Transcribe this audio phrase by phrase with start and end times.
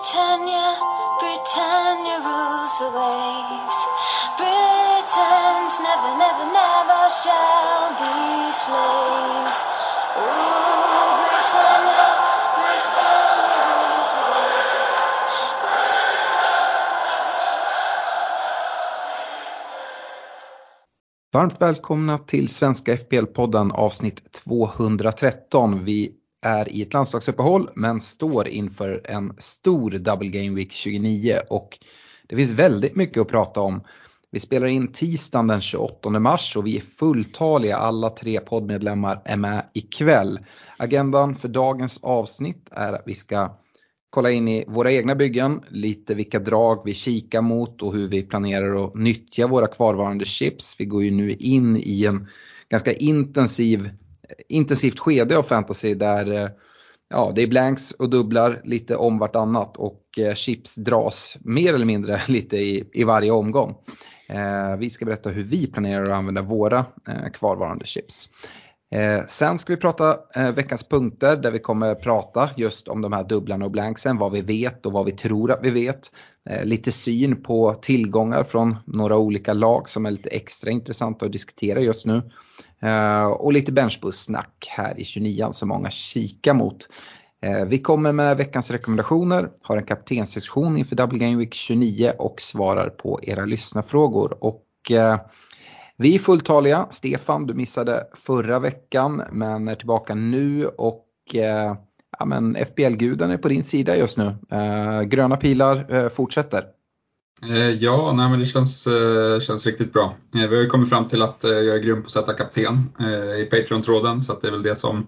[0.00, 0.80] Britannia,
[1.20, 3.76] Britannia rules the waves.
[4.38, 8.16] Britons never, never, never shall be
[8.64, 9.58] slaves.
[10.16, 10.24] Oh,
[11.28, 12.06] Britannia,
[12.56, 15.18] Britannia rules the waves.
[21.32, 25.84] Varmt välkomna till Svenska FPL-podden avsnitt 213.
[25.84, 31.78] Vi är i ett landslagsuppehåll men står inför en stor Double Game Week 29 och
[32.28, 33.82] det finns väldigt mycket att prata om.
[34.32, 39.36] Vi spelar in tisdagen den 28 mars och vi är fulltaliga, alla tre poddmedlemmar är
[39.36, 40.38] med ikväll.
[40.76, 43.56] Agendan för dagens avsnitt är att vi ska
[44.10, 48.22] kolla in i våra egna byggen, lite vilka drag vi kikar mot och hur vi
[48.22, 50.76] planerar att nyttja våra kvarvarande chips.
[50.78, 52.28] Vi går ju nu in i en
[52.68, 53.90] ganska intensiv,
[54.48, 56.48] intensivt skede av fantasy där eh,
[57.10, 61.86] ja, det är blanks och dubblar lite om vartannat och eh, chips dras mer eller
[61.86, 63.74] mindre lite i, i varje omgång.
[64.28, 66.86] Eh, vi ska berätta hur vi planerar att använda våra
[67.32, 68.28] kvarvarande chips.
[69.28, 70.18] Sen ska vi prata
[70.54, 74.40] veckans punkter där vi kommer prata just om de här dubblarna och blanksen, vad vi
[74.40, 76.10] vet och vad vi tror att vi vet.
[76.62, 81.80] Lite syn på tillgångar från några olika lag som är lite extra intressanta att diskutera
[81.80, 82.22] just nu.
[82.82, 86.88] Eh, och lite benchboost-snack här i 29 som många kikar mot.
[87.42, 92.40] Eh, vi kommer med veckans rekommendationer, har en kaptenssektion inför Double Game Week 29 och
[92.40, 94.44] svarar på era lyssnarfrågor.
[94.44, 95.20] Och eh,
[95.96, 96.86] vi är fulltaliga.
[96.90, 101.06] Stefan, du missade förra veckan men är tillbaka nu och
[102.18, 104.34] ja, men FBL-guden är på din sida just nu.
[105.06, 106.64] Gröna pilar fortsätter.
[107.48, 110.14] Eh, ja, nej, men det känns, eh, känns riktigt bra.
[110.34, 112.92] Eh, vi har ju kommit fram till att jag är grym på att sätta kapten
[113.38, 115.06] i Patreon-tråden så att det är väl det som,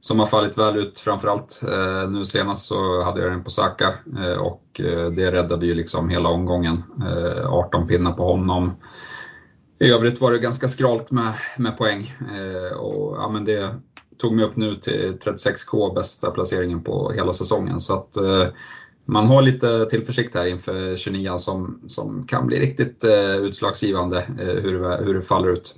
[0.00, 1.60] som har fallit väl ut framförallt.
[2.08, 3.88] Nu senast så hade jag den på Saka
[4.40, 4.62] och
[5.16, 6.82] det räddade ju liksom hela omgången.
[7.46, 8.72] 18 pinnar på honom.
[9.80, 12.14] I övrigt var det ganska skralt med, med poäng
[12.78, 13.74] och ja, men det
[14.18, 17.80] tog mig upp nu till 36k bästa placeringen på hela säsongen.
[17.80, 18.16] Så att
[19.12, 24.62] man har lite tillförsikt här inför 29 som, som kan bli riktigt eh, utslagsgivande eh,
[24.62, 25.74] hur, det- hur det faller ut.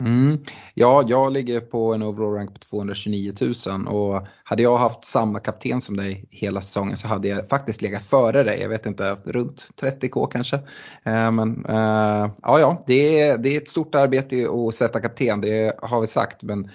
[0.00, 0.38] Mm.
[0.74, 3.32] Ja, jag ligger på en overall rank på 229
[3.66, 7.82] 000 och hade jag haft samma kapten som dig hela säsongen så hade jag faktiskt
[7.82, 8.60] legat före dig.
[8.60, 10.56] Jag vet inte, runt 30k kanske.
[11.04, 15.40] Eh, Men eh, ja, ja, det är, det är ett stort arbete att sätta kapten,
[15.40, 16.42] det har vi sagt.
[16.42, 16.70] Men eh,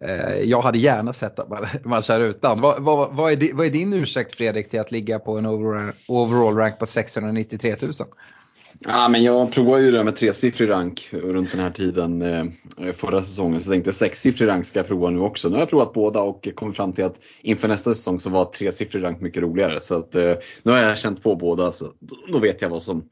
[0.00, 2.60] Eh, jag hade gärna sett att man, man kör utan.
[2.60, 5.92] Vad, vad, vad, är vad är din ursäkt Fredrik till att ligga på en overall,
[6.06, 7.92] overall rank på 693 000?
[8.78, 13.22] Ja, men jag provade ju det med tresiffrig rank runt den här tiden eh, förra
[13.22, 13.60] säsongen.
[13.60, 15.48] Så jag tänkte sexsiffrig rank ska jag prova nu också.
[15.48, 18.44] Nu har jag provat båda och kommit fram till att inför nästa säsong så var
[18.44, 19.80] tresiffrig rank mycket roligare.
[19.80, 21.92] Så att, eh, nu har jag känt på båda så
[22.28, 23.08] då vet jag vad, som,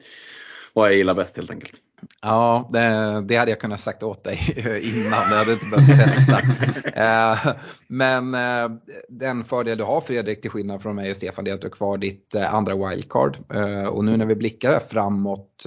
[0.72, 1.72] vad jag gillar bäst helt enkelt.
[2.26, 2.68] Ja,
[3.26, 4.38] det, hade jag kunnat sagt åt dig
[4.82, 5.30] innan.
[5.30, 6.38] Jag hade inte behövt testa.
[6.96, 7.54] Eh,
[7.88, 8.76] Men eh,
[9.08, 11.66] den fördel du har Fredrik till skillnad från mig och Stefan det är att du
[11.66, 13.36] har kvar ditt eh, andra wildcard.
[13.90, 15.64] Och nu när vi blickar framåt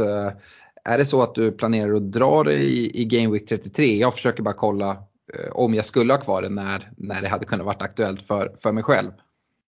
[0.85, 3.97] är det så att du planerar att dra dig i, Game Week 33?
[3.97, 4.97] Jag försöker bara kolla
[5.51, 8.71] om jag skulle ha kvar det när, när det hade kunnat varit aktuellt för, för
[8.71, 9.11] mig själv.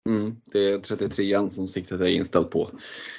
[0.09, 2.71] Mm, det är 33an som siktet är inställt på.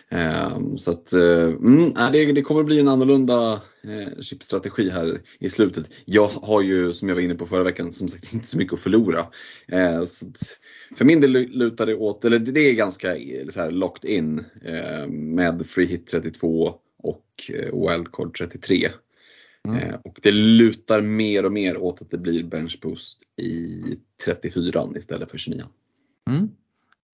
[0.08, 5.50] Ehm, så att, eh, mm, det, det kommer bli en annorlunda eh, chipstrategi här i
[5.50, 5.90] slutet.
[6.04, 8.74] Jag har ju, som jag var inne på förra veckan, som sagt inte så mycket
[8.74, 9.26] att förlora.
[9.68, 10.58] Eh, så att,
[10.96, 14.44] för min del lutar det åt, eller det är ganska eh, så här locked in
[14.64, 18.90] eh, med free hit 32 och eh, wildcard 33.
[19.68, 19.78] Mm.
[19.78, 23.82] Eh, och det lutar mer och mer åt att det blir bench boost i
[24.24, 25.64] 34 istället för 29.
[26.30, 26.48] Mm.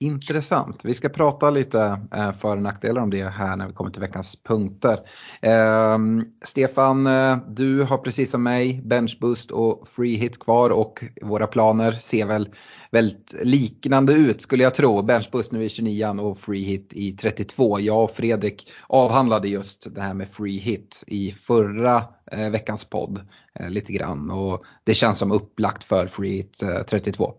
[0.01, 0.85] Intressant.
[0.85, 4.01] Vi ska prata lite eh, för och nackdelar om det här när vi kommer till
[4.01, 5.01] veckans punkter.
[5.43, 7.09] Ehm, eh, Stefan,
[7.49, 12.49] du har precis som mig benchboost och free hit kvar och våra planer ser väl
[12.91, 15.03] väldigt liknande ut skulle jag tro.
[15.03, 17.81] Benchboost nu i 29 och free hit i 32.
[17.81, 23.21] Jag och Fredrik avhandlade just det här med free hit i förra eh, veckans podd
[23.55, 27.35] eh, lite grann och det känns som upplagt för free hit eh, 32.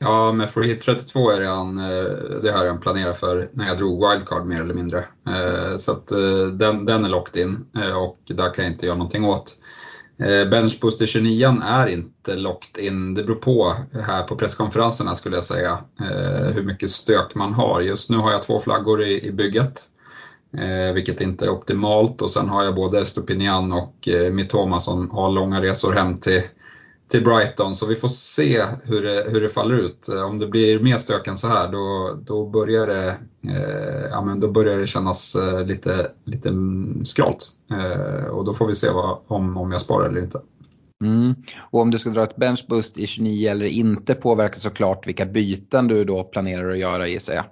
[0.00, 3.66] Ja, med Free Hit 32 är redan, det har eh, jag redan planerat för när
[3.66, 4.98] jag drog wildcard mer eller mindre.
[5.28, 7.66] Eh, så att eh, den, den är locked in
[7.96, 9.54] och där kan jag inte göra någonting åt.
[10.50, 13.14] Benchbooster 29 är inte locked in.
[13.14, 13.74] Det beror på
[14.06, 15.78] här på presskonferenserna skulle jag säga
[16.54, 17.80] hur mycket stök man har.
[17.80, 19.84] Just nu har jag två flaggor i, i bygget.
[20.56, 25.10] Eh, vilket inte är optimalt och sen har jag både Stupinian och eh, Mitoma som
[25.10, 26.42] har långa resor hem till,
[27.08, 30.08] till Brighton så vi får se hur det, hur det faller ut.
[30.08, 33.08] Om det blir mer stök än så här då, då, börjar, det,
[33.48, 36.52] eh, ja, men då börjar det kännas eh, lite, lite
[37.04, 37.48] skralt.
[37.70, 40.40] Eh, och då får vi se vad, om, om jag sparar eller inte.
[41.04, 41.34] Mm.
[41.70, 45.88] Och om du ska dra ett benchboost i 29 eller inte påverkar såklart vilka byten
[45.88, 47.44] du då planerar att göra gissar jag.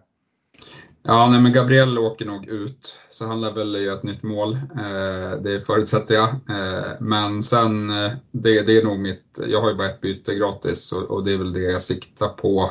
[1.02, 4.52] Ja, nej, men Gabriel åker nog ut, så han lär väl göra ett nytt mål.
[4.54, 6.28] Eh, det förutsätter jag.
[6.28, 10.34] Eh, men sen, eh, det, det, är nog mitt, jag har ju bara ett byte
[10.34, 12.70] gratis och, och, det är väl det jag siktar på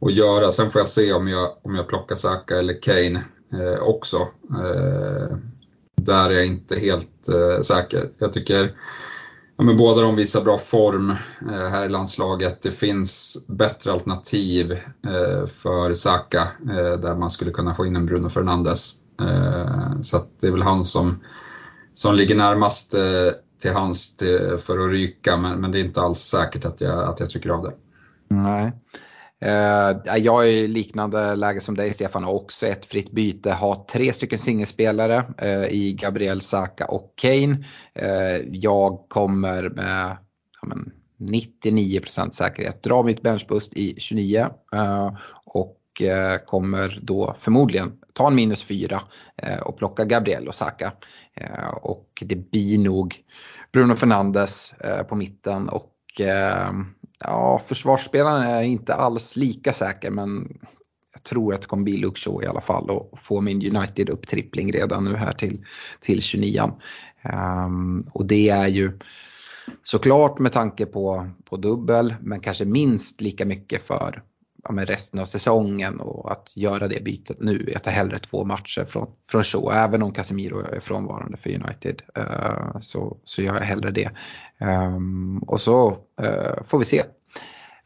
[0.00, 0.52] att göra.
[0.52, 4.16] Sen får jag se om jag, om jag plockar Saka eller Kane eh, också.
[4.50, 5.36] Eh,
[5.96, 8.10] där är jag inte helt eh, säker.
[8.18, 8.74] Jag tycker
[9.58, 11.10] Ja, men båda de visar bra form
[11.50, 12.62] eh, här i landslaget.
[12.62, 14.72] Det finns bättre alternativ
[15.06, 19.05] eh, för Saka eh, där man skulle kunna få in en Bruno Fernandes.
[19.20, 21.24] Eh, så det är väl han som,
[21.94, 23.30] som ligger närmast eh,
[23.62, 27.08] till hans till, för att ryka men, men det är inte alls säkert att jag,
[27.08, 27.72] att jag trycker av det.
[28.28, 28.72] Nej.
[29.44, 33.52] Uh, jag är i liknande läge som dig Stefan och också ett fritt byte.
[33.52, 37.64] Har tre stycken singelspelare uh, i Gabriel Saka och Kane.
[38.02, 40.16] Uh, jag kommer med
[40.62, 44.46] ja, men, 99% säkerhet dra mitt benchbust i 29
[45.44, 49.02] och Eh, kommer då förmodligen ta en minus 4
[49.42, 50.92] eh, och plocka Gabriel och Saka.
[51.34, 53.16] Eh, och det blir nog
[53.72, 54.74] Bruno Fernandes
[55.08, 55.92] på mitten och
[57.18, 60.48] Ja, försvarsspelaren är inte alls lika säker men
[61.12, 64.10] jag tror att det kommer bli Luke Shaw i alla fall och få min United
[64.10, 65.64] upptrippling redan nu här till,
[66.00, 66.72] till 29 um,
[67.32, 68.98] ehm, Och det är ju
[69.82, 74.22] såklart med tanke på, på dubbel men kanske minst lika mycket för
[74.68, 77.68] ja, med resten av säsongen och att göra det bytet nu.
[77.72, 82.02] Jag tar hellre två matcher från, från Shaw, även om Casemiro är frånvarande för United.
[82.18, 84.10] Uh, så, så gör jag hellre det.
[84.60, 87.02] Um, och så uh, får vi se.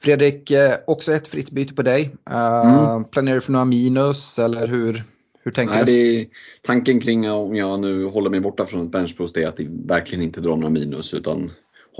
[0.03, 2.17] Fredrik, uh, också ett fritt byte på dig.
[2.31, 3.05] Mm.
[3.05, 5.05] Planerar du för några minus eller hur,
[5.43, 6.31] hur tänker Nej, du?
[6.63, 10.41] tanken kring om jag nu håller mig borta från ett benchboost är att verkligen inte
[10.41, 11.51] dra några minus utan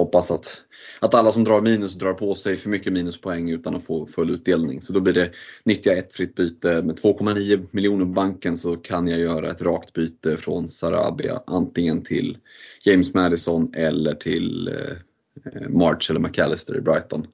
[0.01, 0.63] hoppas att,
[1.01, 4.31] att alla som drar minus drar på sig för mycket minuspoäng utan att få full
[4.31, 4.83] utdelning.
[4.83, 5.31] Så då blir det
[5.65, 6.83] nyttja ett fritt byte.
[6.83, 12.05] Med 2,9 miljoner på banken så kan jag göra ett rakt byte från Sarabia antingen
[12.05, 12.39] till
[12.85, 17.27] James Madison eller till eh, eh, March eller McAllister i Brighton.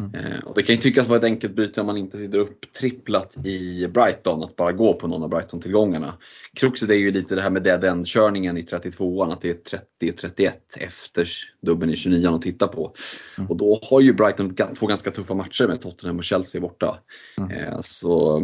[0.00, 0.14] Mm.
[0.14, 2.72] Eh, och det kan ju tyckas vara ett enkelt byte om man inte sitter upp
[2.72, 6.14] tripplat i Brighton, att bara gå på någon av Brighton-tillgångarna.
[6.54, 10.52] Kruxet är ju lite det här med dead end-körningen i 32an, att det är 30-31
[10.78, 11.28] efter
[11.62, 12.94] dubben i 29an att titta på.
[13.38, 13.50] Mm.
[13.50, 16.98] Och då har ju Brighton två ganska tuffa matcher med Tottenham och Chelsea borta.
[17.38, 17.50] Mm.
[17.50, 18.42] Eh, så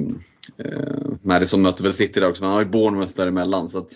[0.59, 3.69] eh, Madison möter väl City där också, men han har ju Bournemouth däremellan.
[3.69, 3.91] Så att,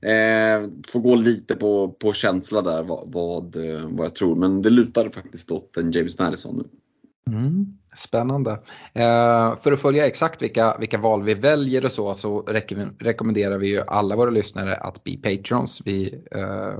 [0.00, 3.56] Eh, får gå lite på, på känsla där vad, vad,
[3.90, 4.36] vad jag tror.
[4.36, 6.64] Men det lutar faktiskt åt en James Madison nu.
[7.32, 8.50] Mm, spännande.
[8.92, 12.42] Eh, för att följa exakt vilka, vilka val vi väljer och så, så
[12.98, 15.82] rekommenderar vi ju alla våra lyssnare att bli patrons.
[15.84, 16.78] Vi eh,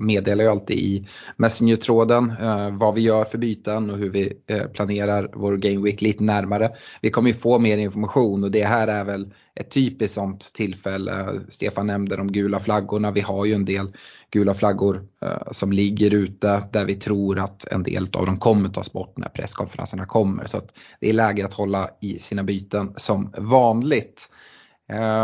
[0.00, 4.66] meddelar ju alltid i Messenger-tråden eh, vad vi gör för byten och hur vi eh,
[4.66, 6.70] planerar vår Game Week lite närmare.
[7.00, 11.40] Vi kommer ju få mer information och det här är väl ett typiskt sånt tillfälle.
[11.48, 13.12] Stefan nämnde de gula flaggorna.
[13.12, 13.92] Vi har ju en del
[14.30, 18.68] gula flaggor eh, som ligger ute där vi tror att en del av dem kommer
[18.68, 20.44] tas bort när presskonferenserna kommer.
[20.44, 20.68] Så att
[21.00, 24.28] det är läge att hålla i sina byten som vanligt.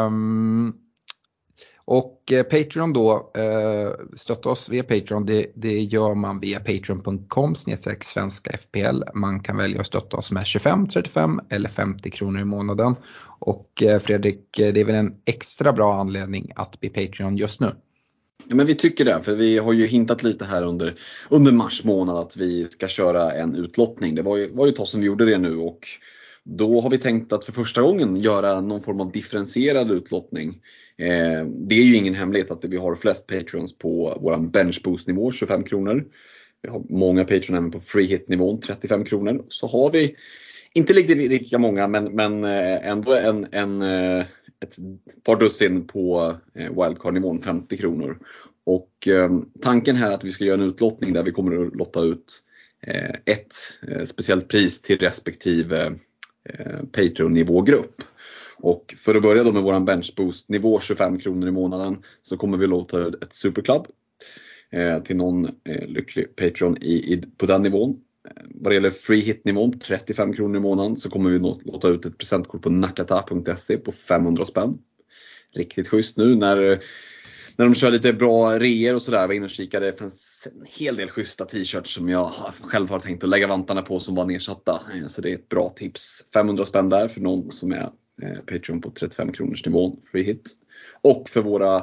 [0.06, 0.74] Um,
[1.90, 7.54] och eh, Patreon då, eh, stötta oss via Patreon, det, det gör man via patreon.com
[8.00, 9.02] svenska FPL.
[9.14, 12.94] Man kan välja att stötta oss med 25, 35 eller 50 kronor i månaden.
[13.38, 17.70] Och eh, Fredrik, det är väl en extra bra anledning att bli Patreon just nu?
[18.48, 21.84] Ja, men vi tycker det, för vi har ju hintat lite här under, under mars
[21.84, 24.14] månad att vi ska köra en utlottning.
[24.14, 25.88] Det var ju, var ju ett tag som vi gjorde det nu och
[26.50, 30.60] då har vi tänkt att för första gången göra någon form av differentierad utlottning.
[30.96, 35.32] Eh, det är ju ingen hemlighet att vi har flest patrons på vår benchboost nivå
[35.32, 36.04] 25 kronor.
[36.62, 39.44] Vi har många patrons även på free hit nivån 35 kronor.
[39.48, 40.16] Så har vi,
[40.72, 44.20] inte riktigt lika många men, men eh, ändå en, en, eh,
[44.60, 44.76] ett
[45.24, 48.18] par dussin på eh, wildcard nivån 50 kronor.
[48.64, 49.08] Och
[49.62, 52.42] tanken här är att vi ska göra en utlottning där vi kommer att lotta ut
[53.24, 53.54] ett
[54.08, 55.92] speciellt pris till respektive
[56.48, 58.02] Eh, Patreon-nivågrupp.
[58.56, 62.58] Och för att börja då med våran benchboost nivå 25 kronor i månaden så kommer
[62.58, 63.86] vi låta ett superklubb
[64.70, 68.00] eh, till någon eh, lycklig Patreon i, i, på den nivån.
[68.44, 72.04] Vad det gäller free hit nivån 35 kronor i månaden så kommer vi låta ut
[72.04, 74.78] ett presentkort på nakata.se på 500 spänn.
[75.54, 76.82] Riktigt schysst nu när,
[77.56, 79.20] när de kör lite bra reor och sådär.
[79.20, 79.86] Jag var inne och kikade.
[79.86, 83.82] Det fanns en hel del schyssta t-shirts som jag själv har tänkt att lägga vantarna
[83.82, 84.80] på som var nedsatta.
[84.94, 86.24] Eh, så det är ett bra tips.
[86.32, 87.90] 500 spänn där för någon som är
[88.22, 90.52] eh, Patreon på 35 kronors nivån, free hit.
[91.02, 91.76] Och för våra,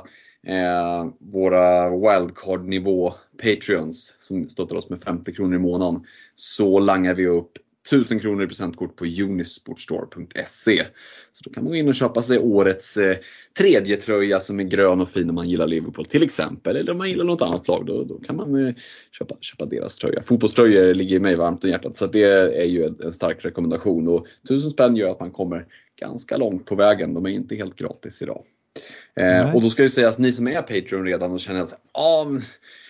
[0.48, 6.06] eh, våra wildcard-nivå Patreons som stöttar oss med 50 kronor i månaden
[6.36, 7.52] så langar vi upp
[7.92, 10.86] 1000 kronor i presentkort på unisportstore.se.
[11.32, 13.18] Så då kan man gå in och köpa sig årets eh,
[13.58, 16.76] tredje tröja som är grön och fin om man gillar Liverpool till exempel.
[16.76, 18.74] Eller om man gillar något annat lag, då, då kan man eh,
[19.12, 20.22] köpa, köpa deras tröja.
[20.22, 22.24] Fotbollströjor ligger mig varmt om hjärtat så det
[22.62, 24.08] är ju en, en stark rekommendation.
[24.08, 25.66] Och 1000 spänn gör att man kommer
[26.00, 27.14] ganska långt på vägen.
[27.14, 28.44] De är inte helt gratis idag.
[29.16, 32.26] Eh, och då ska det sägas, ni som är Patreon redan och känner att ah,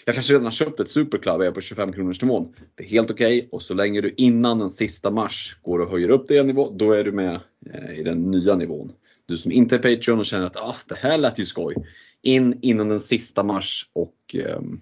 [0.05, 2.53] jag kanske redan har köpt ett Superclub och är på 25 kronors nivån.
[2.75, 3.49] Det är helt okej okay.
[3.51, 6.69] och så länge du innan den sista mars går och höjer upp det en nivå,
[6.69, 7.39] då är du med
[7.73, 8.91] eh, i den nya nivån.
[9.25, 11.75] Du som inte är Patreon och känner att ah, det här lät ju skoj.
[12.21, 14.79] In innan den sista mars och, ehm,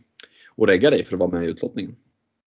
[0.56, 1.96] och regga dig för att vara med i utlottningen.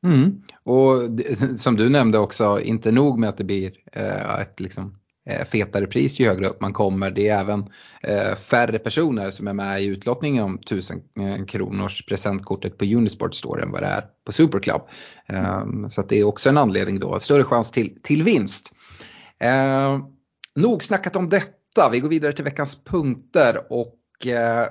[0.05, 0.43] Mm.
[0.63, 4.99] Och det, som du nämnde också, inte nog med att det blir eh, ett liksom
[5.29, 7.11] Eh, fetare pris ju högre upp man kommer.
[7.11, 7.65] Det är även
[8.03, 13.35] eh, färre personer som är med i utlottningen om 1000 eh, kronors presentkortet på Unisport
[13.35, 14.81] Store än vad det är på Superclub.
[15.27, 18.73] Ehm, så att det är också en anledning då, större chans till, till vinst.
[19.41, 20.01] Ehm,
[20.55, 24.67] nog snackat om detta, vi går vidare till veckans punkter och eh,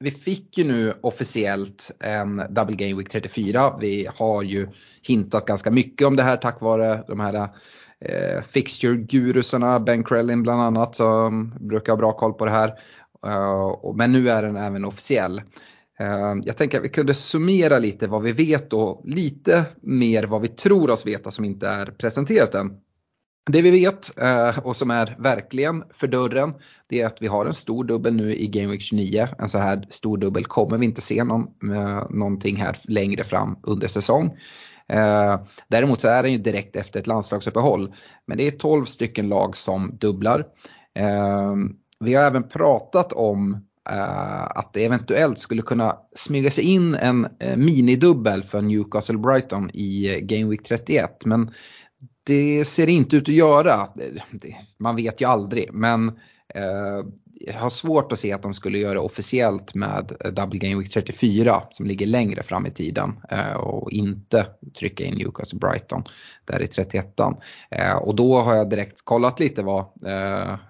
[0.00, 3.76] vi fick ju nu officiellt en Double Game Week 34.
[3.80, 4.68] Vi har ju
[5.02, 7.48] hintat ganska mycket om det här tack vare de här
[8.04, 12.74] eh, fixture-gurusarna, Ben Krellin bland annat, som brukar ha bra koll på det här.
[13.26, 15.38] Uh, men nu är den även officiell.
[16.00, 20.42] Uh, jag tänker att vi kunde summera lite vad vi vet och lite mer vad
[20.42, 22.70] vi tror oss veta som inte är presenterat än.
[23.50, 26.52] Det vi vet eh, och som är verkligen för dörren
[26.88, 29.28] det är att vi har en stor dubbel nu i Game Week 29.
[29.38, 31.46] En så här stor dubbel kommer vi inte se någon,
[32.10, 34.36] någonting här längre fram under säsong.
[34.88, 37.94] Eh, däremot så är den ju direkt efter ett landslagsuppehåll.
[38.26, 40.44] Men det är 12 stycken lag som dubblar.
[40.98, 41.54] Eh,
[42.00, 47.28] vi har även pratat om eh, att det eventuellt skulle kunna smyga sig in en
[47.56, 51.26] minidubbel för Newcastle Brighton i Game Week 31.
[51.26, 51.50] Men
[52.24, 53.88] det ser inte ut att göra.
[54.78, 55.72] Man vet ju aldrig.
[55.72, 56.12] Men
[56.54, 57.06] Eh,
[57.44, 61.62] jag har svårt att se att de skulle göra officiellt med Double Game Week 34
[61.70, 64.46] som ligger längre fram i tiden eh, och inte
[64.78, 66.02] trycka in Newcastle Brighton
[66.44, 67.20] där i 31
[67.70, 69.84] eh, Och då har jag direkt kollat lite vad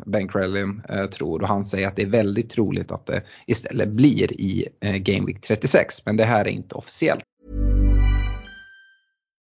[0.07, 4.41] Ben Krellin tror och han säger att det är väldigt troligt att det istället blir
[4.41, 7.25] i Game Week 36 men det här är inte officiellt.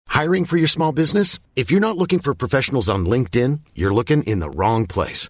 [0.10, 1.40] Hiring for your small business?
[1.56, 5.30] If you're not looking for professionals on LinkedIn, you're looking in the wrong place.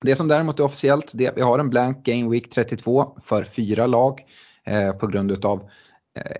[0.00, 3.16] Det som däremot är officiellt det är att vi har en blank Game Week 32
[3.22, 4.20] för fyra lag
[4.66, 5.70] eh, på grund utav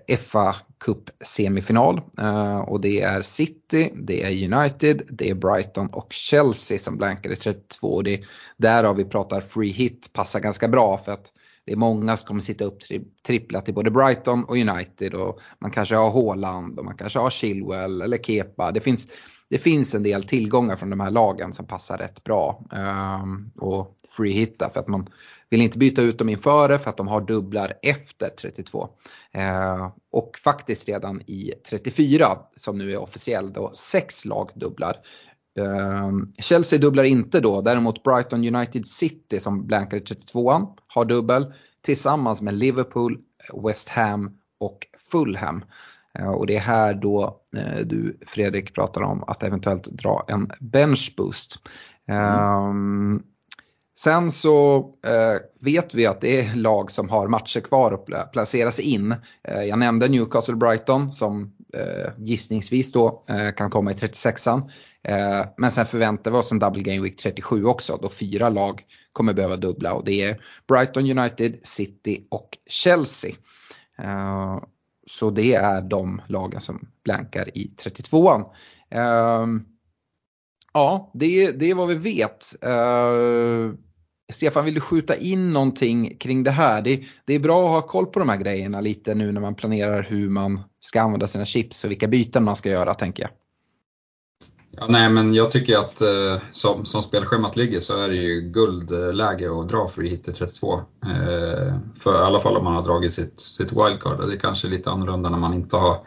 [0.07, 2.01] eh, FA Cup semifinal.
[2.19, 7.31] Eh, och det är City, det är United, det är Brighton och Chelsea som blankar
[7.31, 7.87] i 32.
[7.87, 8.21] Och det,
[8.57, 11.33] därav vi pratar free hit passar ganska bra för att
[11.65, 15.39] det är många som kommer sitta upp tri trippla till både Brighton och United och
[15.59, 18.71] man kanske har Haaland och man kanske har Chilwell eller Kepa.
[18.71, 19.07] Det finns
[19.49, 23.95] det finns en del tillgångar från de här lagen som passar rätt bra um, och
[24.09, 25.09] free hitta för att man
[25.49, 28.89] vill inte byta ut dem inför det för att de har dubblar efter 32.
[29.31, 32.25] Ehm, och faktiskt redan i 34
[32.55, 34.97] som nu är officiell då sex lag dubblar.
[35.59, 41.53] Ehm, Chelsea dubblar inte då, däremot Brighton United City som blankar i 32an har dubbel
[41.81, 43.19] tillsammans med Liverpool,
[43.63, 45.63] West Ham och Fulham.
[46.19, 50.51] Eh, och det är här då eh, du Fredrik pratar om att eventuellt dra en
[50.59, 51.55] bench boost.
[52.07, 53.23] Mm.
[53.99, 58.71] Sen så eh, vet vi att det är lag som har matcher kvar att placera
[58.71, 59.15] sig in.
[59.43, 64.69] Eh, jag nämnde Newcastle Brighton som eh, gissningsvis då eh, kan komma i 36an.
[65.03, 68.81] Eh, men sen förväntar vi oss en double game week 37 också då fyra lag
[69.13, 73.31] kommer behöva dubbla och det är Brighton United, City och Chelsea.
[75.19, 78.39] Så det är de lagen som blankar i 32an.
[78.39, 79.65] Uh, ehm,
[80.73, 82.55] ja, det, det är vad vi vet.
[82.65, 83.73] Uh,
[84.31, 86.81] Stefan, vill du skjuta in någonting kring det här?
[86.81, 89.55] Det, det, är bra att ha koll på de här grejerna lite nu när man
[89.55, 93.31] planerar hur man ska använda sina chips och vilka byten man ska göra tänker jag.
[94.71, 98.41] Ja, nej, men jag tycker att eh, som, som spelschemat ligger så är det ju
[98.41, 100.73] guldläge att dra free hit till 32.
[101.05, 104.27] Eh, för i alla fall om man har dragit sitt, sitt wildcard.
[104.27, 105.97] Det är kanske lite annorlunda när man inte har,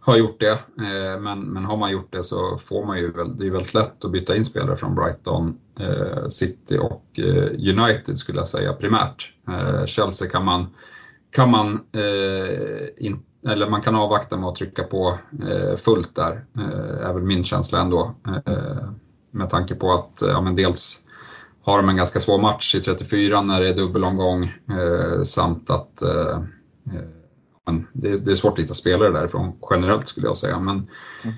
[0.00, 0.52] har gjort det.
[0.52, 4.04] Eh, men, men har man gjort det så får man ju, det är väldigt lätt
[4.04, 9.32] att byta in spelare från Brighton, eh, City och eh, United skulle jag säga primärt.
[9.48, 10.66] Eh, Chelsea kan man,
[11.32, 16.44] kan man eh, inte eller man kan avvakta med att trycka på eh, fullt där,
[16.58, 18.14] eh, är väl min känsla ändå.
[18.46, 18.90] Eh,
[19.30, 20.98] med tanke på att ja, men dels
[21.62, 26.02] har de en ganska svår match i 34 när det är dubbelomgång eh, samt att
[26.02, 26.36] eh,
[26.86, 27.02] eh
[27.92, 30.58] det, det, är svårt att hitta spelare därifrån generellt skulle jag säga.
[30.60, 30.88] Men
[31.24, 31.36] mm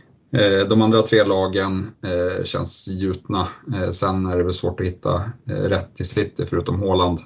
[0.68, 3.48] de andra tre lagen eh, känns gjutna.
[3.92, 7.20] sen är det väl svårt att hitta rätt till City förutom Haaland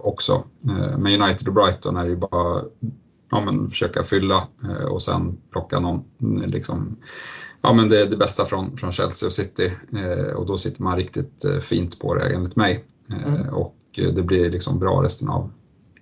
[0.00, 0.44] också.
[0.98, 2.62] med United och Brighton är ju bara
[3.34, 6.04] ja, men försöka fylla eh, och sen plocka någon,
[6.46, 6.96] liksom,
[7.62, 10.96] ja, men det, det bästa från, från Chelsea och City eh, och då sitter man
[10.96, 12.84] riktigt eh, fint på det enligt mig.
[13.10, 13.48] Mm.
[13.48, 15.50] Och det blir liksom bra resten av,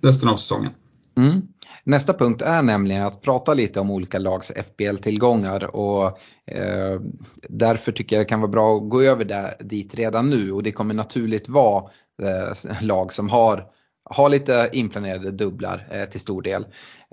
[0.01, 0.71] resten av säsongen.
[1.17, 1.41] Mm.
[1.85, 6.05] Nästa punkt är nämligen att prata lite om olika lags FBL-tillgångar och
[6.45, 7.01] eh,
[7.49, 10.63] därför tycker jag det kan vara bra att gå över där, dit redan nu och
[10.63, 11.83] det kommer naturligt vara
[12.23, 13.67] eh, lag som har
[14.09, 16.65] har lite inplanerade dubblar eh, till stor del.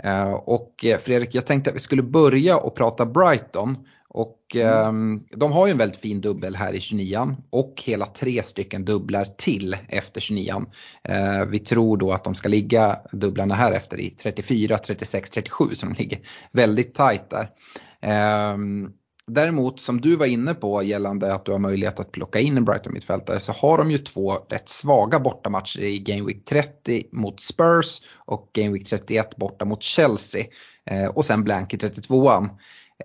[0.02, 3.76] Eh, och eh, Fredrik, jag tänkte att vi skulle börja och prata Brighton.
[4.14, 5.14] Och mm.
[5.14, 8.84] eh, de har ju en väldigt fin dubbel här i 29 och hela tre stycken
[8.84, 10.64] dubblar till efter 29
[11.08, 15.64] eh, Vi tror då att de ska ligga dubblarna här efter i 34, 36, 37
[15.74, 16.18] så de ligger
[16.52, 17.50] väldigt tajt där.
[18.02, 18.88] Ehm,
[19.32, 22.64] Däremot som du var inne på gällande att du har möjlighet att plocka in en
[22.64, 28.00] Brighton-mittfältare så har de ju två rätt svaga bortamatcher i Game Week 30 mot Spurs
[28.16, 30.44] och Game Week 31 borta mot Chelsea.
[30.90, 32.48] Eh, och sen blank i 32an.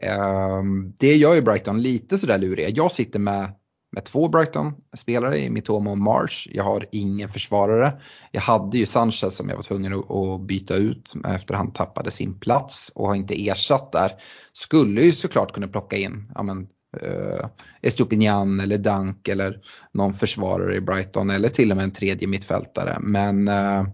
[0.01, 2.69] Ehm, det gör ju Brighton lite sådär luriga.
[2.69, 3.53] Jag sitter med
[3.95, 6.49] med två Brighton-spelare i Mitoma och Marsh.
[6.51, 8.01] Jag har ingen försvarare.
[8.31, 12.39] Jag hade ju Sanchez som jag var tvungen att byta ut efter han tappade sin
[12.39, 14.11] plats och har inte ersatt där.
[14.53, 16.67] Skulle ju såklart kunna plocka in ja, men,
[17.01, 17.45] eh, uh,
[17.81, 19.59] Estupinian eller Dunk eller
[19.93, 22.97] någon försvarare i Brighton eller till och med en tredje mittfältare.
[23.01, 23.87] Men uh,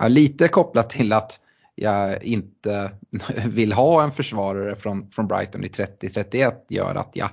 [0.00, 1.40] uh, lite kopplat till att
[1.74, 2.90] jag inte
[3.48, 7.28] vill ha en försvarare från, från Brighton i 30-31 gör att jag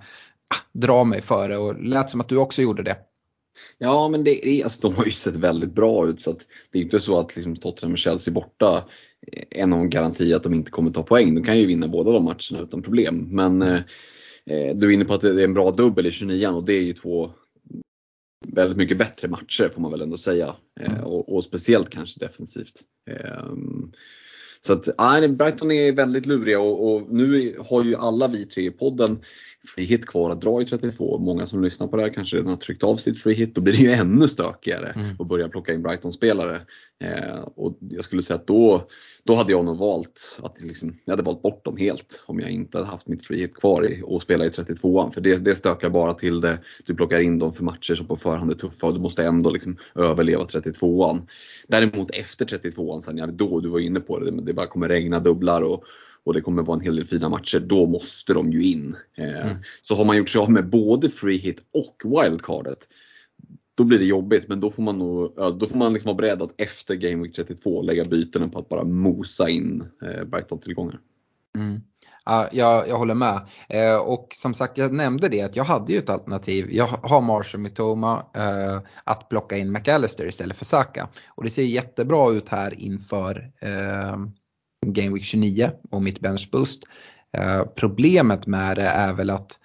[0.47, 2.97] ah, drar mig före det och lät som att du också gjorde det.
[3.77, 6.39] Ja men det är, alltså, de har ju sett väldigt bra ut så att
[6.71, 8.83] det är inte så att liksom, Tottenham och Chelsea borta
[9.31, 11.35] eh, är någon garanti att de inte kommer ta poäng.
[11.35, 13.27] De kan ju vinna båda de matcherna utan problem.
[13.31, 13.81] Men eh,
[14.45, 16.73] eh du är inne på att det är en bra dubbel i 29 och det
[16.73, 17.31] är ju två
[18.47, 20.55] väldigt mycket bättre matcher får man väl ändå säga.
[20.79, 22.81] Eh, och, och, speciellt kanske defensivt.
[23.09, 23.45] Eh,
[24.65, 28.65] så att nej, Brighton är väldigt luriga och, och, nu har ju alla vi tre
[28.65, 29.19] i podden
[29.67, 31.17] free hit kvar att dra i 32.
[31.17, 33.55] Många som lyssnar på det här kanske redan har tryckt av sitt free hit.
[33.55, 35.15] Då blir det ju ännu stökigare mm.
[35.19, 36.61] att börja plocka in Brighton-spelare.
[37.03, 38.87] Eh, och jag skulle säga att då,
[39.23, 42.49] då hade jag nog valt att liksom, jag hade valt bort dem helt om jag
[42.49, 45.11] inte hade haft mitt free hit kvar i, och spela i 32an.
[45.11, 46.59] För det, det stökar bara till det.
[46.85, 49.49] Du plockar in dem för matcher som på förhand är tuffa och du måste ändå
[49.49, 51.27] liksom överleva 32an.
[51.67, 55.19] Däremot efter 32an, sen, ja, då du var inne på det, det bara kommer regna
[55.19, 55.83] dubblar och
[56.23, 58.95] och det kommer vara en hel del fina matcher, då måste de ju in.
[59.17, 59.57] Eh, mm.
[59.81, 62.87] Så har man gjort sig av med både free hit och wildcardet,
[63.75, 66.41] då blir det jobbigt men då får man, nog, då får man liksom vara beredd
[66.41, 70.99] att efter Game Week 32 lägga bytena på att bara mosa in eh, Brighton-tillgångar.
[71.57, 71.81] Mm.
[72.25, 73.47] Ja, jag, jag håller med.
[73.69, 76.67] Eh, och som sagt, jag nämnde det att jag hade ju ett alternativ.
[76.71, 81.07] Jag har Marshall Mitoma eh, att plocka in McAllister istället för Saka.
[81.27, 84.17] Och det ser jättebra ut här inför eh,
[84.85, 86.83] Game Week 29 och mitt bench boost.
[87.37, 89.59] Eh, problemet med det är väl att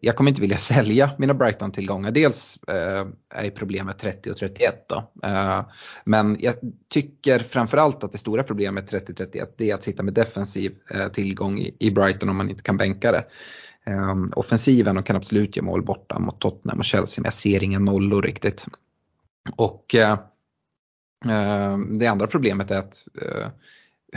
[0.00, 2.10] jag kommer inte vilja sälja mina Brighton-tillgångar.
[2.10, 5.10] Dels eh, är problemet 30 och 31 då.
[5.28, 5.66] Eh,
[6.04, 6.54] men jag
[6.88, 11.58] tycker framförallt att det stora problemet 30-31 det är att sitta med defensiv eh, tillgång
[11.58, 13.24] i, i, Brighton om man inte kan bänka det.
[13.86, 17.64] Eh, offensiven och kan absolut göra mål borta mot Tottenham och Chelsea men jag ser
[17.64, 18.66] inga nollor riktigt.
[19.56, 20.12] Och eh,
[21.28, 23.48] eh, det andra problemet är att eh,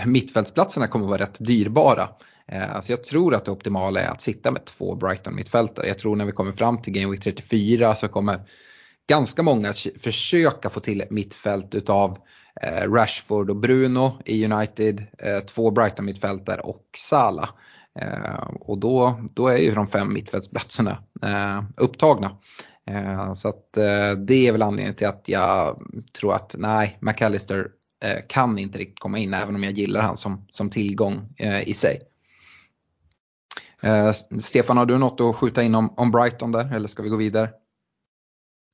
[0.05, 2.09] mittfältsplatserna kommer att vara rätt dyrbara.
[2.81, 5.87] Så jag tror att det optimala är att sitta med två Brighton-mittfältare.
[5.87, 8.41] Jag tror när vi kommer fram till Game Week 34 så kommer
[9.09, 12.17] ganska många försöka få till ett mittfält utav
[12.61, 17.49] eh, Rashford och Bruno i United, eh, två Brighton-mittfältare och Salah.
[18.59, 21.03] Och då, då är ju de fem mittfältsplatserna
[21.77, 22.37] upptagna.
[23.35, 23.73] Så att
[24.27, 25.81] det är väl anledningen till att jag
[26.19, 27.67] tror att nej, McAllister
[28.29, 31.73] kan inte riktigt komma in även om jag gillar han som, som tillgång eh, i
[31.73, 32.01] sig.
[33.81, 37.09] Eh, Stefan, har du något att skjuta in om, om Brighton där eller ska vi
[37.09, 37.49] gå vidare?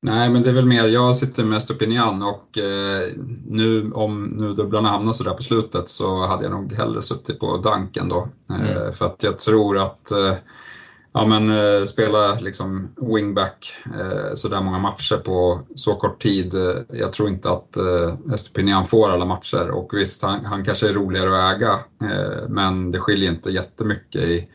[0.02, 3.12] Nej, men det är väl mer, jag sitter mest upp i och eh,
[3.46, 7.58] nu om nu dubblarna hamnar sådär på slutet så hade jag nog hellre suttit på
[7.58, 8.30] Duncan då.
[8.50, 8.94] Eh, mm.
[8.94, 10.34] För att jag tror att eh,
[11.16, 16.54] ja, men, eh, spela liksom wingback eh, sådär många matcher på så kort tid.
[16.54, 20.90] Eh, jag tror inte att eh, Estopinian får alla matcher och visst, han, han kanske
[20.90, 21.74] är roligare att äga
[22.12, 24.50] eh, men det skiljer inte jättemycket i,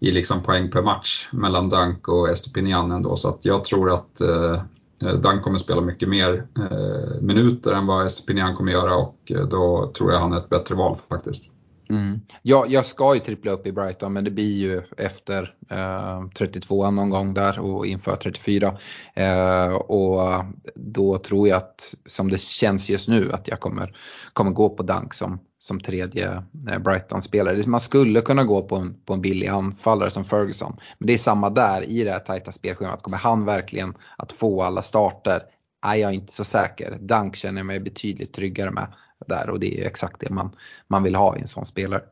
[0.00, 4.20] i liksom poäng per match mellan Dunk och Estopinian ändå så att jag tror att
[4.20, 4.62] eh,
[5.02, 9.42] eh Dunk kommer spela mycket mer eh, minuter än vad Estopinian kommer göra och eh,
[9.48, 11.55] då tror jag han är ett bättre val faktiskt.
[11.90, 12.20] Mm.
[12.42, 16.90] Ja, jag ska ju trippla upp i Brighton men det blir ju efter eh, 32
[16.90, 18.78] någon gång där och inför 34.
[19.14, 20.44] Eh, och
[20.74, 23.96] då tror jag att som det känns just nu att jag kommer,
[24.32, 27.66] kommer gå på Dunk som, som tredje eh, Brighton-spelare.
[27.66, 30.76] Man skulle kunna gå på en, på en billig anfallare som Ferguson.
[30.98, 33.02] Men det är samma där i det här tajta spelschemat.
[33.02, 35.42] Kommer han verkligen att få alla starter?
[35.84, 36.98] Nej, jag är inte så säker.
[37.00, 38.86] Dunk känner jag mig betydligt tryggare med
[39.26, 40.50] där och det är exakt det man,
[40.88, 42.02] man vill ha i en sån spelare.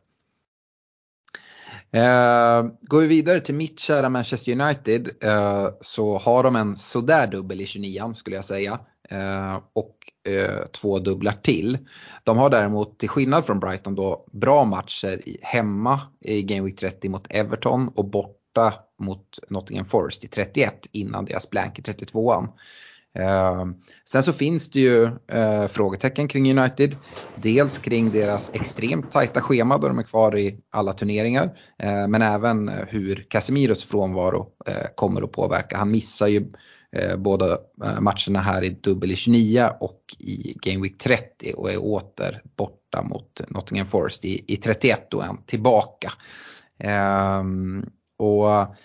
[1.94, 7.26] Eh, går vi vidare till mitt kära Manchester United eh, så har de en sådär
[7.26, 8.80] dubbel i 29 skulle jag säga.
[9.10, 9.96] Eh, och
[10.32, 11.78] eh, två dubblar till.
[12.24, 16.76] De har däremot till skillnad från Brighton då bra matcher i, hemma i Game Week
[16.76, 22.48] 30 mot Everton och borta mot Nottingham Forest i 31 innan deras blank i 32an.
[23.18, 23.74] Ehm,
[24.08, 26.96] sen så finns det ju eh, frågetecken kring United.
[27.36, 31.58] Dels kring deras extremt tajta schema då de är kvar i alla turneringar.
[31.78, 35.76] Eh, men även hur Casemiros frånvaro eh, kommer att påverka.
[35.76, 36.52] Han missar ju
[37.18, 37.58] båda
[38.00, 43.02] matcherna här i dubbel i 29 och i Game Week 30 och är åter borta
[43.02, 46.12] mot Nottingham Forest i, i 31 och är tillbaka.
[46.78, 47.86] Ehm,
[48.18, 48.76] och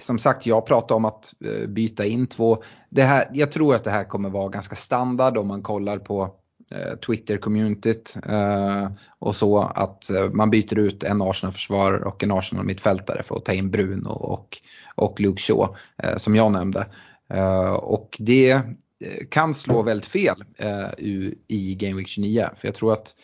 [0.00, 2.62] som sagt, jag pratade om att eh, byta in två.
[2.90, 6.34] Det här, jag tror att det här kommer vara ganska standard om man kollar på
[6.70, 13.22] eh, Twitter-communityt eh, och så att eh, man byter ut en Arsenal-försvarare och en Arsenal-mittfältare
[13.22, 14.58] för att ta in Bruno och,
[14.94, 16.86] och Luke Shaw eh, som jag nämnde.
[17.76, 18.62] Och det
[19.30, 20.44] kan slå väldigt fel
[21.48, 23.14] i Game Week 29 för jag tror att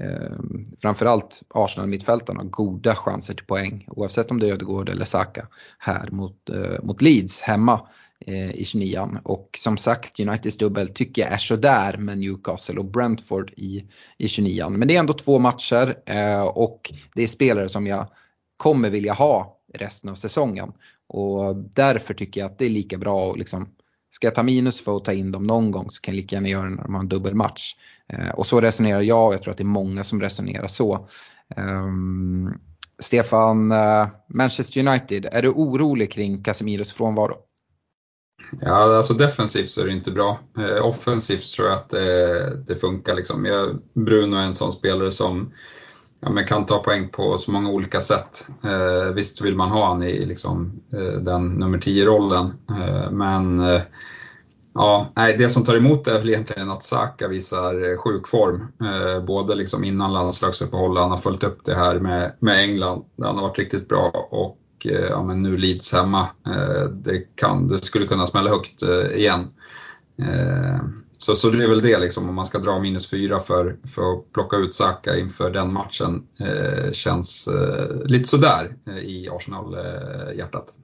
[0.00, 0.36] Eh,
[0.82, 6.08] framförallt Arsenal-mittfältarna har goda chanser till poäng oavsett om det är Ödegård eller Saka här
[6.10, 7.80] mot, eh, mot Leeds hemma
[8.26, 12.84] eh, i 29 Och som sagt Uniteds dubbel tycker jag är sådär med Newcastle och
[12.84, 13.84] Brentford i,
[14.18, 18.08] i 29 Men det är ändå två matcher eh, och det är spelare som jag
[18.56, 20.72] kommer vilja ha resten av säsongen.
[21.08, 23.68] Och därför tycker jag att det är lika bra att liksom
[24.14, 26.36] Ska jag ta minus för att ta in dem någon gång så kan jag lika
[26.36, 27.74] gärna göra det när de har en dubbelmatch.
[28.12, 31.08] Eh, och så resonerar jag och jag tror att det är många som resonerar så.
[31.56, 32.52] Ehm,
[32.98, 37.34] Stefan, eh, Manchester United, är du orolig kring Casemiros frånvaro?
[38.60, 40.38] Ja, alltså defensivt så är det inte bra.
[40.58, 43.14] Eh, offensivt tror jag att det, det funkar.
[43.14, 43.44] Liksom.
[43.44, 45.52] Jag, Bruno är en sån spelare som
[46.20, 48.48] ja, men kan ta poäng på så många olika sätt.
[48.64, 53.82] Eh, visst vill man ha han i liksom, eh, den nummer 10-rollen, eh, men eh,
[54.74, 58.28] ja, nej, det som tar emot är väl egentligen att Saka visar eh, sjukform, sjuk
[58.28, 59.14] form.
[59.14, 63.36] Eh, både liksom innan landslagsuppehållet, han har följt upp det här med, med England, han
[63.36, 64.58] har varit riktigt bra och
[64.90, 66.20] eh, ja, men nu Leeds hemma.
[66.46, 68.82] Eh, det, kan, det skulle kunna smälla högt
[69.14, 69.48] igen.
[71.24, 74.12] Så, så det är väl det liksom, om man ska dra minus fyra för, för
[74.12, 80.74] att plocka ut Saka inför den matchen eh, känns eh, lite sådär eh, i Arsenal-hjärtat.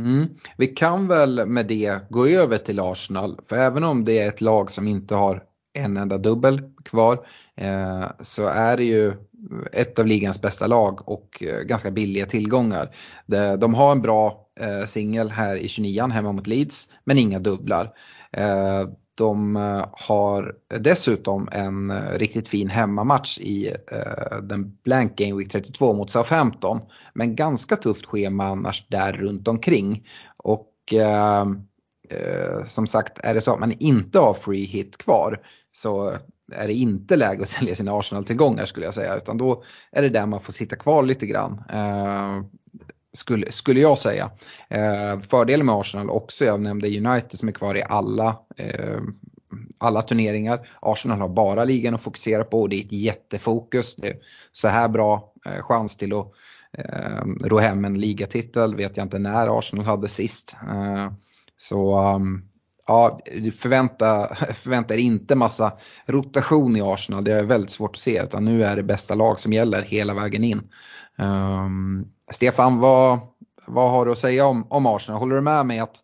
[0.00, 0.28] Mm.
[0.56, 4.40] Vi kan väl med det gå över till Arsenal, för även om det är ett
[4.40, 9.12] lag som inte har en enda dubbel kvar eh, så är det ju
[9.72, 12.96] ett av ligans bästa lag och eh, ganska billiga tillgångar.
[13.26, 17.38] De, de har en bra eh, singel här i 29an hemma mot Leeds men inga
[17.38, 17.90] dubblar.
[18.32, 18.88] Eh,
[19.20, 25.50] de eh, har dessutom en eh, riktigt fin hemmamatch i eh, den blank game week
[25.52, 26.80] 32 mot Southampton.
[27.14, 30.06] Men ganska tufft schema annars där runt omkring.
[30.36, 31.46] Och eh,
[32.66, 35.40] som sagt, är det så att man inte har free hit kvar
[35.72, 36.16] så
[36.52, 39.16] är det inte läge att sälja sina Arsenal-tillgångar skulle jag säga.
[39.16, 41.62] Utan då är det där man får sitta kvar lite grann.
[41.70, 42.44] Eh,
[43.12, 44.30] skulle, skulle jag säga.
[44.68, 49.00] Eh, fördelen med Arsenal också, jag nämnde United som är kvar i alla, eh,
[49.78, 50.68] alla turneringar.
[50.80, 53.94] Arsenal har bara ligan att fokusera på och det är ett jättefokus.
[53.96, 54.16] Det är
[54.52, 56.26] så här bra eh, chans till att
[56.78, 60.56] eh, ro hem en ligatitel vet jag inte när Arsenal hade sist.
[60.68, 61.12] Eh,
[61.56, 62.50] så um,
[62.86, 63.18] ja,
[63.58, 65.72] förvänta, förvänta er inte massa
[66.06, 67.24] rotation i Arsenal.
[67.24, 70.14] Det är väldigt svårt att se utan nu är det bästa lag som gäller hela
[70.14, 70.60] vägen in.
[71.18, 73.18] Um, Stefan, vad,
[73.66, 75.20] vad har du att säga om, om Arsenal?
[75.20, 75.96] Håller du med mig att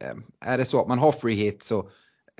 [0.00, 1.78] eh, är det så att man har free hit så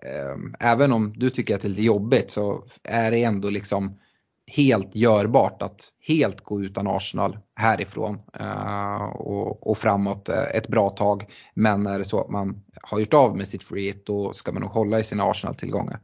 [0.02, 3.98] eh, även om du tycker att det är lite jobbigt så är det ändå liksom
[4.46, 10.90] helt görbart att helt gå utan Arsenal härifrån eh, och, och, framåt eh, ett bra
[10.90, 11.24] tag.
[11.54, 14.52] Men är det så att man har gjort av med sitt free hit då ska
[14.52, 16.00] man nog hålla i sina Arsenal-tillgångar.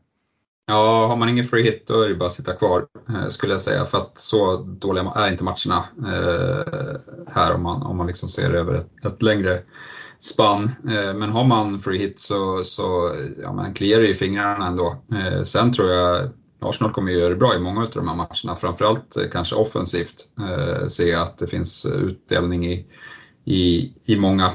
[0.70, 3.52] Ja, har man ingen free hit då är det bara att sitta kvar eh, skulle
[3.52, 3.85] jag säga.
[3.85, 7.00] För att så dåliga är inte matcherna eh,
[7.35, 9.61] här om man, om man liksom ser över ett, ett längre
[10.18, 10.70] spann.
[10.88, 14.96] Eh, men har man free hit så, så ja, man kliar det i fingrarna ändå.
[15.44, 16.30] Sen tror jag
[16.61, 20.28] Arsenal kommer göra det bra i många av de här matcherna, framförallt kanske offensivt.
[20.88, 22.87] Se att det finns utdelning i,
[23.44, 24.52] i, i många av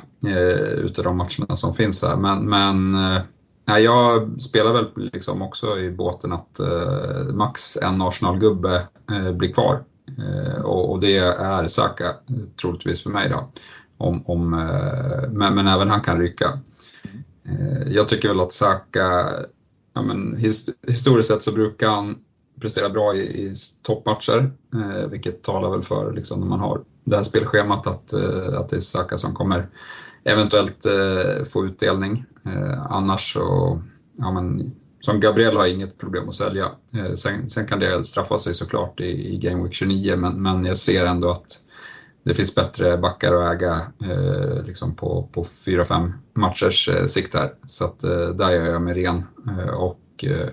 [0.77, 2.15] utav de matcherna som finns här.
[2.15, 2.95] Men, men
[3.65, 9.53] Nej, jag spelar väl liksom också i båten att eh, max en Arsenal-gubbe eh, blir
[9.53, 9.83] kvar.
[10.17, 13.51] Eh, och, och, det är Saka eh, troligtvis för mig då.
[13.97, 16.59] Om, om, eh, men, men, även han kan rycka.
[17.45, 19.29] Eh, jag tycker väl att Saka,
[19.93, 22.15] ja, men his, historiskt sett så brukar han
[22.61, 27.15] prestera bra i, i toppmatcher, eh, vilket talar väl för liksom, när man har det
[27.15, 29.67] här spelschemat att, eh, att det är Saka som kommer
[30.23, 32.25] eventuellt eh, få utdelning.
[32.45, 33.81] Eh, annars så,
[34.17, 36.65] ja men, som Gabriel har inget problem att sälja.
[36.93, 40.65] Eh, sen, sen, kan det straffa sig såklart i, i Game Week 29 men, men
[40.65, 41.59] jag ser ändå att
[42.23, 47.53] det finns bättre backar att äga eh, liksom på, på 4-5 matchers eh, sikt här.
[47.65, 49.23] Så att, eh, där gör jag mig ren.
[49.47, 50.49] Eh, och, eh,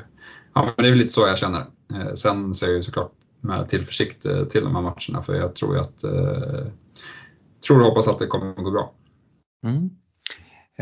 [0.55, 1.67] ja, men det är väl lite så jag känner.
[1.95, 5.55] Eh, sen ser jag ju såklart med tillförsikt eh, till de här matcherna för jag
[5.55, 6.67] tror att eh,
[7.67, 8.95] tror och hoppas att det kommer att gå bra.
[9.67, 9.91] Mm.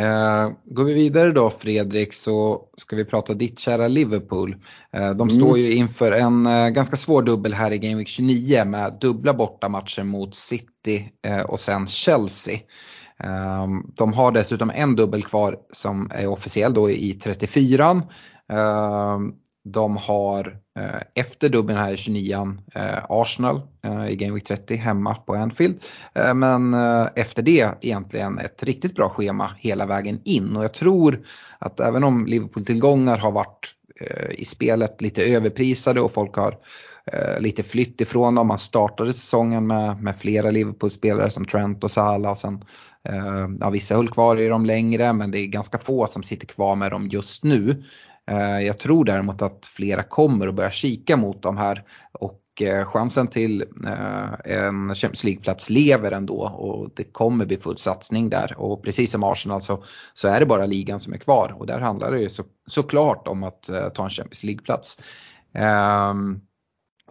[0.00, 4.56] Eh, går vi vidare då Fredrik så ska vi prata ditt kära Liverpool.
[4.92, 5.30] Eh, de mm.
[5.30, 9.34] står ju inför en eh, ganska svår dubbel här i Game Week 29 med dubbla
[9.34, 12.54] bortamatcher mot City eh, och sen Chelsea.
[13.24, 18.02] Eh, de har dessutom en dubbel kvar som är officiell då i 34
[19.64, 24.76] de har eh, efter dubbeln här i 29 eh, Arsenal eh, i Game Week 30
[24.76, 25.80] hemma på Anfield.
[26.14, 30.74] Eh, men eh, efter det egentligen ett riktigt bra schema hela vägen in och jag
[30.74, 31.26] tror
[31.58, 36.58] att även om Liverpool-tillgångar har varit eh, i spelet lite överprisade och folk har
[37.12, 38.46] eh, lite flytt ifrån dem.
[38.46, 42.64] Man startade säsongen med, med flera Liverpool-spelare som Trent och Salah och sen
[43.08, 46.46] eh, ja, vissa höll kvar i dem längre men det är ganska få som sitter
[46.46, 47.82] kvar med dem just nu.
[48.30, 52.84] Eh, jag tror däremot att flera kommer att börja kika mot de här och eh,
[52.84, 58.54] chansen till eh, en Champions League-plats lever ändå och det kommer bli full satsning där.
[58.58, 61.80] Och precis som Arsenal så, så är det bara ligan som är kvar och där
[61.80, 64.98] handlar det ju så, såklart om att ta en Champions League-plats.
[66.10, 66.40] Um,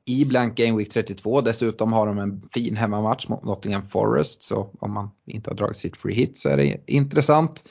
[0.05, 4.69] i Blank Game Week 32 dessutom har de en fin hemmamatch mot Nottingham Forest så
[4.79, 7.63] om man inte har dragit sitt free hit så är det intressant.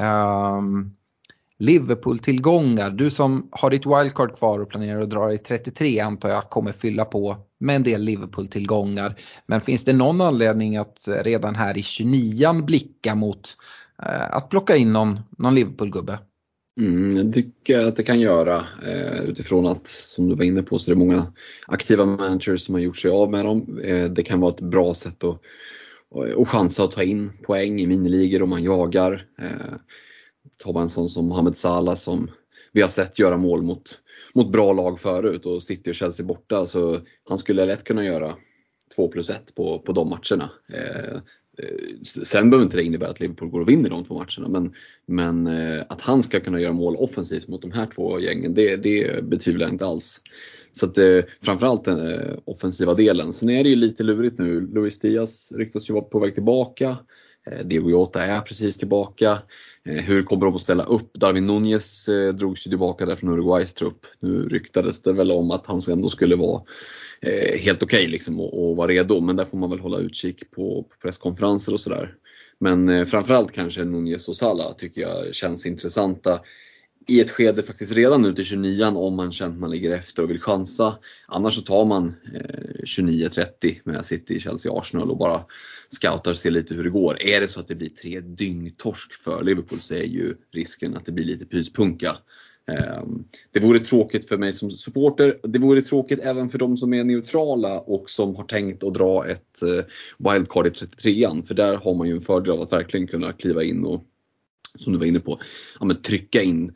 [0.00, 0.96] Um,
[1.58, 6.50] Liverpool-tillgångar, du som har ditt wildcard kvar och planerar att dra i 33 antar jag
[6.50, 9.20] kommer fylla på med en del Liverpool-tillgångar.
[9.46, 13.56] Men finns det någon anledning att redan här i 29 blicka mot
[14.02, 16.18] eh, att plocka in någon, någon Liverpool-gubbe?
[16.80, 20.78] Mm, jag tycker att det kan göra eh, utifrån att, som du var inne på,
[20.78, 21.32] så det är många
[21.66, 23.78] aktiva managers som har gjort sig av med dem.
[23.84, 25.40] Eh, det kan vara ett bra sätt att
[26.34, 29.26] och chansa att ta in poäng i miniligor om man jagar.
[29.42, 29.74] Eh,
[30.58, 32.30] tar man en sån som Mohamed Salah som
[32.72, 33.98] vi har sett göra mål mot,
[34.34, 38.34] mot bra lag förut och City och Chelsea borta så han skulle lätt kunna göra
[38.96, 40.50] 2 plus 1 på, på de matcherna.
[40.72, 41.14] Eh,
[41.58, 44.74] eh, sen behöver inte det innebära att Liverpool går och vinner de två matcherna men,
[45.06, 48.76] men eh, att han ska kunna göra mål offensivt mot de här två gängen det,
[48.76, 50.20] det betvivlar jag inte alls.
[50.72, 53.32] Så att eh, framförallt den eh, offensiva delen.
[53.32, 54.60] Sen är det ju lite lurigt nu.
[54.60, 56.96] Luis Diaz ryktas ju vara på väg tillbaka.
[57.50, 59.42] Eh, Diego Jota är precis tillbaka.
[59.88, 61.14] Eh, hur kommer de att ställa upp?
[61.14, 64.06] Darwin Nunez eh, drogs ju tillbaka där från Uruguays trupp.
[64.20, 66.62] Nu ryktades det väl om att han ändå skulle vara
[67.20, 69.20] eh, helt okej okay liksom och, och vara redo.
[69.20, 72.14] Men där får man väl hålla utkik på, på presskonferenser och sådär.
[72.58, 76.40] Men eh, framförallt kanske Nunez och Salah tycker jag känns intressanta
[77.06, 80.22] i ett skede faktiskt redan nu till 29 om man känner att man ligger efter
[80.22, 80.98] och vill chansa.
[81.26, 85.44] Annars så tar man eh, 29-30 med City, Chelsea, Arsenal och bara
[85.88, 87.22] scoutar och ser lite hur det går.
[87.22, 91.06] Är det så att det blir tre dyngtorsk för Liverpool så är ju risken att
[91.06, 92.16] det blir lite pyspunka.
[92.68, 93.02] Eh,
[93.52, 95.38] det vore tråkigt för mig som supporter.
[95.42, 99.26] Det vore tråkigt även för de som är neutrala och som har tänkt att dra
[99.26, 99.84] ett eh,
[100.32, 101.46] wildcard i 33an.
[101.46, 104.04] För där har man ju en fördel av att verkligen kunna kliva in och
[104.78, 105.40] som du var inne på,
[105.80, 106.74] ja, men trycka in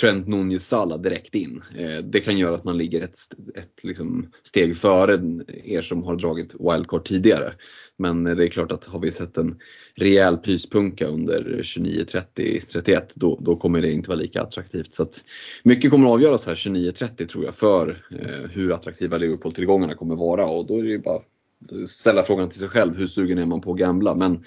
[0.00, 1.62] Trent Nunez Salah direkt in.
[1.78, 3.18] Eh, det kan göra att man ligger ett,
[3.54, 5.20] ett liksom steg före
[5.64, 7.54] er som har dragit wildcard tidigare.
[7.98, 9.60] Men eh, det är klart att har vi sett en
[9.94, 14.94] rejäl pyspunka under 29, 30, 31 då, då kommer det inte vara lika attraktivt.
[14.94, 15.20] Så att
[15.62, 20.46] mycket kommer att avgöras här 29-30 tror jag för eh, hur attraktiva Liverpool-tillgångarna kommer vara
[20.46, 23.46] och då är det ju bara att ställa frågan till sig själv, hur sugen är
[23.46, 24.14] man på att gambla?
[24.14, 24.44] Men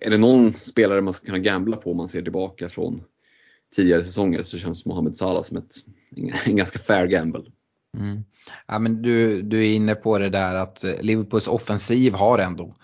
[0.00, 3.02] är det någon spelare man ska kunna gambla på om man ser tillbaka från
[3.76, 5.74] tidigare säsonger så känns Mohamed Salah som ett,
[6.44, 7.42] en ganska fair gamble.
[7.98, 8.24] Mm.
[8.66, 12.74] Ja, men du, du är inne på det där att Liverpools offensiv har ändå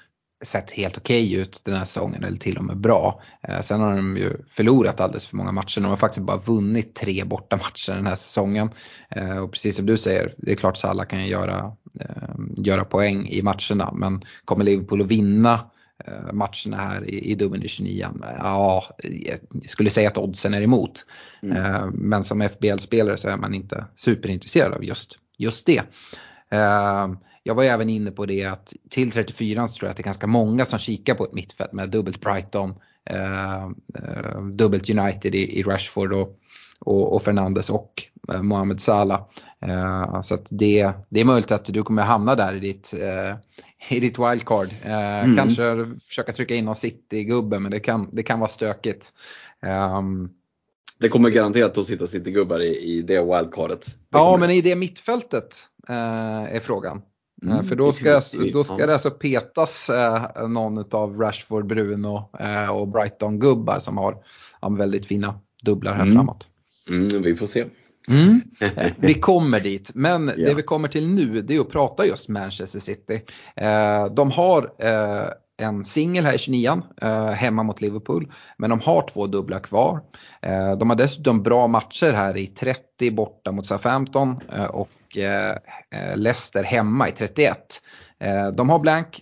[0.42, 3.22] sett helt okej okay ut den här säsongen eller till och med bra.
[3.48, 5.80] Eh, sen har de ju förlorat alldeles för många matcher.
[5.80, 8.70] De har faktiskt bara vunnit tre bortamatcher den här säsongen.
[9.08, 13.28] Eh, och precis som du säger, det är klart Salah kan göra, eh, göra poäng
[13.28, 15.70] i matcherna men kommer Liverpool att vinna
[16.32, 18.06] matcherna här i, i dubbeln i 29
[18.38, 21.06] Ja, jag skulle säga att oddsen är emot.
[21.42, 21.56] Mm.
[21.56, 25.82] Eh, men som FBL-spelare så är man inte superintresserad av just, just det.
[26.50, 27.08] Eh,
[27.42, 30.04] jag var även inne på det att till 34 så tror jag att det är
[30.04, 32.74] ganska många som kikar på ett mittfält med dubbelt Brighton,
[34.52, 36.38] dubbelt United i, Rashford och,
[36.80, 38.02] och, och Fernandes och
[38.42, 39.22] Mohamed Salah.
[40.22, 42.94] så att det, det är möjligt att du kommer hamna där i ditt
[43.88, 44.68] i ditt wildcard.
[44.84, 45.36] Eh, mm.
[45.36, 49.12] Kanske försöka trycka in någon City-gubbe men det kan, det kan vara stökigt.
[49.98, 50.30] Um,
[50.98, 53.86] det kommer garanterat att sitta City-gubbar i, i det wildcardet.
[53.86, 54.46] Det ja kommer...
[54.46, 55.56] men i det mittfältet
[55.88, 57.02] eh, är frågan.
[57.46, 58.20] Eh, mm, För då ska,
[58.52, 64.16] då ska det alltså petas eh, någon av Rashford, Bruno eh, och Brighton-gubbar som har
[64.60, 66.14] ja, väldigt fina dubblar här mm.
[66.14, 66.46] framåt.
[66.88, 67.64] Mm, vi får se.
[68.08, 68.40] Mm.
[68.96, 70.36] Vi kommer dit, men yeah.
[70.36, 73.22] det vi kommer till nu det är att prata just Manchester City.
[73.56, 75.28] Eh, de har eh,
[75.66, 80.00] en singel här i 29 eh, hemma mot Liverpool, men de har två dubbla kvar.
[80.78, 84.88] De har dessutom bra matcher här i 30 borta mot Southampton och
[86.14, 87.56] Leicester hemma i 31.
[88.54, 89.20] De har blank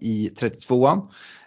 [0.00, 1.39] i 32an Eh,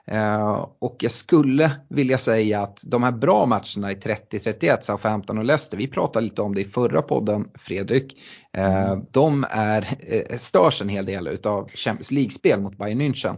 [0.80, 5.78] och jag skulle vilja säga att de här bra matcherna i 30-31, Southampton och Leicester,
[5.78, 8.18] vi pratade lite om det i förra podden Fredrik.
[8.58, 9.06] Eh, mm.
[9.12, 13.38] de är, eh, störs en hel del utav Champions League-spel mot Bayern München.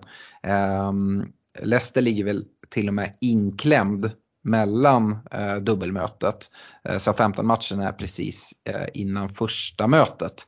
[1.61, 4.11] Leicester ligger väl till och med inklämd
[4.43, 6.51] mellan eh, dubbelmötet.
[6.89, 10.47] Eh, Southampton-matchen är precis eh, innan första mötet.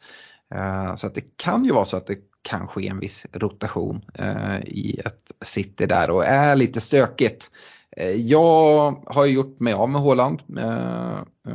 [0.56, 4.02] Eh, så att det kan ju vara så att det kan ske en viss rotation
[4.20, 7.52] eh, i ett city där och är lite stökigt.
[7.98, 10.42] Eh, jag har gjort mig av med Håland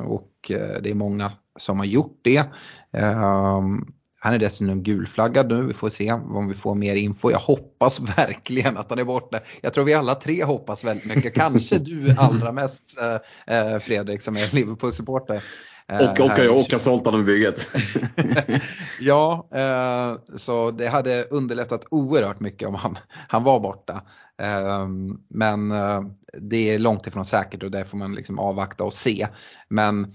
[0.04, 0.28] och
[0.82, 2.44] det är många som har gjort det.
[4.20, 7.30] Han är dessutom gulflaggad nu, vi får se om vi får mer info.
[7.30, 9.40] Jag hoppas verkligen att han är borta.
[9.60, 11.34] Jag tror vi alla tre hoppas väldigt mycket.
[11.34, 12.98] Kanske du allra mest
[13.80, 15.42] Fredrik som är Liverpool-supporter.
[16.00, 17.68] Och, och, och, och har sålt honom i bygget.
[19.00, 24.02] ja, eh, så det hade underlättat oerhört mycket om han, han var borta.
[24.42, 24.86] Eh,
[25.28, 26.02] men eh,
[26.32, 29.28] det är långt ifrån säkert och det får man liksom avvakta och se.
[29.68, 30.14] Men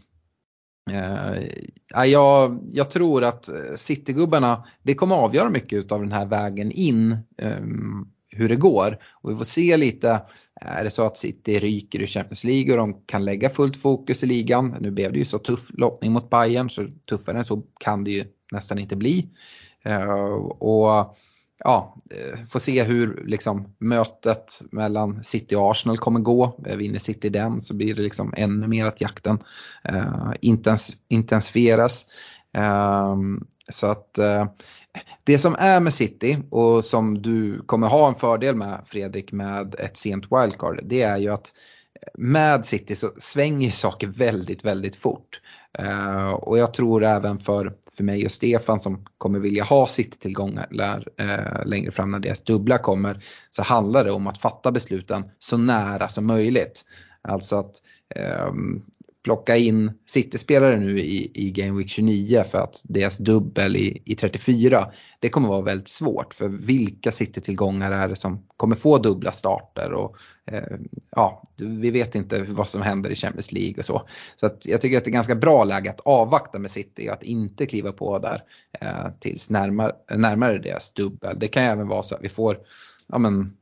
[0.92, 7.18] eh, jag, jag tror att Citygubbarna, det kommer avgöra mycket av den här vägen in
[7.38, 8.98] ehm, hur det går.
[9.12, 10.22] Och vi får se lite,
[10.62, 14.24] är det så att City ryker i Champions League och de kan lägga fullt fokus
[14.24, 14.76] i ligan.
[14.80, 18.12] Nu blev det ju så tuff lottning mot Bayern så tuffare än så kan det
[18.12, 19.30] ju nästan inte bli.
[19.86, 20.12] Eh,
[20.60, 21.16] och
[21.64, 26.60] ja, eh, får se hur liksom, mötet mellan City och Arsenal kommer gå.
[26.68, 29.40] Eh, vinner City den så blir det liksom ännu mer att jakten
[30.42, 32.06] intens intensifieras
[33.72, 34.46] så att eh,
[35.24, 39.76] det som är med City och som du kommer ha en fördel med Fredrik med
[39.80, 41.54] ett sent wildcard det är ju att
[42.14, 45.42] med City så svänger saker väldigt, väldigt fort.
[45.82, 50.68] Uh, och jag tror även för, för mig och Stefan som kommer vilja ha City-tillgångar
[51.22, 55.58] uh, längre fram när deras dubbla kommer så handlar det om att fatta besluten så
[55.58, 56.86] nära som möjligt.
[57.22, 57.76] Alltså att
[58.50, 58.86] um,
[59.28, 64.16] plocka in City-spelare nu i, i Game Week 29 för att deras dubbel i, i
[64.16, 69.32] 34, det kommer vara väldigt svårt för vilka City-tillgångar är det som kommer få dubbla
[69.32, 70.18] starter och
[70.52, 70.78] eh,
[71.12, 74.08] ja, vi vet inte vad som händer i Champions League och så.
[74.36, 77.14] Så att jag tycker att det är ganska bra läge att avvakta med City och
[77.14, 78.44] att inte kliva på där
[78.82, 81.40] eh, tills närmare, närmare deras dubbel.
[81.40, 82.58] Det kan ju även vara så att vi får
[83.08, 83.54] ja, men,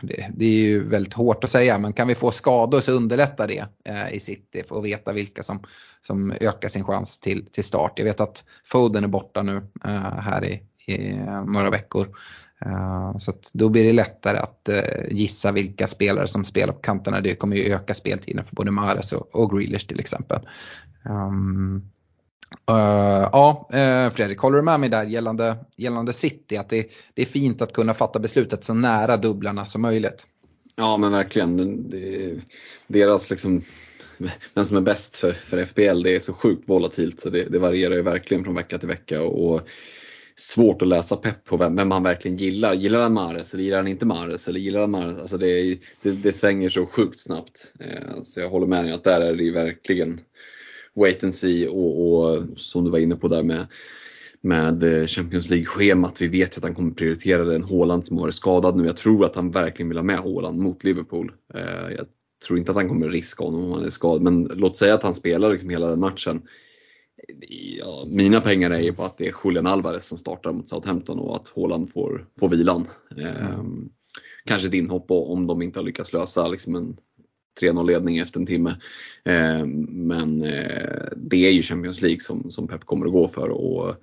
[0.00, 3.48] det, det, är ju väldigt hårt att säga men kan vi få skador så underlättar
[3.48, 5.62] det eh, i City för att veta vilka som,
[6.00, 7.92] som ökar sin chans till, till start.
[7.96, 11.14] Jag vet att Foden är borta nu eh, här i, i
[11.46, 12.08] några veckor.
[12.66, 17.20] Eh, så då blir det lättare att eh, gissa vilka spelare som spelar på kanterna.
[17.20, 20.48] Det kommer ju öka speltiden för både Mahrez och Grealish till exempel.
[21.04, 21.90] Um,
[22.70, 26.56] Uh, ja, uh, Fredrik, håller du med mig där gällande, gällande City?
[26.56, 30.26] Att det, det är fint att kunna fatta beslutet så nära dubblarna som möjligt.
[30.76, 31.90] Ja men verkligen.
[31.90, 32.40] Det,
[32.86, 33.62] deras liksom,
[34.54, 37.58] vem som är bäst för, för FBL det är så sjukt volatilt så det, det
[37.58, 39.22] varierar ju verkligen från vecka till vecka.
[39.22, 39.68] Och,
[40.40, 42.74] svårt att läsa pepp på vem, vem han verkligen gillar.
[42.74, 44.48] Gillar han Mares eller gillar han inte Mares?
[44.48, 45.20] Eller gillar han Mares?
[45.20, 47.72] Alltså det, det, det svänger så sjukt snabbt.
[47.80, 50.20] Eh, så jag håller med dig att där är det ju verkligen
[50.96, 53.66] wait and see och, och som du var inne på där med
[54.40, 56.20] med eh, Champions League-schemat.
[56.20, 58.86] Vi vet ju att han kommer prioritera den Håland som har varit skadad nu.
[58.86, 61.32] Jag tror att han verkligen vill ha med Håland mot Liverpool.
[61.54, 62.06] Eh, jag
[62.46, 65.02] tror inte att han kommer riska honom om han är skadad, men låt säga att
[65.02, 66.42] han spelar liksom hela den matchen.
[67.78, 71.18] Ja, mina pengar är ju på att det är Julian Alvarez som startar mot Southampton
[71.18, 72.88] och att Håland får, får vilan.
[73.16, 73.88] Mm.
[74.44, 76.96] kanske din hopp om de inte har lyckats lösa liksom en
[77.60, 78.76] 3-0 ledning efter en timme.
[79.24, 83.48] Eh, men eh, det är ju Champions League som, som Pep kommer att gå för
[83.48, 83.94] och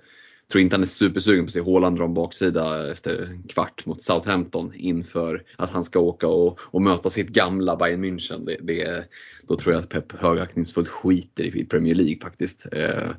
[0.52, 3.86] tror inte han är supersugen på att se Haaland dra en baksida efter en kvart
[3.86, 8.44] mot Southampton inför att han ska åka och, och möta sitt gamla Bayern München.
[8.46, 9.04] Det, det,
[9.48, 12.66] då tror jag att Pep högaktningsfullt skiter i Premier League faktiskt.
[12.72, 13.10] Eh,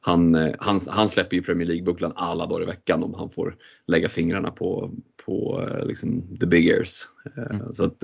[0.00, 3.56] han, han, han släpper ju Premier League-bucklan alla dagar i veckan om han får
[3.86, 4.90] lägga fingrarna på,
[5.26, 7.08] på liksom, the big ears.
[7.50, 7.72] Mm.
[7.72, 8.02] Så att,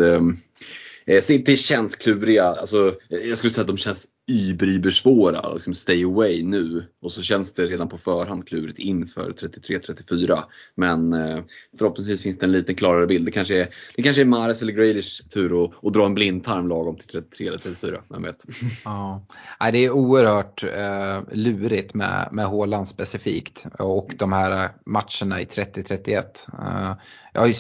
[1.11, 2.45] Eh, City känns kluriga.
[2.45, 5.53] Alltså, jag skulle säga att de känns ibribersvåra.
[5.55, 6.85] Liksom stay away nu.
[7.03, 10.43] Och så känns det redan på förhand klurigt inför 33-34.
[10.75, 11.39] Men eh,
[11.79, 13.25] förhoppningsvis finns det en lite klarare bild.
[13.25, 16.69] Det kanske är, det kanske är Mares eller Grealish tur att, att dra en blindtarm
[16.69, 18.01] lagom till 33 eller 34.
[18.09, 18.45] Vem vet.
[18.85, 19.27] Ja,
[19.73, 23.67] det är oerhört eh, lurigt med, med Haaland specifikt.
[23.79, 26.25] Och de här matcherna i 30-31.
[26.53, 26.97] Eh,
[27.33, 27.55] jag,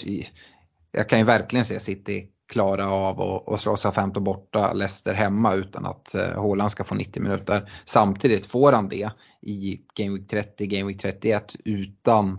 [0.92, 5.86] jag kan ju verkligen se City klara av att slå Southampton borta, Leicester hemma utan
[5.86, 7.72] att Håland Haaland ska få 90 minuter.
[7.84, 9.10] Samtidigt får han det
[9.42, 12.38] i Game Week 30, Game Week 31 utan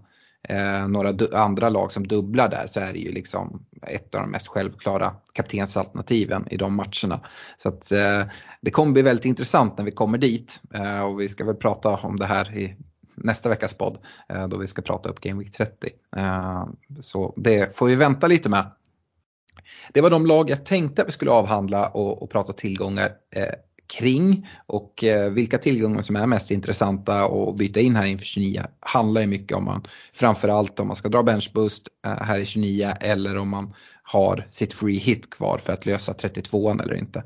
[0.49, 4.32] eh, några andra lag som dubblar där så är det ju liksom ett av de
[4.32, 7.26] mest självklara kaptensalternativen i de matcherna.
[7.57, 8.24] Så att eh,
[8.62, 11.89] det kommer bli väldigt intressant när vi kommer dit eh, och vi ska väl prata
[11.89, 12.76] om det här i
[13.16, 13.97] nästa veckas podd
[14.30, 15.89] eh, då vi ska prata upp Game Week 30.
[16.16, 16.66] Eh,
[16.99, 18.72] så det får vi vänta lite med.
[19.93, 23.53] Det var de lag jag tänkte att vi skulle avhandla och, och prata tillgångar eh,
[23.91, 28.61] kring och eh, vilka tillgångar som är mest intressanta att byta in här inför 29
[28.80, 32.93] handlar ju mycket om man framförallt om man ska dra benchboost eh, här i 29
[33.01, 37.24] eller om man har sitt free hit kvar för att lösa 32 eller inte.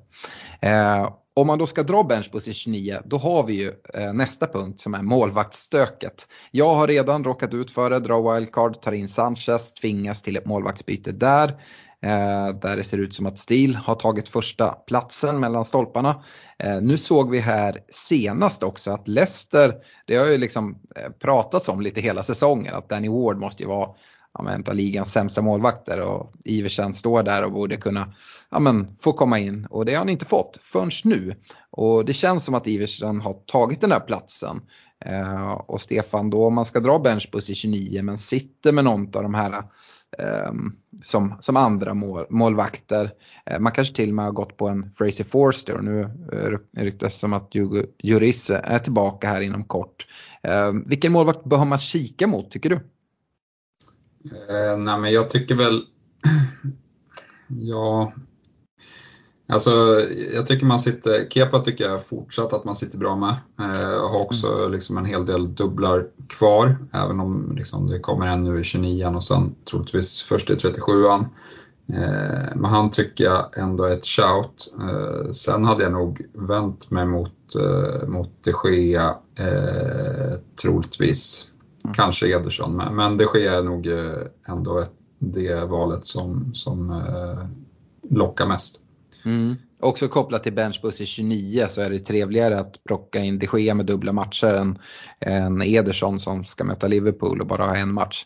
[0.62, 4.48] Eh, om man då ska dra benchboost i 29 då har vi ju eh, nästa
[4.48, 6.28] punkt som är målvaktsstöket.
[6.52, 10.46] Jag har redan råkat ut för det, dra wildcard, tar in Sanchez, tvingas till ett
[10.46, 11.62] målvaktsbyte där.
[12.02, 16.24] Eh, där det ser ut som att Stil har tagit första platsen mellan stolparna.
[16.60, 19.74] Eh, nu såg vi här senast också att Leicester,
[20.08, 23.70] det har ju liksom eh, pratats om lite hela säsongen att Danny Ward måste ju
[23.70, 23.90] vara
[24.34, 28.14] ja, en av ligans sämsta målvakter och Iversen står där och borde kunna
[28.52, 31.36] ja, men, få komma in och det har han inte fått förrän nu.
[31.72, 34.62] Och det känns som att Iversen har tagit den här platsen.
[35.06, 39.16] Eh, och Stefan, då om man ska dra benchbus i 29 men sitter med något
[39.16, 39.64] av de här
[40.20, 40.72] Ehm,
[41.04, 43.12] som, som andra mål, målvakter.
[43.46, 46.02] Eh, man kanske till och med har gått på en Fraser Forster och nu
[46.34, 47.56] eh, ryktas det som att
[48.04, 50.08] Juris är tillbaka här inom kort.
[50.44, 52.76] Ehm, vilken målvakt bör man kika mot tycker du?
[54.50, 55.82] Eh, nej men jag tycker väl,
[57.48, 58.14] ja,
[59.48, 59.72] Alltså,
[60.34, 63.36] jag tycker man sitter, Kepa tycker jag fortsatt att man sitter bra med.
[63.60, 64.72] Eh, har också mm.
[64.72, 69.06] liksom en hel del dubblar kvar, även om liksom det kommer en nu i 29
[69.06, 71.26] och sen troligtvis först i 37an.
[71.94, 74.74] Eh, men han tycker jag ändå är ett shout.
[74.82, 81.52] Eh, sen hade jag nog vänt mig mot, eh, mot de Gea, eh, troligtvis.
[81.84, 81.94] Mm.
[81.94, 83.90] Kanske Ederson, men, men de Gea är nog
[84.48, 87.04] ändå ett, det valet som, som
[88.10, 88.85] lockar mest.
[89.26, 89.56] Mm.
[89.80, 93.74] Också kopplat till benchbus i 29 så är det trevligare att plocka in de Gea
[93.74, 94.80] med dubbla matcher än,
[95.20, 98.26] än Ederson som ska möta Liverpool och bara ha en match.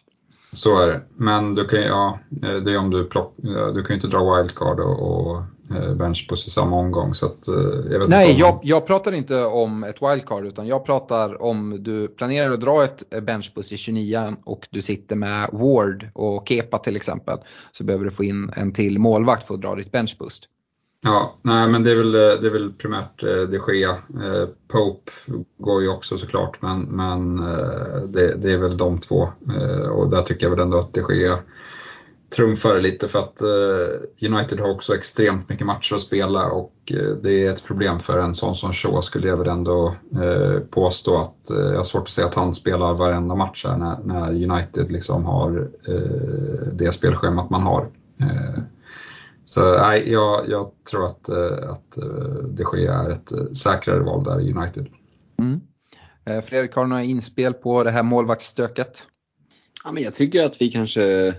[0.51, 1.01] Så är det.
[1.15, 3.33] Men du kan, ja, det är om du, plock,
[3.73, 5.43] du kan ju inte dra wildcard och, och
[5.75, 7.13] eh, benchbus i samma omgång.
[7.13, 8.39] Så att, eh, jag Nej, om...
[8.39, 12.83] jag, jag pratar inte om ett wildcard utan jag pratar om du planerar att dra
[12.83, 17.37] ett benchbus i 29 och du sitter med Ward och Kepa till exempel.
[17.71, 20.49] Så behöver du få in en till målvakt för att dra ditt benchboost.
[21.03, 23.89] Ja, nej men det är väl, det är väl primärt eh, de Gea.
[23.91, 25.11] Eh, Pope
[25.57, 30.09] går ju också såklart men, men eh, det, det är väl de två eh, och
[30.09, 31.37] där tycker jag väl ändå att de Gea
[32.35, 36.73] trumfar lite för att eh, United har också extremt mycket matcher att spela och
[37.21, 39.95] det är ett problem för en sån som Shaw skulle jag väl ändå
[40.69, 44.51] påstå att jag har svårt att säga att han spelar varenda match här när, när
[44.51, 45.69] United liksom har
[46.73, 47.87] det spelschemat man har.
[49.49, 53.99] Så nej, jag, jag tror att, eh, att eh, de Gea är ett eh, säkrare
[53.99, 54.87] val där i United.
[55.39, 55.61] Mm.
[56.43, 59.05] Fredrik, har du några inspel på det här målvaktsstöket?
[59.83, 61.33] Ja, men jag tycker att vi kanske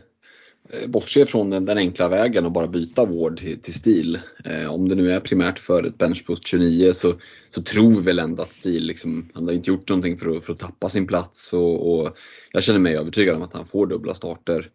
[0.86, 4.18] bortser från den, den enkla vägen och bara byta vård till, till stil.
[4.44, 7.14] Eh, om det nu är primärt för ett benchpost 29 så,
[7.54, 10.44] så tror vi väl ändå att stil, liksom, han har inte gjort någonting för att,
[10.44, 12.16] för att tappa sin plats och, och
[12.52, 14.70] jag känner mig övertygad om att han får dubbla starter.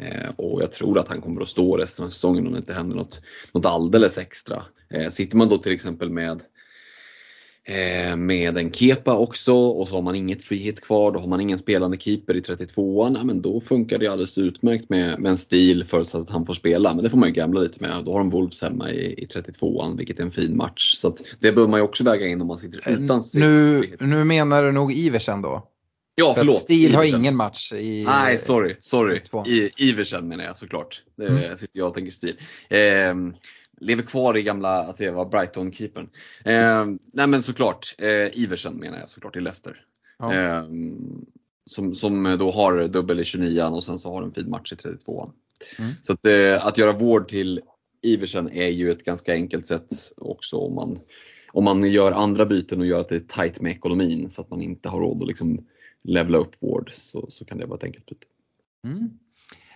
[0.00, 2.72] Eh, och jag tror att han kommer att stå resten av säsongen om det inte
[2.72, 3.20] händer något,
[3.52, 4.62] något alldeles extra.
[4.90, 6.42] Eh, sitter man då till exempel med
[7.64, 11.28] eh, med en kepa också och så har man inget free hit kvar, då har
[11.28, 15.30] man ingen spelande keeper i 32an, ja, men då funkar det alldeles utmärkt med, med
[15.30, 16.94] en stil förutsatt att han får spela.
[16.94, 18.04] Men det får man ju gambla lite med.
[18.04, 20.94] Då har de Wolves hemma i, i 32an, vilket är en fin match.
[20.96, 24.62] Så det behöver man ju också väga in om man sitter utan nu, nu menar
[24.62, 25.70] du nog Iversen då?
[26.20, 26.56] Ja, förlåt.
[26.56, 28.04] För Stil har ingen match i...
[28.04, 28.76] Nej, sorry.
[28.80, 29.20] sorry.
[29.46, 31.02] I, Iversen menar jag såklart.
[31.16, 31.58] Det mm.
[31.58, 32.36] sitter jag och tänker Stil.
[32.68, 33.14] Eh,
[33.80, 36.08] lever kvar i gamla, att det var Brighton-keepern.
[36.44, 39.84] Eh, nej men såklart, eh, Iversen menar jag såklart i Leicester.
[40.18, 40.34] Ja.
[40.34, 40.64] Eh,
[41.66, 44.76] som, som då har dubbel i 29 och sen så har en fin match i
[44.76, 45.30] 32
[45.78, 45.90] mm.
[46.02, 47.60] Så att, eh, att göra vård till
[48.02, 50.98] Iversen är ju ett ganska enkelt sätt också om man,
[51.52, 54.50] om man gör andra byten och gör att det är tight med ekonomin så att
[54.50, 55.66] man inte har råd att liksom
[56.04, 58.26] levla upp vård så, så kan det vara ett enkelt byte.
[58.84, 59.10] Mm.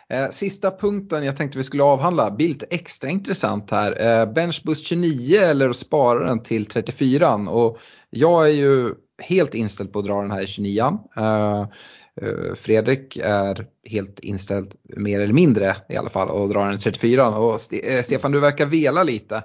[0.09, 4.21] Eh, sista punkten jag tänkte vi skulle avhandla, blir lite extra intressant här.
[4.21, 7.79] Eh, Benchboost 29 eller att spara den till 34 och
[8.11, 13.17] jag är ju helt inställd på att dra den här i 29 eh, eh, Fredrik
[13.17, 17.39] är helt inställd, mer eller mindre i alla fall, och drar i 34.
[17.39, 17.61] Och
[18.05, 19.43] Stefan, du verkar vela lite.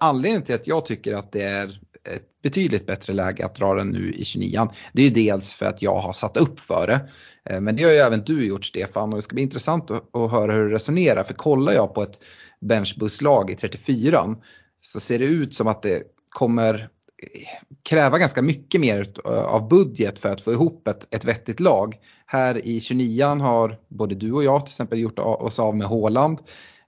[0.00, 3.88] Anledningen till att jag tycker att det är ett betydligt bättre läge att dra den
[3.88, 7.08] nu i 29 det är ju dels för att jag har satt upp för det.
[7.50, 10.30] Eh, men det har ju även du gjort Stefan och det ska bli intressant att
[10.30, 11.22] höra hur du resonerar.
[11.22, 12.20] För kollar jag på ett
[12.60, 14.36] benchbusslag i 34
[14.80, 17.48] så ser det ut som att det kommer eh,
[17.82, 21.94] kräva ganska mycket mer eh, av budget för att få ihop ett, ett vettigt lag.
[22.26, 26.38] Här i 29 har både du och jag till exempel gjort oss av med Håland.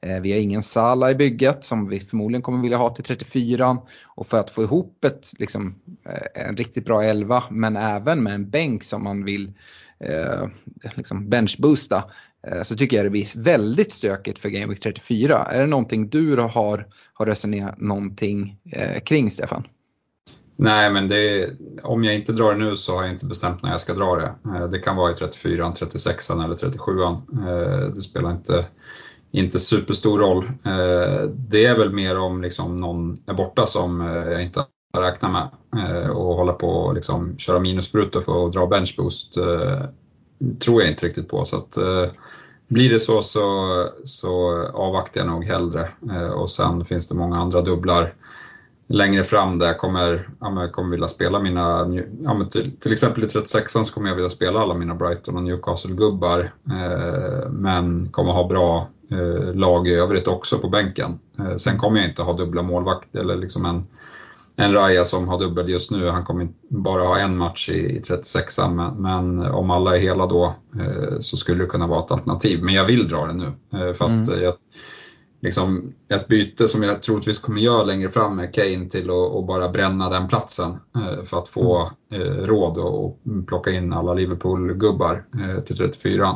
[0.01, 3.79] Eh, vi har ingen Sala i bygget som vi förmodligen kommer vilja ha till 34
[4.05, 5.75] och för att få ihop ett, liksom,
[6.07, 9.53] eh, en riktigt bra 11 men även med en bänk som man vill
[10.01, 10.47] eh,
[10.95, 12.05] liksom benchboosta
[12.47, 15.39] eh, så tycker jag det blir väldigt stökigt för Game Week 34.
[15.39, 19.67] Är det någonting du har, har resonerat någonting eh, kring Stefan?
[20.59, 21.51] Nej, men det,
[21.83, 24.17] om jag inte drar det nu så har jag inte bestämt när jag ska dra
[24.17, 24.35] det.
[24.45, 26.93] Eh, det kan vara i 34, 36 eller 37.
[27.95, 28.65] Det spelar inte,
[29.37, 30.45] inte superstor roll.
[30.45, 35.03] Eh, det är väl mer om liksom någon är borta som eh, jag inte har
[35.03, 35.49] räknat med
[35.85, 39.35] eh, och hålla på och liksom köra minusbrutor för att dra benchboost
[40.61, 41.45] tror jag inte riktigt på.
[41.45, 41.79] Så att,
[42.69, 43.43] blir det så, så
[44.05, 45.89] så avvaktar jag nog hellre
[46.35, 48.15] och sen finns det många andra dubblar
[48.89, 51.89] längre fram där jag kommer, ja, kommer vilja spela mina,
[52.23, 55.43] ja, till, till, exempel i 36 så kommer jag vilja spela alla mina Brighton och
[55.43, 61.19] Newcastle-gubbar eh, men kommer ha bra eh, lag i övrigt också på bänken.
[61.39, 63.87] Eh, sen kommer jag inte ha dubbla målvakt eller liksom en,
[64.57, 68.01] en Raja som har dubbel just nu, han kommer bara ha en match i, i
[68.01, 72.13] 36 men, men om alla är hela då eh, så skulle det kunna vara ett
[72.13, 72.63] alternativ.
[72.63, 74.43] Men jag vill dra det nu eh, för att mm.
[74.43, 74.55] jag
[75.41, 79.69] liksom ett byte som jag troligtvis kommer göra längre fram med Kane till att bara
[79.69, 85.61] bränna den platsen eh, för att få eh, råd och plocka in alla Liverpool-gubbar eh,
[85.61, 86.31] till 34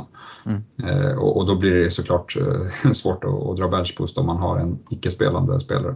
[0.47, 1.19] mm.
[1.19, 2.37] och då blir det såklart
[2.93, 5.95] svårt att dra benchboost om man har en icke-spelande spelare.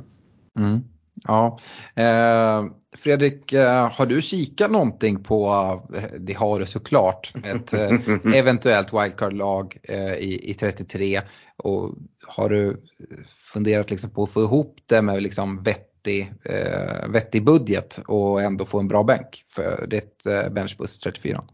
[0.59, 0.81] Mm.
[1.23, 1.59] Ja,
[1.95, 2.65] eh,
[2.97, 5.83] Fredrik, eh, har du kikat någonting på,
[6.19, 7.91] det har du såklart, ett eh,
[8.35, 9.77] eventuellt wildcard-lag
[10.19, 11.21] i, i 33
[11.65, 11.95] och
[12.27, 12.83] har du
[13.53, 18.65] funderat liksom på att få ihop det med liksom vettig, eh, vettig budget och ändå
[18.65, 21.45] få en bra bänk för ditt eh, Benchbus 34?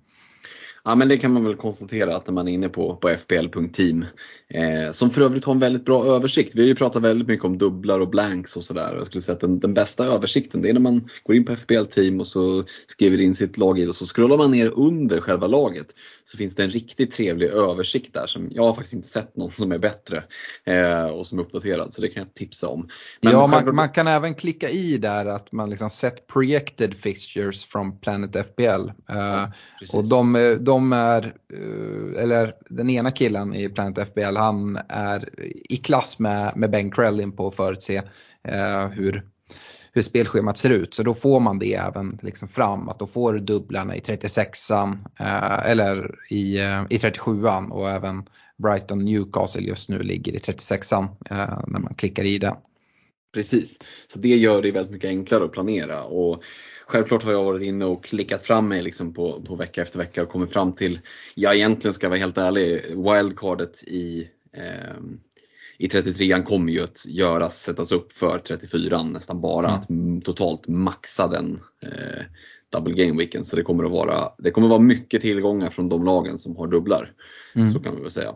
[0.85, 4.07] Ja men det kan man väl konstatera att när man är inne på, på fpl.team
[4.49, 6.55] eh, som för övrigt har en väldigt bra översikt.
[6.55, 8.95] Vi har ju pratat väldigt mycket om dubblar och blanks och sådär.
[8.97, 11.57] Jag skulle säga att den, den, bästa översikten det är när man går in på
[11.57, 15.21] FPL team och så skriver in sitt lag i och så scrollar man ner under
[15.21, 15.87] själva laget
[16.25, 19.53] så finns det en riktigt trevlig översikt där som jag har faktiskt inte sett någon
[19.53, 20.25] som är bättre
[20.65, 22.89] eh, och som är uppdaterad så det kan jag tipsa om.
[23.21, 27.65] Men ja, man, man, kan även klicka i där att man liksom set projected fixtures
[27.65, 28.63] from Planet FPL.
[28.63, 29.53] Eh, ja,
[29.93, 35.29] och de, de är, eh, eller den ena killen i Planet FBL han är
[35.73, 38.03] i klass med, med Ben Krellin på att förutse
[38.49, 39.31] eh, hur
[39.93, 40.95] hur spelschemat ser ut.
[40.95, 44.99] Så då får man det även liksom fram att då får du dubblarna i 36an
[45.21, 48.25] eh, eller i, eh, i 37an och även
[48.63, 52.55] Brighton Newcastle just nu ligger i 36an eh, när man klickar i den.
[53.35, 53.79] Precis,
[54.13, 56.05] så det gör det väldigt mycket enklare att planera.
[56.05, 56.43] Och
[56.91, 60.23] Självklart har jag varit inne och klickat fram mig liksom på, på vecka efter vecka
[60.23, 61.01] och kommit fram till,
[61.35, 65.01] ja egentligen ska jag vara helt ärlig, wildcardet i eh,
[65.79, 69.81] i 33an kommer ju att göras, sättas upp för 34an nästan bara.
[69.89, 70.19] Mm.
[70.19, 72.25] Att totalt maxa den eh,
[72.71, 73.47] double game weekend.
[73.47, 76.57] Så det kommer att vara, det kommer att vara mycket tillgångar från de lagen som
[76.57, 77.13] har dubblar.
[77.55, 77.71] Mm.
[77.71, 78.35] Så kan vi väl säga.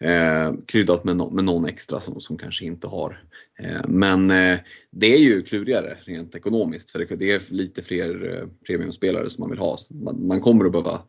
[0.00, 3.24] Eh, kryddat med, no, med någon extra som, som kanske inte har.
[3.62, 4.58] Eh, men eh,
[4.90, 9.42] det är ju klurigare rent ekonomiskt för det, det är lite fler eh, premiumspelare som
[9.42, 9.78] man vill ha.
[9.90, 11.02] Man, man kommer att behöva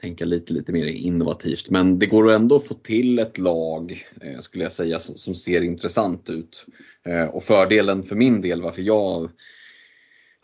[0.00, 1.70] tänka lite, lite mer innovativt.
[1.70, 5.34] Men det går ändå att få till ett lag, eh, skulle jag säga, som, som
[5.34, 6.66] ser intressant ut.
[7.06, 9.30] Eh, och fördelen för min del, varför jag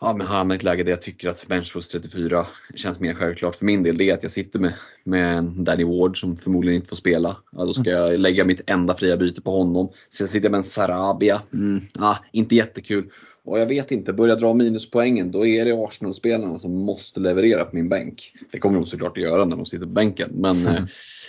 [0.01, 3.55] ja, men hamnar i ett läge där jag tycker att benchboost 34 känns mer självklart
[3.55, 4.73] för min del, det är att jag sitter med,
[5.03, 7.37] med Danny Ward som förmodligen inte får spela.
[7.51, 9.91] Ja, då ska jag lägga mitt enda fria byte på honom.
[10.09, 13.11] Sen sitter jag med en Sarabia, mm, ah, inte jättekul.
[13.43, 17.75] Och jag vet inte, börjar dra minuspoängen då är det Arsenal-spelarna som måste leverera på
[17.75, 18.33] min bänk.
[18.51, 20.29] Det kommer de såklart att göra när de sitter på bänken.
[20.33, 20.87] Men mm.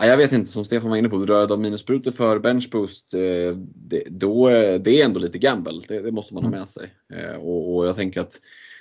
[0.00, 3.56] ja, jag vet inte, som Stefan var inne på, drar de minussprutor för benchboost, eh,
[3.74, 5.82] det, då, det är ändå lite gamble.
[5.88, 6.58] Det, det måste man ha mm.
[6.58, 6.90] med sig.
[7.12, 8.40] Eh, och, och, jag tänker att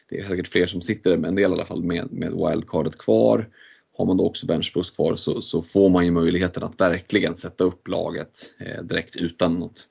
[0.09, 3.49] det är säkert fler som sitter, en del i alla fall, med, med wildcardet kvar.
[3.97, 7.63] Har man då också benchboost kvar så, så, får man ju möjligheten att verkligen sätta
[7.63, 9.87] upp laget eh, direkt utan något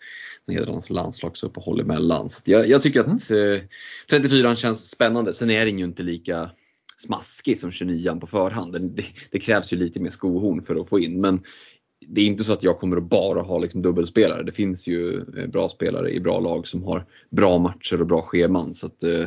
[0.47, 2.31] Nederländernas landslagsuppehåll emellan.
[2.31, 3.55] Så jag, jag tycker att mm.
[3.55, 3.61] eh,
[4.11, 5.33] 34 känns spännande.
[5.33, 6.51] Sen är den ju inte lika
[6.97, 8.73] smaskig som 29 på förhand.
[8.73, 11.21] Det, det, krävs ju lite mer skohorn för att få in.
[11.21, 11.41] Men
[12.07, 14.43] det är inte så att jag kommer att bara ha liksom dubbelspelare.
[14.43, 18.23] Det finns ju eh, bra spelare i bra lag som har bra matcher och bra
[18.23, 18.75] scheman.
[18.75, 19.21] Så att, eh,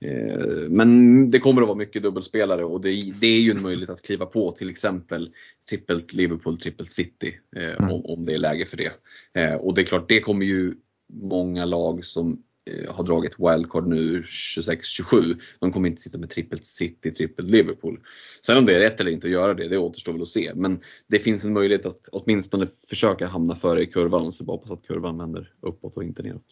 [0.00, 3.90] eh, men det kommer att vara mycket dubbelspelare och det, det, är ju en möjlighet
[3.90, 5.30] att kliva på till exempel
[5.68, 7.90] trippelt Liverpool, trippelt City eh, mm.
[7.90, 8.92] om, om, det är läge för det.
[9.40, 10.74] Eh, och det är klart, det kommer ju
[11.12, 15.36] många lag som Eh, har dragit wildcard nu 26-27.
[15.60, 18.00] De kommer inte sitta med trippelt City, trippelt Liverpool.
[18.46, 20.52] Sen om det är rätt eller inte att göra det, det återstår väl att se.
[20.54, 24.56] Men det finns en möjlighet att åtminstone försöka hamna före i kurvan och så bara
[24.56, 26.46] hoppas att kurvan vänder uppåt och inte neråt.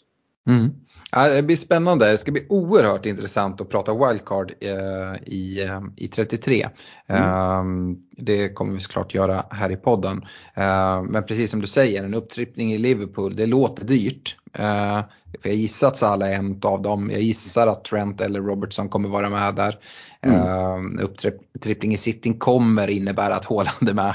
[0.49, 0.71] Mm.
[1.13, 2.11] Det blir spännande.
[2.11, 6.69] Det ska bli oerhört intressant att prata wildcard eh, i, eh, i 33.
[7.09, 7.91] Mm.
[7.91, 10.23] Eh, det kommer vi såklart göra här i podden.
[10.55, 14.37] Eh, men precis som du säger, en upptrippning i Liverpool, det låter dyrt.
[14.59, 15.01] Eh,
[15.41, 17.11] för jag gissar att Salah är en av dem.
[17.11, 19.79] Jag gissar att Trent eller Robertson kommer vara med där.
[20.27, 20.41] Mm.
[20.41, 24.15] Uh, upptrippling i sitting kommer innebära att Haaland är med.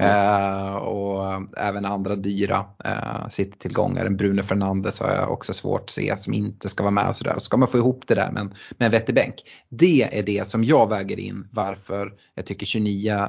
[0.00, 4.04] Uh, och även andra dyra uh, City-tillgångar.
[4.04, 7.08] En Bruno Fernandes har jag också svårt att se som inte ska vara med.
[7.08, 7.38] Och så där.
[7.38, 8.44] ska man få ihop det där med
[8.78, 9.34] med en vettig bänk.
[9.68, 13.28] Det är det som jag väger in varför jag tycker 29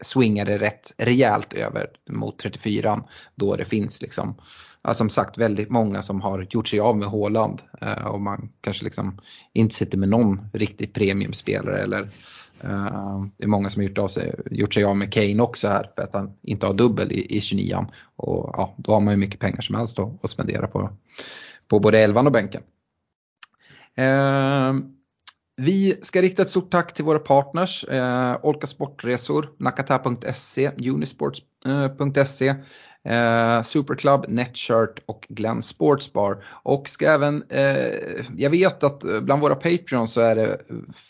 [0.00, 3.02] swingade rätt rejält över mot 34
[3.34, 4.34] då det finns liksom
[4.82, 8.48] ja, som sagt väldigt många som har gjort sig av med Håland eh, och man
[8.60, 9.20] kanske liksom
[9.52, 12.02] inte sitter med någon riktig premiumspelare eller
[12.60, 15.68] eh, det är många som har gjort, av sig, gjort sig av med Kane också
[15.68, 19.14] här för att han inte har dubbel i, i 29 och ja, då har man
[19.14, 20.90] ju mycket pengar som helst då att spendera på,
[21.68, 22.62] på både elvan och bänken.
[23.96, 24.74] Eh,
[25.60, 32.56] vi ska rikta ett stort tack till våra partners, eh, Olka Sportresor, Nakata.se, Unisports.se, eh,
[33.04, 36.44] Eh, Superclub, Netshirt och Glenn Sportsbar.
[36.62, 40.58] Och ska även, eh, jag vet att eh, bland våra Patreons så är det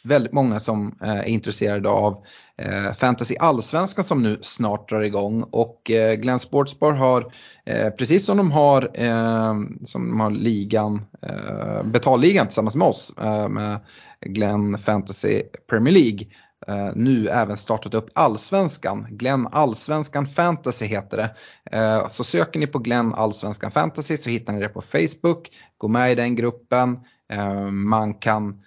[0.04, 2.24] väldigt många som eh, är intresserade av
[2.58, 5.44] eh, Fantasy Allsvenskan som nu snart drar igång.
[5.50, 7.32] Och eh, Glenn Sportsbar har,
[7.66, 13.12] eh, precis som de har, eh, som de har ligan, eh, betalligan tillsammans med oss,
[13.50, 13.80] med
[14.26, 16.26] Glenn Fantasy Premier League,
[16.68, 19.06] Uh, nu även startat upp Allsvenskan.
[19.10, 21.34] Glenn Allsvenskan Fantasy heter det.
[21.78, 25.48] Uh, så söker ni på Glenn Allsvenskan Fantasy så hittar ni det på Facebook.
[25.76, 26.98] Gå med i den gruppen.
[27.34, 28.62] Uh, man kan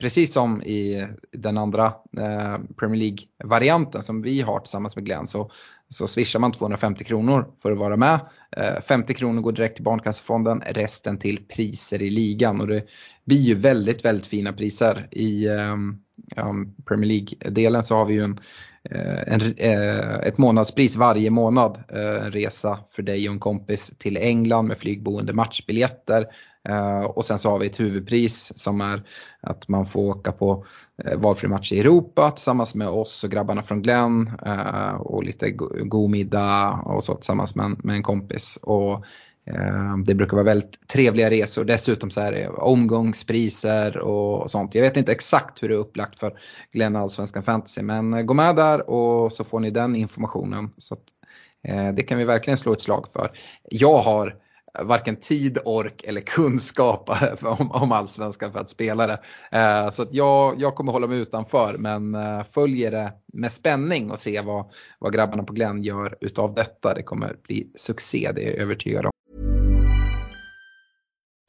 [0.00, 1.92] precis som i den andra
[2.78, 5.50] Premier League-varianten som vi har tillsammans med Glenn så,
[5.88, 8.20] så swishar man 250 kronor för att vara med.
[8.88, 12.82] 50 kronor går direkt till Barncancerfonden, resten till priser i ligan och det
[13.28, 15.08] blir ju väldigt, väldigt fina priser.
[15.10, 16.02] I um,
[16.88, 18.40] Premier League-delen så har vi ju en
[18.90, 21.78] eh, en, eh, ett månadspris varje månad.
[21.88, 26.26] Eh, en resa för dig och en kompis till England med flygboende matchbiljetter.
[27.14, 29.02] Och sen så har vi ett huvudpris som är
[29.40, 30.64] att man får åka på
[31.16, 34.32] valfri match i Europa tillsammans med oss och grabbarna från Glenn
[34.98, 35.50] och lite
[35.84, 38.58] god middag och så tillsammans med en, med en kompis.
[38.62, 39.04] Och
[39.54, 41.64] Eh, det brukar vara väldigt trevliga resor.
[41.64, 44.74] Dessutom så är det eh, omgångspriser och sånt.
[44.74, 46.32] Jag vet inte exakt hur det är upplagt för
[46.72, 50.70] Glenn Allsvenskan Fantasy men eh, gå med där och så får ni den informationen.
[50.78, 51.04] Så att,
[51.68, 53.30] eh, det kan vi verkligen slå ett slag för.
[53.70, 54.36] Jag har
[54.82, 57.10] varken tid, ork eller kunskap
[57.42, 59.20] om, om allsvenskan för att spela det.
[59.52, 64.10] Eh, så att jag, jag kommer hålla mig utanför men eh, följer det med spänning
[64.10, 66.94] och se vad, vad grabbarna på Glenn gör utav detta.
[66.94, 69.12] Det kommer bli succé, det är jag övertygad om.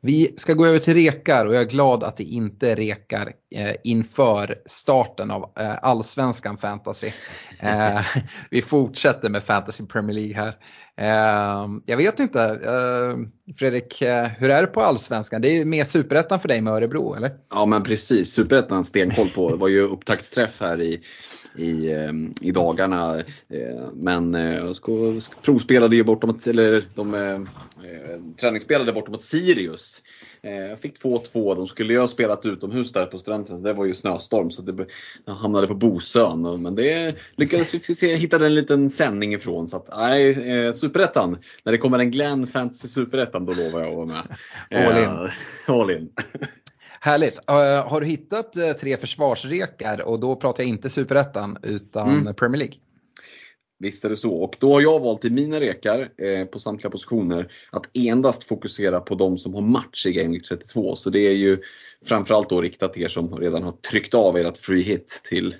[0.00, 3.32] Vi ska gå över till rekar och jag är glad att det inte är rekar
[3.54, 7.12] eh, inför starten av eh, allsvenskan fantasy.
[7.60, 8.00] Eh,
[8.50, 10.56] vi fortsätter med fantasy Premier League här.
[11.00, 15.40] Ehm, jag vet inte, ehm, Fredrik, eh, hur är det på allsvenskan?
[15.40, 17.30] Det är mer superettan för dig med Örebro eller?
[17.50, 19.48] Ja men precis, superettan stenkoll på.
[19.48, 21.00] Det var ju upptaktsträff här i
[21.58, 21.94] i,
[22.40, 23.22] i dagarna.
[23.94, 24.92] Men jag ska,
[25.42, 27.38] provspelade ju bortom, eller de eh,
[28.40, 30.02] träningsspelade bortom mot Sirius.
[30.42, 31.54] Jag fick 2-2.
[31.54, 33.62] De skulle ju ha spelat utomhus där på Stranden.
[33.62, 34.86] Det var ju snöstorm så det
[35.26, 36.62] hamnade på Bosön.
[36.62, 39.68] Men det lyckades vi hitta en liten sändning ifrån.
[39.68, 41.38] Så att, nej, eh, Superettan.
[41.62, 44.36] När det kommer en Glenn Fantasy Superettan då lovar jag att vara med.
[44.86, 45.30] all in.
[45.66, 46.08] all in.
[47.08, 47.38] Härligt.
[47.50, 52.34] Uh, har du hittat uh, tre försvarsrekar och då pratar jag inte Superettan utan mm.
[52.34, 52.74] Premier League?
[53.78, 54.34] Visst är det så.
[54.34, 59.00] Och då har jag valt i mina rekar eh, på samtliga positioner att endast fokusera
[59.00, 60.96] på de som har match i Game Week 32.
[60.96, 61.58] Så det är ju
[62.04, 65.54] framförallt då riktat till er som redan har tryckt av ert free hit till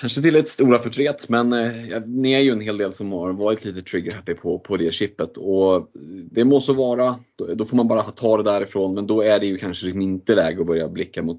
[0.00, 3.32] Kanske till ett stora förtret men eh, ni är ju en hel del som har
[3.32, 5.36] varit lite trigger happy på, på det chippet.
[5.36, 5.90] Och
[6.30, 9.40] det må så vara, då, då, får man bara ta det därifrån men då är
[9.40, 11.38] det ju kanske liksom inte läge att börja blicka mot,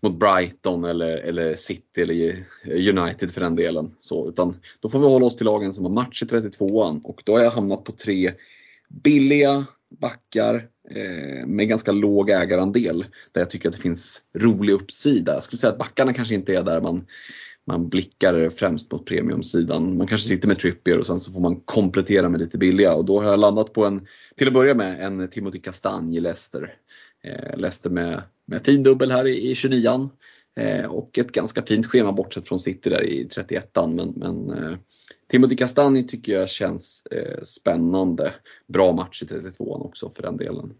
[0.00, 3.94] mot Brighton eller, eller City eller United för den delen.
[3.98, 7.22] Så, utan då får vi hålla oss till lagen som har match i 32an och
[7.24, 8.32] då har jag hamnat på tre
[8.88, 9.66] billiga
[10.00, 15.34] backar eh, med ganska låg ägarandel där jag tycker att det finns rolig uppsida.
[15.34, 17.06] Jag skulle säga att backarna kanske inte är där man
[17.66, 19.96] man blickar främst mot premiumsidan.
[19.96, 23.04] Man kanske sitter med Trippier och sen så får man komplettera med lite billiga och
[23.04, 24.06] då har jag landat på en,
[24.36, 26.74] till att börja med, en Timothy Castagne i Leicester.
[27.24, 30.08] Eh, Leicester med, med fin dubbel här i, i 29an
[30.60, 33.94] eh, och ett ganska fint schema bortsett från City där i 31an.
[33.94, 34.78] Men, men eh,
[35.30, 38.32] Timothy Castagne tycker jag känns eh, spännande.
[38.66, 40.74] Bra match i 32an också för den delen.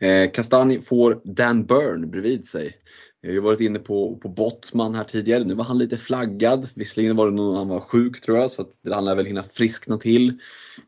[0.00, 2.76] Eh, Castagne får Dan Burn bredvid sig.
[3.24, 5.44] Jag har ju varit inne på, på Bottman här tidigare.
[5.44, 6.68] Nu var han lite flaggad.
[6.74, 9.42] Visserligen var det nog han var sjuk tror jag, så att han lär väl hinna
[9.42, 10.28] friskna till.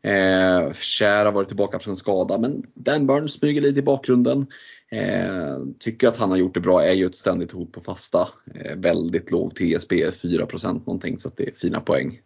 [0.01, 4.47] Eh, Kär har varit tillbaka från skada, men Dan Burn smyger lite i bakgrunden.
[4.91, 8.27] Eh, tycker att han har gjort det bra, är ju ett ständigt hot på fasta.
[8.55, 12.19] Eh, väldigt låg TSB, 4 någonting, så att det är fina poäng.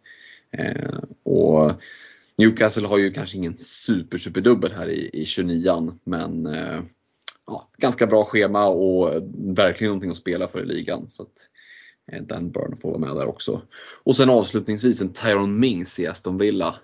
[0.58, 1.72] Eh, och
[2.38, 6.80] Newcastle har ju kanske ingen super, super dubbel här i, i 29an, men eh,
[7.46, 9.22] ja, ganska bra schema och
[9.56, 11.08] verkligen någonting att spela för i ligan.
[11.08, 11.48] Så att,
[12.12, 13.62] eh, Dan Burn får vara med där också.
[14.02, 16.74] Och sen avslutningsvis en Tyrone Mings i Aston Villa.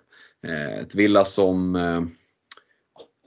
[0.46, 2.02] Eh, ett Villa som eh,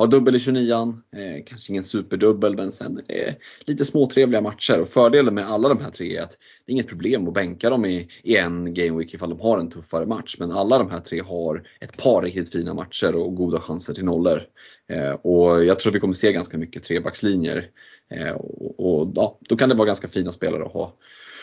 [0.02, 3.34] har dubbel i 29an, eh, kanske ingen superdubbel men sen eh,
[3.66, 4.82] lite småtrevliga matcher.
[4.82, 7.70] Och fördelen med alla de här tre är att det är inget problem att bänka
[7.70, 10.36] dem i, i en gameweek ifall de har en tuffare match.
[10.40, 14.06] Men alla de här tre har ett par riktigt fina matcher och goda chanser till
[14.06, 14.44] nollor.
[14.90, 17.70] Eh, och jag tror vi kommer se ganska mycket trebackslinjer.
[18.12, 20.98] Eh, och, och ja, då kan det vara ganska fina spelare att ha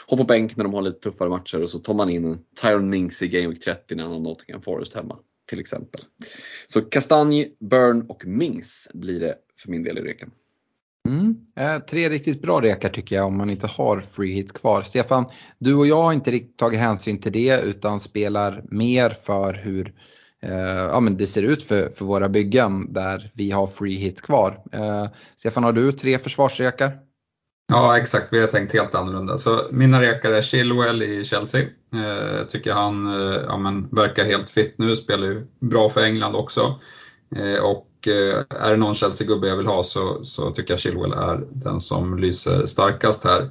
[0.06, 2.90] ha på bänk när de har lite tuffare matcher och så tar man in Tyron
[2.90, 5.18] Mings i Game Week 30 när han har Nottingham Forest hemma
[5.48, 6.00] till exempel.
[6.66, 10.30] Så Kastanj, Burn och Mings blir det för min del i reken.
[11.08, 11.36] Mm.
[11.56, 14.82] Eh, tre riktigt bra rekar tycker jag om man inte har free hit kvar.
[14.82, 15.24] Stefan,
[15.58, 19.94] du och jag har inte riktigt tagit hänsyn till det utan spelar mer för hur
[20.42, 24.22] eh, ja, men det ser ut för, för våra byggen där vi har free hit
[24.22, 24.62] kvar.
[24.72, 27.07] Eh, Stefan, har du tre försvarsrekar?
[27.70, 29.38] Ja exakt, vi har tänkt helt annorlunda.
[29.38, 31.60] Så mina rekar är Chilwell i Chelsea.
[31.92, 36.34] Eh, tycker han eh, ja, men, verkar helt fit nu, spelar ju bra för England
[36.34, 36.78] också.
[37.36, 41.12] Eh, och eh, är det någon Chelsea-gubbe jag vill ha så, så tycker jag Chilwell
[41.12, 43.50] är den som lyser starkast här.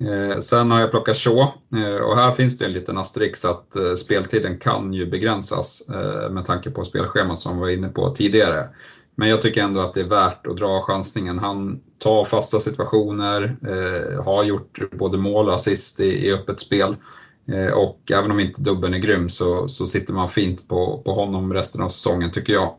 [0.00, 1.40] Eh, sen har jag plockat Shaw
[1.74, 5.82] eh, och här finns det en liten asterisk att speltiden kan ju begränsas
[6.30, 8.68] med tanke på spelschemat som vi var inne på tidigare.
[9.16, 11.38] Men jag tycker ändå att det är värt att dra chansningen.
[11.38, 16.96] Han tar fasta situationer, eh, har gjort både mål och assist i, i öppet spel.
[17.52, 21.12] Eh, och även om inte dubben är grym så, så sitter man fint på, på
[21.12, 22.74] honom resten av säsongen tycker jag.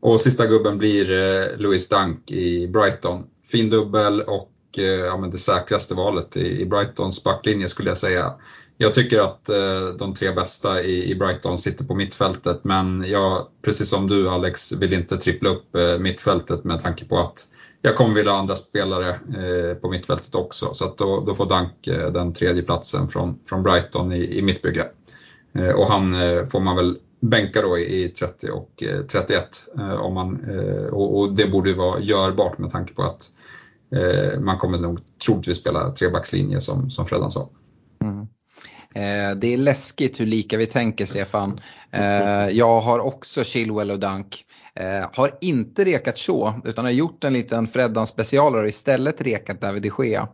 [0.00, 3.24] Och sista gubben blir eh, Louis Dunk i Brighton.
[3.46, 7.98] Fin dubbel och eh, ja, men det säkraste valet i, i Brightons backlinje skulle jag
[7.98, 8.32] säga.
[8.76, 13.88] Jag tycker att eh, de tre bästa i, Brighton sitter på mittfältet men jag, precis
[13.88, 17.48] som du Alex, vill inte trippla upp eh, mittfältet med tanke på att
[17.82, 20.74] jag kommer vilja ha andra spelare eh, på mittfältet också.
[20.74, 24.42] Så att då, då får Dunk eh, den tredje platsen från, från Brighton i, i
[24.42, 24.84] mitt bygge.
[25.54, 29.48] Eh, och han eh, får man väl bänka då i 30 och 31.
[29.98, 30.44] om man,
[30.92, 33.30] och, och det borde vara görbart med tanke på att
[34.38, 37.48] man kommer nog troligtvis spela trebackslinje som, som Freddan sa.
[38.94, 41.60] Eh, det är läskigt hur lika vi tänker Stefan.
[41.90, 44.44] Eh, jag har också Chilwell och Dunk.
[44.74, 49.60] Eh, har inte rekat så utan har gjort en liten Freddan specialare och istället rekat
[49.60, 50.28] David de Gea.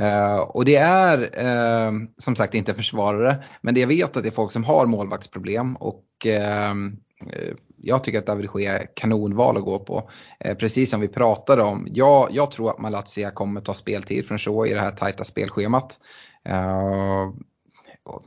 [0.00, 4.28] Uh, och det är uh, som sagt inte försvarare men det jag vet att det
[4.28, 6.74] är folk som har målvaktsproblem och uh,
[7.76, 10.10] jag tycker att David de Gea är kanonval att gå på.
[10.58, 11.88] precis som vi pratade om.
[11.90, 15.98] Jag, jag tror att Malatsia kommer ta speltid från så i det här tajta spelschemat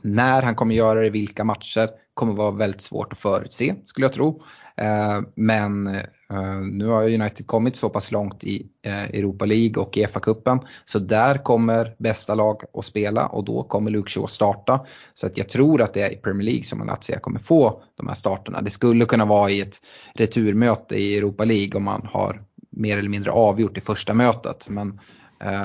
[0.02, 4.12] när han kommer göra det, vilka matcher, kommer vara väldigt svårt att förutse skulle jag
[4.12, 4.42] tro.
[4.76, 9.96] Eh, men eh, nu har United kommit så pass långt i eh, Europa League och
[9.96, 14.86] EFA-cupen så där kommer bästa lag att spela och då kommer Luke Shaw starta.
[15.14, 18.08] Så att jag tror att det är i Premier League som Malatia kommer få de
[18.08, 18.60] här starterna.
[18.60, 19.76] Det skulle kunna vara i ett
[20.14, 24.68] returmöte i Europa League om man har mer eller mindre avgjort i första mötet.
[24.68, 25.00] Men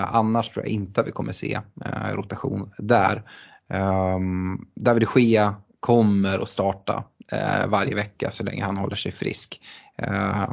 [0.08, 1.60] annars tror jag inte att vi kommer se
[2.14, 3.24] rotation där.
[3.74, 7.04] Um, David Gea kommer att starta
[7.34, 9.62] uh, varje vecka så länge han håller sig frisk.
[10.02, 10.48] Uh,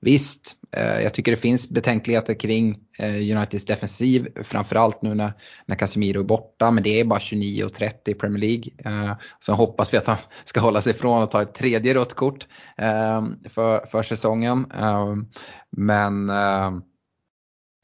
[0.00, 5.32] visst, uh, jag tycker det finns betänkligheter kring uh, Uniteds defensiv, framförallt nu när,
[5.66, 8.64] när Casemiro är borta, men det är bara 29-30 i Premier League.
[8.86, 12.14] Uh, så hoppas vi att han ska hålla sig ifrån att ta ett tredje rött
[12.14, 12.46] kort
[13.50, 14.66] för, för säsongen.
[15.70, 16.28] men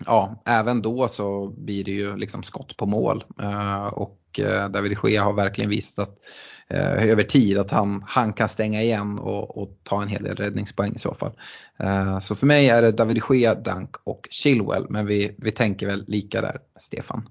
[0.06, 3.24] ja, även då så blir det ju liksom skott på mål.
[3.92, 6.18] och och eh, David Gea har verkligen visat att,
[6.68, 10.36] eh, över tid att han, han kan stänga igen och, och, ta en hel del
[10.36, 11.32] räddningspoäng i så fall.
[11.78, 15.86] Eh, så för mig är det David Gea, Dunk och Chilwell men vi, vi tänker
[15.86, 17.28] väl lika där Stefan.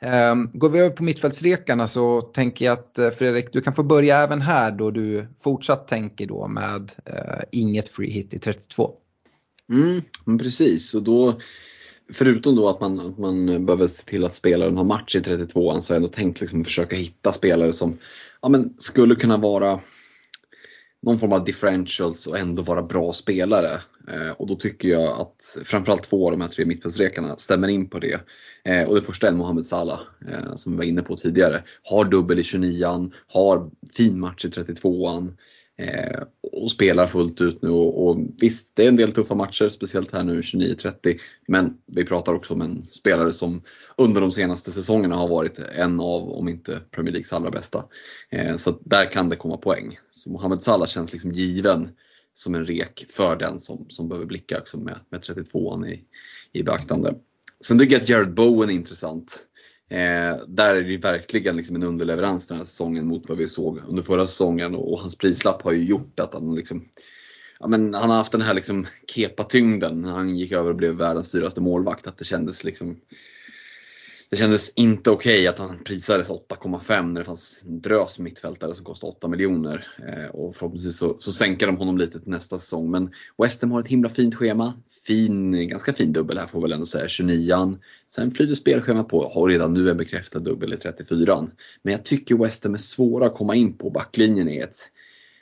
[0.00, 4.18] Ehm, går vi över på mittfältsrekarna så tänker jag att Fredrik, du kan få börja
[4.18, 6.92] även här då du fortsatt tänker då med
[7.52, 8.92] inget free hit i 32.
[9.70, 11.40] Mm, precis, och då
[12.12, 15.80] förutom då att man, att man behöver se till att spelaren har match i 32an
[15.80, 17.98] så har jag ändå tänkt liksom försöka hitta spelare som
[18.42, 19.80] ja, men skulle kunna vara
[21.02, 23.80] någon form av differentials och ändå vara bra spelare.
[24.08, 27.88] Eh, och då tycker jag att framförallt två av de här tre mittfältsrekarna stämmer in
[27.88, 28.20] på det.
[28.64, 31.62] Eh, och det första är Mohamed Salah, eh, som vi var inne på tidigare.
[31.82, 35.32] Har dubbel i 29an, har fin match i 32an.
[35.78, 36.22] Eh,
[36.52, 40.12] och spelar fullt ut nu och, och, visst, det är en del tuffa matcher, speciellt
[40.12, 41.18] här nu 29-30.
[41.48, 43.62] Men vi pratar också om en spelare som
[43.96, 47.84] under de senaste säsongerna har varit en av, om inte Premier Leagues allra bästa.
[48.30, 49.98] Eh, så där kan det komma poäng.
[50.10, 51.88] Så Mohamed Salah känns liksom given
[52.34, 56.04] som en rek för den som, som behöver blicka också med, med 32an i,
[56.52, 57.14] i beaktande.
[57.60, 59.46] Sen tycker jag att Jared Bowen är intressant.
[59.88, 63.80] Eh, där är det verkligen liksom en underleverans den här säsongen mot vad vi såg
[63.88, 66.88] under förra säsongen och, och hans prislapp har ju gjort att han liksom
[67.60, 70.94] ja, men han har haft den här liksom kepa-tyngden när han gick över och blev
[70.94, 72.06] världens dyraste målvakt.
[72.06, 72.96] Att det kändes liksom
[74.36, 78.74] det kändes inte okej okay att han prisades 8,5 när det fanns en drös mittfältare
[78.74, 79.88] som kostade 8 miljoner.
[80.08, 82.90] Eh, och förhoppningsvis så, så sänker de honom lite till nästa säsong.
[82.90, 83.10] Men
[83.42, 84.74] West Ham har ett himla fint schema.
[85.06, 87.78] Fin, ganska fin dubbel här får väl ändå säga, 29an.
[88.08, 91.50] Sen flyter spelschemat på, har redan nu en bekräftad dubbel i 34an.
[91.82, 93.90] Men jag tycker West Ham är svåra att komma in på.
[93.90, 94.90] Backlinjen är ett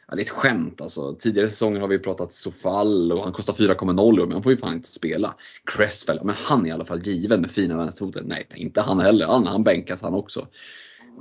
[0.09, 1.15] Ja, det är ett skämt alltså.
[1.15, 4.75] Tidigare säsonger har vi pratat Sofall och han kostar 4,0 men han får ju fan
[4.75, 5.35] inte spela.
[5.65, 8.25] Cresswell, men han är i alla fall given med fina vänsterfoten.
[8.27, 9.27] Nej, inte han heller.
[9.27, 10.49] Han, han bänkas han också.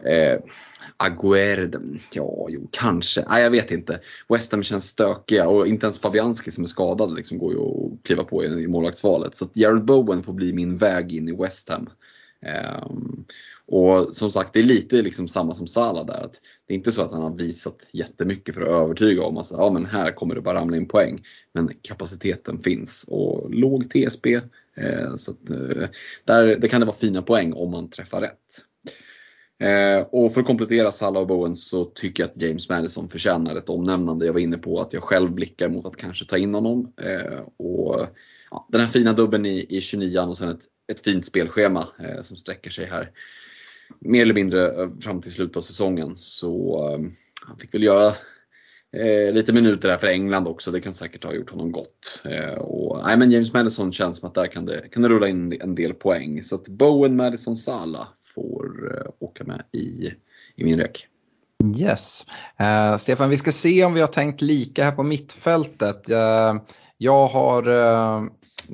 [0.05, 0.39] Eh,
[0.97, 1.75] Aguerd,
[2.13, 3.25] ja, jo, kanske.
[3.29, 3.99] Nej, jag vet inte.
[4.29, 8.03] West Ham känns stökiga och inte ens Fabianski som är skadad liksom går ju att
[8.03, 9.37] kliva på i, i målvaktsvalet.
[9.37, 11.89] Så att Jared Bowen får bli min väg in i West Ham.
[12.45, 12.87] Eh,
[13.67, 16.23] och som sagt, det är lite liksom samma som Salah där.
[16.23, 19.51] Att det är inte så att han har visat jättemycket för att övertyga om att
[19.51, 21.23] ja, men här kommer det bara ramla in poäng.
[21.53, 24.35] Men kapaciteten finns och låg TSB.
[24.75, 25.87] Eh, så att, eh,
[26.25, 28.63] där, det kan det vara fina poäng om man träffar rätt.
[29.59, 33.55] Eh, och för att komplettera Salah och Bowen så tycker jag att James Madison förtjänar
[33.55, 34.25] ett omnämnande.
[34.25, 36.93] Jag var inne på att jag själv blickar mot att kanske ta in honom.
[37.01, 38.07] Eh, och
[38.51, 42.21] ja, Den här fina dubben i, i 29 och sen ett, ett fint spelschema eh,
[42.21, 43.11] som sträcker sig här
[43.99, 46.15] mer eller mindre eh, fram till slutet av säsongen.
[46.15, 46.99] Så eh,
[47.47, 48.13] han fick väl göra
[48.95, 52.21] Eh, lite minuter där för England också, det kan säkert ha gjort honom gott.
[52.25, 55.27] Eh, och, nej, men James Madison känns som att där kan det, kan det rulla
[55.27, 56.43] in en del poäng.
[56.43, 60.13] Så att Bowen, Madison, Sala får eh, åka med i,
[60.55, 61.07] i min räck.
[61.77, 62.25] Yes.
[62.61, 66.09] Uh, Stefan, vi ska se om vi har tänkt lika här på mittfältet.
[66.09, 66.61] Uh,
[66.97, 68.23] jag har uh,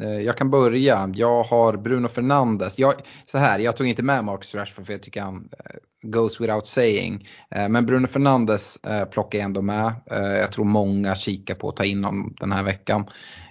[0.01, 1.11] Eh, jag kan börja.
[1.15, 2.79] Jag har Bruno Fernandes.
[2.79, 2.93] Jag,
[3.25, 5.75] så här, jag tog inte med Marcus Rashford för jag tycker han eh,
[6.09, 7.27] goes without saying.
[7.55, 8.77] Eh, men Bruno Fernandes
[9.11, 9.93] plockar jag ändå med.
[10.11, 13.05] Jag tror många kikar på att ta in honom den här veckan.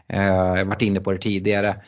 [0.06, 1.82] Jag har varit inne på det tidigare.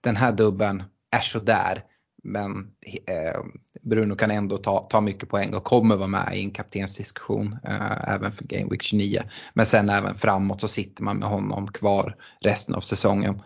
[0.00, 0.82] Den här dubben
[1.16, 1.84] är sådär.
[2.22, 2.70] Men
[3.06, 3.40] eh,
[3.82, 8.14] Bruno kan ändå ta, ta mycket poäng och kommer vara med i en kaptensdiskussion eh,
[8.14, 9.22] även för Game Week 29.
[9.54, 13.42] Men sen även framåt så sitter man med honom kvar resten av säsongen.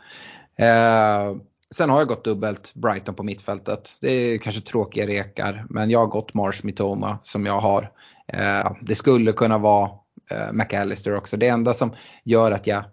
[0.59, 1.37] Eh,
[1.75, 3.99] sen har jag gått dubbelt Brighton på mittfältet.
[4.01, 7.91] Det är kanske tråkiga rekar men jag har gått Marsh Mitoma som jag har.
[8.29, 9.91] Eh, det skulle kunna vara
[10.31, 11.37] eh, McAllister också.
[11.37, 12.85] Det enda som gör att jag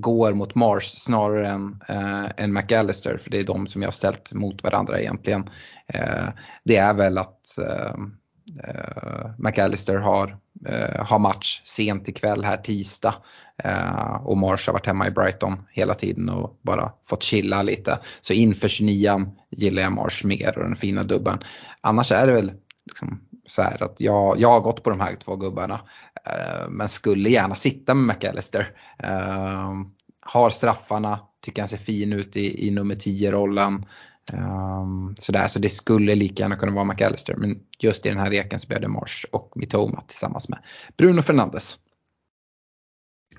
[0.00, 3.92] går mot Mars snarare än, eh, än McAllister för det är de som jag har
[3.92, 5.50] ställt mot varandra egentligen.
[5.86, 6.28] Eh,
[6.64, 7.94] det är väl att eh,
[8.64, 10.36] eh McAllister har,
[10.66, 13.14] eh, har match sent ikväll här tisdag
[13.64, 17.98] eh, och Mars har varit hemma i Brighton hela tiden och bara fått chilla lite.
[18.20, 21.38] Så inför 29 gillar jag Mars mer och den fina dubben.
[21.80, 22.52] Annars är det väl
[22.86, 25.80] liksom så här att jag, jag har gått på de här två gubbarna
[26.26, 28.72] eh, men skulle gärna sitta med McAllister.
[28.98, 29.72] Eh,
[30.20, 33.86] har straffarna, tycker han ser fin ut i, i nummer 10-rollen.
[34.32, 34.86] Eh,
[35.18, 38.60] sådär, så det skulle lika gärna kunna vara McAllister men just i den här reken
[38.60, 40.58] så blev det Mars och Mitoma tillsammans med
[40.96, 41.76] Bruno Fernandes.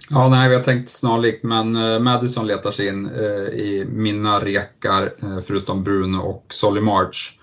[0.09, 4.39] Ja, nej, vi har tänkt snarlikt, men uh, Madison letar sig in uh, i mina
[4.39, 7.39] rekar, uh, förutom Bruno och Solly March.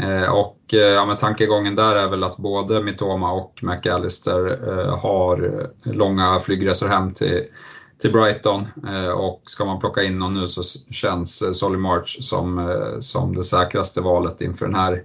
[0.00, 4.98] Eh, och eh, ja, men tankegången där är väl att både Mitoma och McAllister eh,
[4.98, 7.42] har långa flygresor hem till,
[8.00, 8.66] till Brighton.
[9.14, 14.00] Och ska man plocka in någon nu så känns Solly March som, som det säkraste
[14.00, 15.02] valet inför den här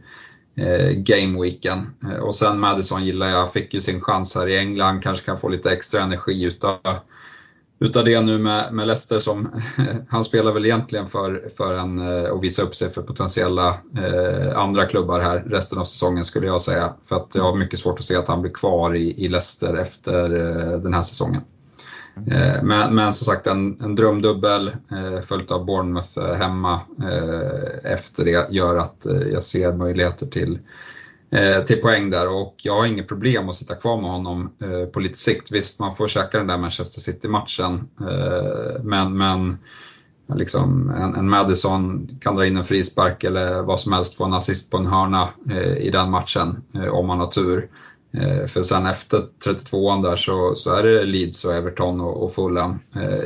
[0.93, 1.93] gameweeken.
[2.21, 5.49] Och sen Madison gillar jag, fick ju sin chans här i England, kanske kan få
[5.49, 6.77] lite extra energi utav
[7.79, 9.49] utav det nu med, med Leicester som
[10.09, 14.57] han spelar väl egentligen för, för en, eh, att visa upp sig för potentiella eh,
[14.57, 16.93] andra klubbar här resten av säsongen skulle jag säga.
[17.03, 19.73] För att jag har mycket svårt att se att han blir kvar i, i Leicester
[19.73, 21.41] efter eh, den här säsongen.
[22.31, 27.91] Eh, men, men som sagt en, en drömdubbel eh, följt av Bournemouth eh, hemma eh,
[27.91, 30.61] efter det gör att eh, jag ser möjligheter till Eh,
[31.31, 34.85] Eh, till poäng där och jag har inget problem att sitta kvar med honom eh,
[34.85, 35.51] på lite sikt.
[35.51, 39.57] Visst, man får käka den där Manchester City-matchen eh, men, men
[40.35, 44.33] liksom, en, en, Madison kan dra in en frispark eller vad som helst, få en
[44.33, 47.69] assist på en hörna eh, i den matchen eh, om man har tur.
[48.47, 52.79] För sen efter 32an där så, så är det Leeds och Everton och, och Fulham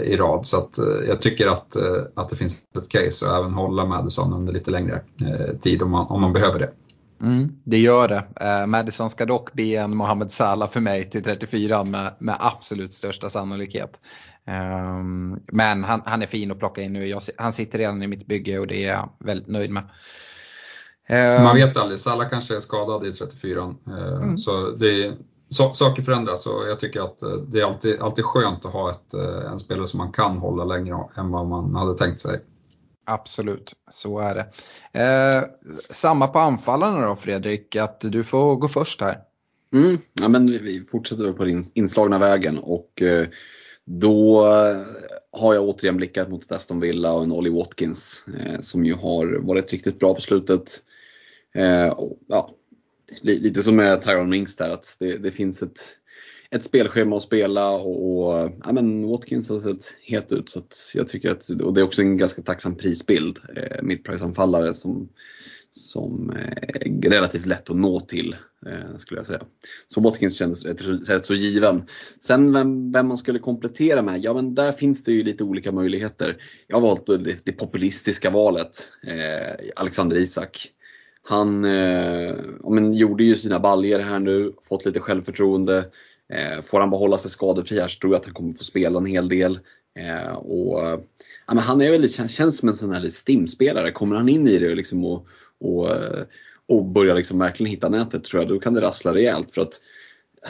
[0.03, 0.47] i rad.
[0.47, 1.75] Så att, jag tycker att,
[2.15, 5.01] att det finns ett case att även hålla Madison under lite längre
[5.61, 6.69] tid om man, om man behöver det.
[7.21, 8.23] Mm, det gör det.
[8.41, 12.93] Eh, Madison ska dock bli en Mohamed Salah för mig till 34 med, med absolut
[12.93, 13.99] största sannolikhet.
[14.47, 17.07] Um, men han, han, är fin att plocka in nu.
[17.07, 19.83] Jag, han sitter redan i mitt bygge och det är jag väldigt nöjd med.
[21.09, 24.37] Um, Man vet aldrig, Salah kanske är skadad i 34 uh, mm.
[24.37, 25.13] Så det,
[25.49, 29.13] so saker förändras och jag tycker att det är alltid, alltid skönt att ha ett,
[29.51, 32.39] en spelare som man kan hålla längre än vad man hade tänkt sig.
[33.11, 34.45] Absolut, så är det.
[34.99, 35.43] Eh,
[35.89, 39.17] samma på anfallarna då Fredrik, att du får gå först här.
[39.73, 43.27] Mm, ja, men vi fortsätter på den inslagna vägen och eh,
[43.85, 44.81] då eh,
[45.31, 49.39] har jag återigen blickat mot Aston Villa och en Ollie Watkins eh, som ju har
[49.39, 50.79] varit riktigt bra på slutet.
[51.55, 52.55] Eh, och, ja,
[53.21, 55.79] lite som med Tyrone Mings där, att det, det, finns ett,
[56.55, 60.49] ett spelschema att spela och, och ja, men Watkins har sett het ut.
[60.49, 63.39] Så att jag tycker att, och det är också en ganska tacksam prisbild.
[63.55, 65.09] Eh, Mittprisanfallare som
[65.71, 68.35] som eh, är relativt lätt att nå till
[68.65, 69.41] eh, skulle jag säga.
[69.87, 71.83] Så Watkins känns rätt, rätt så given.
[72.19, 75.71] Sen vem, vem, man skulle komplettera med, ja men där finns det ju lite olika
[75.71, 76.37] möjligheter.
[76.67, 80.67] Jag har valt det, det populistiska valet, eh, Alexander Isak.
[81.23, 82.35] Han eh,
[82.69, 85.85] men, gjorde ju sina baljer här nu, fått lite självförtroende.
[86.31, 88.97] Eh, får han behålla sig skadefri här så tror jag att han kommer få spela
[88.97, 89.59] en hel del.
[89.99, 90.79] Eh, och,
[91.47, 93.91] ja, men han är väl, känns som en sån här stimspelare.
[93.91, 95.27] Kommer han in i det liksom och,
[95.59, 96.23] och, eh,
[96.69, 99.51] och börjar liksom verkligen hitta nätet tror jag, då kan det rassla rejält.
[99.51, 99.81] För att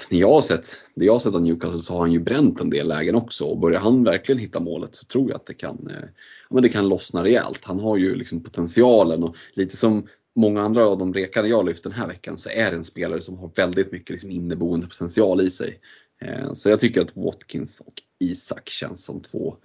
[0.09, 2.59] när jag har sett, det jag har sett av Newcastle så har han ju bränt
[2.59, 5.53] en del lägen också och börjar han verkligen hitta målet så tror jag att det
[5.53, 6.09] kan, eh,
[6.49, 7.59] ja, men det kan lossna rejält.
[7.63, 11.83] Han har ju liksom potentialen och lite som många andra av de rekarna jag lyft
[11.83, 15.41] den här veckan så är det en spelare som har väldigt mycket liksom inneboende potential
[15.41, 15.79] i sig.
[16.21, 19.55] Eh, så jag tycker att Watkins och Isak känns som två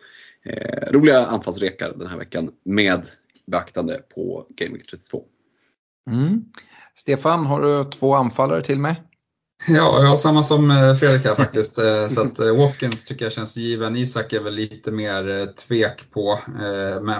[0.42, 3.06] eh, roliga anfallsrekar den här veckan med
[3.46, 5.24] beaktande på Game Week 32.
[6.10, 6.44] Mm.
[6.94, 9.02] Stefan, har du två anfallare till mig?
[9.68, 11.78] Ja, jag har samma som eh, Fredrik här faktiskt.
[11.78, 13.96] Eh, så att eh, Watkins tycker jag känns given.
[13.96, 16.38] Isak är väl lite mer tvek på.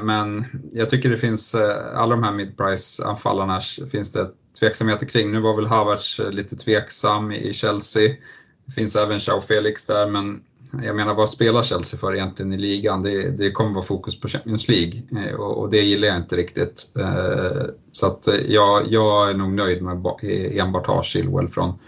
[0.03, 1.55] Men jag tycker det finns,
[1.95, 4.29] alla de här mid-price-anfallarna finns det
[4.61, 5.33] tveksamheter kring.
[5.33, 8.09] Nu var väl Havertz lite tveksam i Chelsea.
[8.67, 10.41] Det finns även Chao Felix där, men
[10.85, 13.03] jag menar vad spelar Chelsea för egentligen i ligan?
[13.03, 15.03] Det, det kommer vara fokus på Champions League
[15.37, 16.93] och, och det gillar jag inte riktigt.
[17.93, 19.93] Så att jag, jag är nog nöjd med
[20.53, 21.79] enbart ha Chilwell från,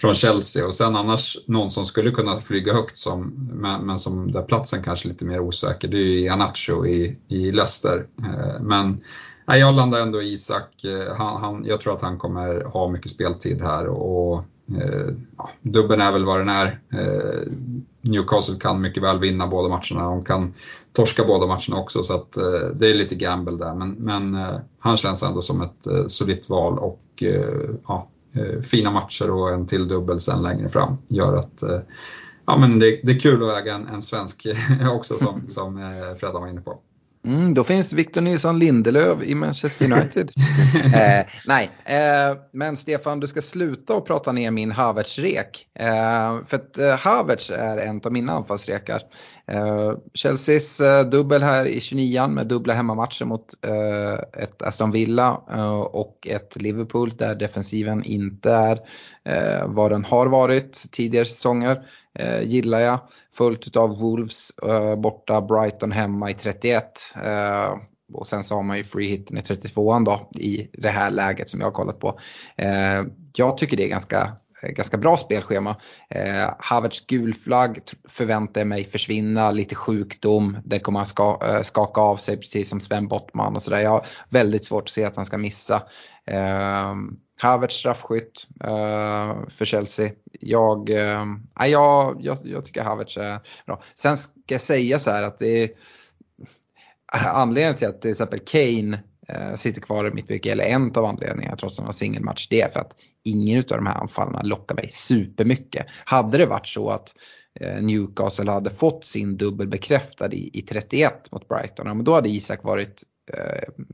[0.00, 4.32] från Chelsea och sen annars någon som skulle kunna flyga högt som, men, men som
[4.32, 8.06] där platsen kanske är lite mer osäker, det är ju Anacho i, i Leicester.
[8.18, 9.00] Eh, men
[9.46, 12.88] nej, jag landar ändå i Isak, eh, han, han, jag tror att han kommer ha
[12.88, 16.80] mycket speltid här och Eh, ja, dubben är väl vad den är.
[16.92, 17.52] Eh,
[18.00, 20.10] Newcastle kan mycket väl vinna båda matcherna.
[20.10, 20.54] De kan
[20.92, 22.32] torska båda matcherna också så att
[22.74, 23.74] det är lite gamble där.
[23.74, 24.36] Men, men
[24.78, 27.22] han känns ändå som ett solitt val och
[27.86, 28.08] ja,
[28.62, 31.62] fina matcher och en till dubbel sen längre fram gör att
[32.46, 34.46] ja, men det, det är kul att äga en, en svensk
[34.92, 36.80] också som, som Freddan var inne på.
[37.26, 40.30] Mm, då finns Victor Nilsson Lindelöf i Manchester United.
[40.94, 45.66] eh, nej, eh, men Stefan du ska sluta och prata ner min Havertz-rek.
[45.74, 49.02] Eh, för att eh, Havertz är en av mina anfallsrekar.
[49.46, 55.32] Eh, Chelseas eh, dubbel här i 29 med dubbla hemmamatcher mot eh, ett Aston Villa
[55.90, 58.80] och ett Liverpool där defensiven inte är
[59.66, 61.86] vad den har varit tidigare säsonger.
[62.42, 63.00] gillar jag.
[63.34, 64.52] Följt av Wolves
[64.98, 66.84] borta, Brighton hemma i 31.
[68.12, 71.50] och sen så har man ju free hitten i 32an då i det här läget
[71.50, 72.18] som jag har kollat på.
[73.36, 74.36] jag tycker det är ganska
[74.72, 75.76] ganska bra spelschema.
[76.10, 82.00] Eh, Havertz gulflagg förväntar jag mig försvinna, lite sjukdom, det kommer han ska, eh, skaka
[82.00, 83.80] av sig precis som Sven Bottman och sådär.
[83.80, 85.82] Jag har väldigt svårt att se att han ska missa.
[86.26, 86.94] Eh,
[87.38, 90.10] Havertz straffskytt eh, för Chelsea.
[90.40, 91.24] Jag, eh,
[91.66, 93.82] jag, jag, jag tycker Havertz är bra.
[93.94, 95.70] Sen ska jag säga så här att det är
[97.12, 101.56] anledningen till att till exempel Kane Eh, sitter kvar i mittbygge, eller en av anledningarna
[101.56, 104.74] trots att han har singelmatch, det är för att ingen av de här anfallarna lockar
[104.74, 105.86] mig supermycket.
[106.04, 107.14] Hade det varit så att
[107.60, 112.14] eh, Newcastle hade fått sin dubbel bekräftad i, i 31 mot Brighton, ja, men då
[112.14, 113.02] hade Isak varit
[113.32, 113.84] eh,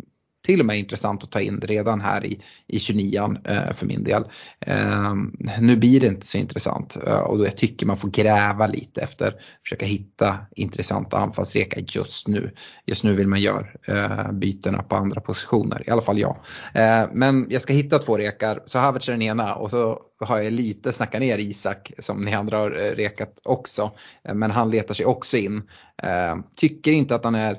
[0.42, 4.04] till och med intressant att ta in redan här i, i 29 eh, för min
[4.04, 4.24] del.
[4.60, 5.14] Eh,
[5.60, 9.00] nu blir det inte så intressant eh, och då jag tycker man får gräva lite
[9.00, 9.34] efter,
[9.64, 12.54] försöka hitta intressanta anfallsrekar just nu.
[12.86, 16.36] Just nu vill man göra eh, bytena på andra positioner, i alla fall jag.
[16.74, 20.38] Eh, men jag ska hitta två rekar, så Havertz är den ena och så har
[20.38, 23.90] jag lite snackat ner Isak som ni andra har eh, rekat också.
[24.28, 25.62] Eh, men han letar sig också in.
[26.02, 27.56] Ehm, tycker inte att han är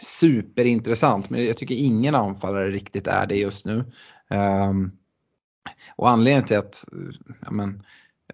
[0.00, 3.84] superintressant men jag tycker ingen anfallare riktigt är det just nu.
[4.30, 4.92] Um,
[5.96, 6.84] och anledningen till att
[7.44, 7.82] ja, men,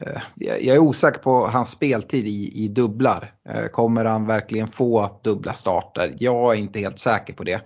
[0.06, 3.34] uh, jag är osäker på hans speltid i, i dubblar.
[3.54, 6.14] Uh, kommer han verkligen få dubbla starter?
[6.18, 7.62] Jag är inte helt säker på det.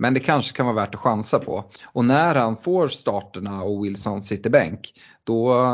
[0.00, 1.64] Men det kanske kan vara värt att chansa på.
[1.84, 4.92] Och när han får starterna och Wilson sitter bänk
[5.24, 5.64] då,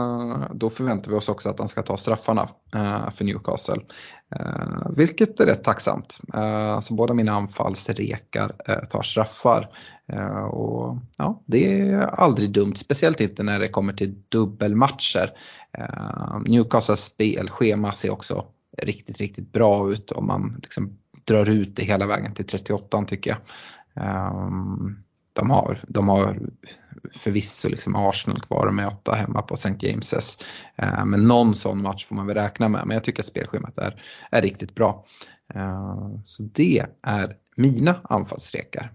[0.54, 3.80] då förväntar vi oss också att han ska ta straffarna eh, för Newcastle.
[4.36, 6.18] Eh, vilket är rätt tacksamt.
[6.34, 9.68] Eh, så båda mina anfallsrekar eh, tar straffar.
[10.12, 15.30] Eh, och, ja, det är aldrig dumt, speciellt inte när det kommer till dubbelmatcher.
[15.78, 18.44] Eh, Newcastles spelschema ser också
[18.82, 23.30] riktigt, riktigt bra ut om man liksom drar ut det hela vägen till 38 tycker
[23.30, 23.38] jag.
[23.96, 25.02] Um,
[25.32, 26.38] de har, de har
[27.14, 29.68] förvisso liksom Arsenal kvar att möta hemma på St.
[29.68, 30.42] James's.
[30.76, 32.86] Ehm, men någon sån match får man väl räkna med.
[32.86, 35.04] Men jag tycker att spelschemat är, är riktigt bra.
[35.54, 38.92] Ehm, så det är mina anfallsrekar.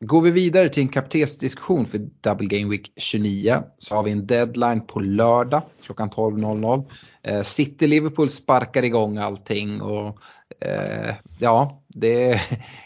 [0.00, 4.26] Går vi vidare till en kaptensdiskussion för Double Game Week 29 så har vi en
[4.26, 7.42] deadline på lördag klockan 12.00.
[7.42, 10.18] City Liverpool sparkar igång allting och
[10.60, 12.40] eh, ja, det,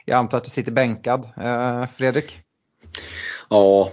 [0.04, 2.40] jag antar att du sitter bänkad eh, Fredrik?
[3.48, 3.90] Ja,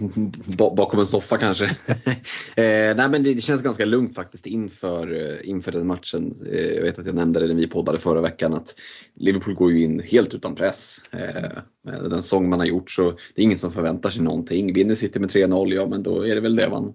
[0.57, 1.65] bakom en soffa kanske.
[2.55, 6.35] eh, nej men det känns ganska lugnt faktiskt inför, eh, inför den matchen.
[6.51, 8.75] Eh, jag vet att jag nämnde det när vi poddade förra veckan att
[9.15, 10.97] Liverpool går ju in helt utan press.
[11.11, 11.51] Eh,
[11.83, 14.73] med den sång man har gjort så det är ingen som förväntar sig någonting.
[14.73, 16.93] Vinner City med 3-0, ja men då är det väl det man,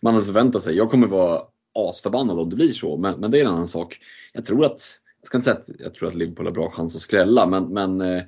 [0.00, 0.76] man hade förväntat sig.
[0.76, 1.40] Jag kommer vara
[1.74, 3.98] asförbannad om det blir så, men, men det är en annan sak.
[4.32, 6.96] Jag tror att, jag ska inte säga att jag tror att Liverpool har bra chans
[6.96, 8.22] att skrälla, men, men eh,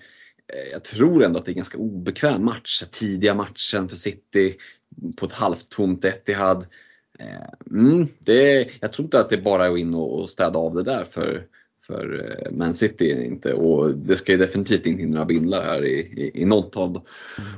[0.73, 2.83] jag tror ändå att det är en ganska obekväm match.
[2.91, 4.57] Tidiga matchen för City
[5.17, 6.67] på ett halvtomt Etihad.
[7.19, 10.75] Eh, mm, det, jag tror inte att det bara är att in och städa av
[10.75, 11.47] det där för,
[11.87, 13.25] för eh, Man City.
[13.25, 13.53] Inte.
[13.53, 17.07] Och det ska ju definitivt inte in några bindlar här i, i, i något av,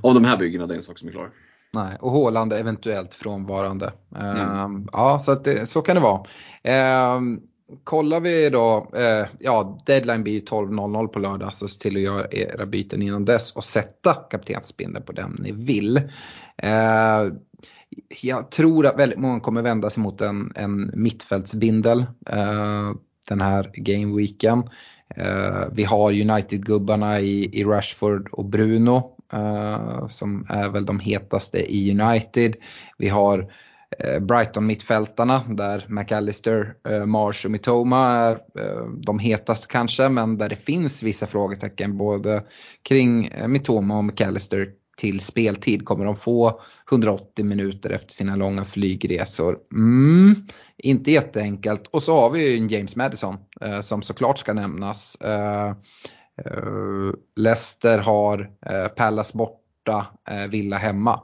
[0.03, 1.31] av de här byggena, det är en sak som är klar.
[1.75, 3.93] Nej, och Håland eventuellt frånvarande.
[4.17, 4.77] Mm.
[4.77, 6.19] Uh, ja, så, det, så kan det vara.
[6.19, 7.39] Uh,
[7.85, 12.03] kollar vi då, eh, ja deadline blir ju 12.00 på lördag så se till att
[12.03, 15.97] göra era byten innan dess och sätta kaptensbindeln på den ni vill.
[16.57, 17.33] Eh,
[18.23, 22.01] jag tror att väldigt många kommer vända sig mot en, en mittfältsbindel
[22.31, 22.93] eh,
[23.29, 24.63] den här gameweeken.
[25.17, 31.75] Eh, vi har United-gubbarna i, i Rashford och Bruno eh, som är väl de hetaste
[31.75, 32.57] i United.
[32.99, 33.68] Vi har Eh,
[33.99, 40.49] Eh, Brighton-mittfältarna där McAllister, eh, Marsh och Mitoma är eh, de hetaste kanske men där
[40.49, 42.45] det finns vissa frågetecken både
[42.83, 45.85] kring Mitoma och McAllister till speltid.
[45.85, 46.61] Kommer de få
[46.91, 49.59] 180 minuter efter sina långa flygresor?
[49.73, 50.35] Mm,
[50.77, 51.87] inte jätteenkelt.
[51.87, 55.15] Och så har vi ju en James Madison eh, som såklart ska nämnas.
[55.15, 55.69] Eh,
[56.45, 60.07] eh, Leicester har Palace Pallas borta,
[60.49, 61.21] Villa hemma.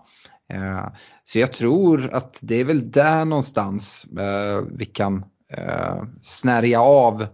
[0.55, 0.87] Eh,
[1.25, 7.27] så jag tror att det är väl där någonstans eh, vi kan eh, snärja av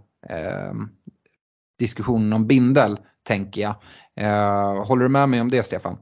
[1.79, 3.75] diskussionen om bindel, tänker jag.
[4.85, 5.97] Håller du med mig om det, Stefan?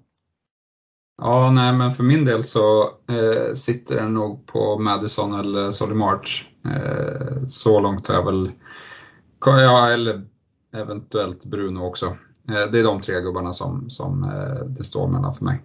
[1.23, 5.95] Ja, nej men för min del så eh, sitter den nog på Madison eller Solly
[5.95, 6.47] March.
[6.65, 8.53] Eh, så långt har jag väl,
[9.47, 10.27] ja eller
[10.77, 12.07] eventuellt Bruno också.
[12.49, 14.33] Eh, det är de tre gubbarna som, som
[14.69, 15.63] det står mellan för mig.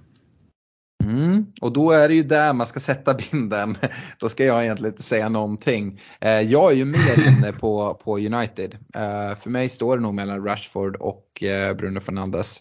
[1.62, 3.78] Och då är det ju där man ska sätta binden.
[4.20, 6.02] Då ska jag egentligen inte säga någonting.
[6.22, 8.78] Eh, jag är ju mer inne på, på United.
[8.96, 12.60] Eh, för mig står det nog mellan Rashford och eh, Bruno Fernandes.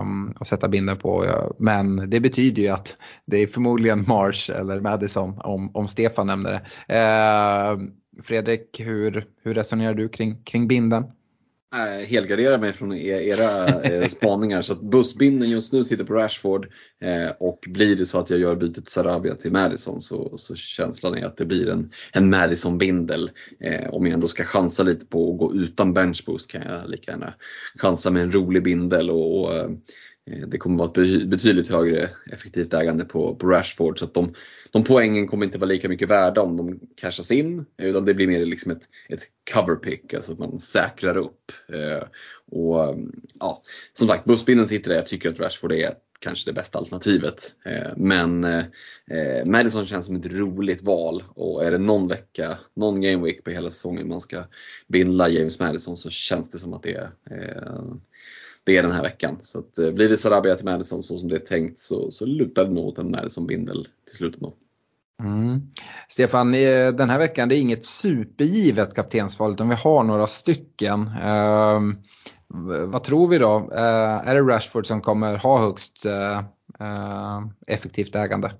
[0.00, 1.26] Um, och sätta binden på.
[1.58, 2.96] Men det betyder ju att
[3.26, 6.94] det är förmodligen Marsh eller Madison om, om Stefan nämner det.
[6.94, 7.88] Uh,
[8.22, 11.04] Fredrik, hur, hur resonerar du kring, kring binden?
[11.74, 14.62] Äh, helgardera mig från e-, era eh, spaningar.
[14.62, 16.66] Så att bussbinden just nu sitter på Rashford
[17.00, 21.14] eh, och blir det så att jag gör bytet Sarabia till Madison så, så känslan
[21.14, 23.30] är att det blir en, en Madison-bindel.
[23.60, 27.10] Eh, om jag ändå ska chansa lite på att gå utan benchboost kan jag lika
[27.10, 27.34] gärna
[27.76, 29.68] chansa med en rolig bindel och, och eh,
[30.30, 34.34] Eh, det kommer vara ett betydligt högre effektivt ägande på, på Rashford så att de,
[34.72, 38.26] de poängen kommer inte vara lika mycket värda om de cashas in utan det blir
[38.26, 39.22] mer liksom ett, ett
[39.54, 41.52] cover pick, alltså att man säkrar upp.
[41.68, 42.08] Eh,
[42.50, 42.98] och
[43.40, 43.62] ja,
[43.98, 44.96] Som sagt, bussbinden sitter där.
[44.96, 45.90] Jag tycker att Rashford är
[46.20, 47.54] kanske det bästa alternativet.
[47.64, 53.00] Eh, men eh, Madison känns som ett roligt val och är det någon vecka, någon
[53.00, 54.44] game week på hela säsongen man ska
[54.88, 57.10] bindla James Madison så känns det som att det är
[58.64, 59.38] det är den här veckan.
[59.42, 62.26] Så att, eh, blir det Sarabia till Madison så som det är tänkt så, så
[62.26, 64.54] lutar det nog åt en Madison-bindel till slut ändå.
[65.22, 65.60] Mm.
[66.08, 71.10] Stefan, eh, den här veckan det är inget supergivet kaptensval utan vi har några stycken.
[71.22, 71.80] Eh,
[72.86, 73.70] vad tror vi då?
[73.72, 76.38] Eh, är det Rashford som kommer ha högst eh,
[76.80, 78.52] eh effektivt ägande?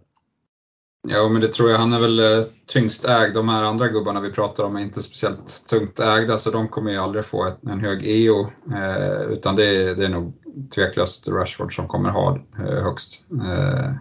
[1.07, 1.79] Ja, men det tror jag.
[1.79, 3.35] Han är väl eh, tyngst ägd.
[3.35, 6.91] De här andra gubbarna vi pratar om är inte speciellt tungt ägda, så de kommer
[6.91, 8.41] ju aldrig få ett, en hög EO.
[8.75, 10.33] Eh, utan det är, det är nog
[10.75, 13.25] tveklöst Rashford som kommer ha eh, högst.
[13.33, 13.93] Eh,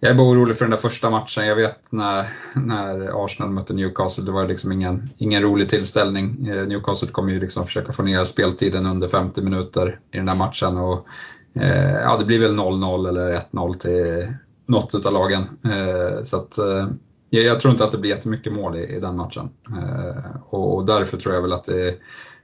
[0.00, 1.46] jag är bara orolig för den där första matchen.
[1.46, 6.48] Jag vet när, när Arsenal mötte Newcastle, det var liksom ingen, ingen rolig tillställning.
[6.48, 10.36] Eh, Newcastle kommer ju liksom försöka få ner speltiden under 50 minuter i den där
[10.36, 10.76] matchen.
[10.76, 11.06] Och,
[11.54, 14.34] eh, ja, det blir väl 0-0 eller 1-0 till
[14.70, 15.42] något av lagen.
[15.64, 16.88] Eh, så att, eh,
[17.30, 19.48] jag tror inte att det blir jättemycket mål i, i den matchen.
[19.68, 21.96] Eh, och, och, därför tror jag väl att det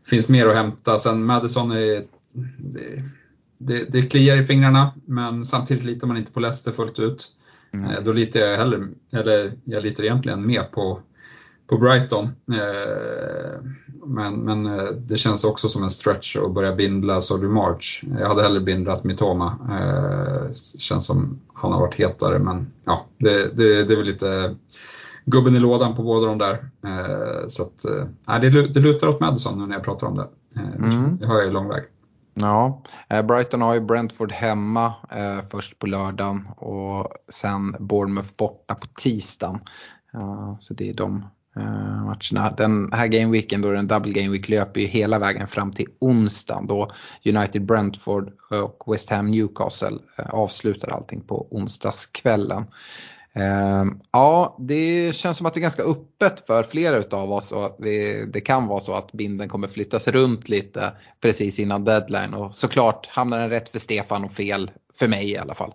[0.06, 0.98] finns mer att hämta.
[0.98, 2.04] Sen Madison är
[2.56, 3.02] det,
[3.58, 7.28] det, det kliar i fingrarna, men samtidigt litar man inte på Leicester fullt ut.
[7.72, 8.04] Mm.
[8.04, 11.00] Då litar jag hellre, eller jag litar egentligen mer på,
[11.66, 12.24] på Brighton.
[12.52, 13.60] Eh,
[14.06, 18.04] men, men eh, det känns också som en stretch att börja bindla Solly March.
[18.20, 19.58] Jag hade hellre bindlat Mitoma.
[20.78, 24.54] Känns som han har varit hetare, men ja, det, det, det är väl lite
[25.24, 26.68] gubben i lådan på båda de där.
[27.48, 27.84] Så att,
[28.28, 30.28] nej, det, det lutar åt Madison nu när jag pratar om det.
[30.60, 31.16] Mm.
[31.16, 31.84] Det har jag ju lång väg.
[32.40, 38.74] Ja, eh, Brighton har ju Brentford hemma eh, först på lördagen och sen Bournemouth borta
[38.74, 39.60] på tisdagen.
[40.14, 41.24] Uh, så det är de
[41.56, 42.54] Eh, matcherna.
[42.56, 46.66] Den här gameweeken då den double game week löper ju hela vägen fram till onsdagen
[46.66, 46.92] då
[47.24, 52.64] United Brentford och West Ham Newcastle eh, avslutar allting på onsdagskvällen.
[53.34, 57.66] Ehm, ja, det känns som att det är ganska öppet för flera utav oss och
[57.66, 62.34] att vi, det kan vara så att binden kommer flyttas runt lite precis innan deadline
[62.34, 65.74] och såklart hamnar den rätt för Stefan och fel för mig i alla fall.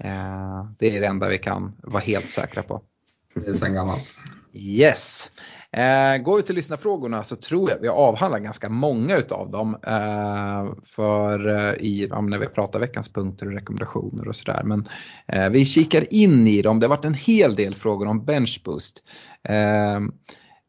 [0.00, 2.82] Ehm, det är det enda vi kan vara helt säkra på.
[3.34, 4.16] Det är sen gammalt.
[4.52, 5.30] Yes.
[5.72, 9.76] Eh, går vi till lyssnarfrågorna så tror jag vi avhandlar ganska många utav dem.
[9.86, 14.62] Eh, för eh, i, ja, när vi pratar veckans punkter och rekommendationer och sådär.
[14.64, 14.88] Men
[15.26, 16.80] eh, vi kikar in i dem.
[16.80, 19.02] Det har varit en hel del frågor om benchboost.
[19.48, 20.00] Eh,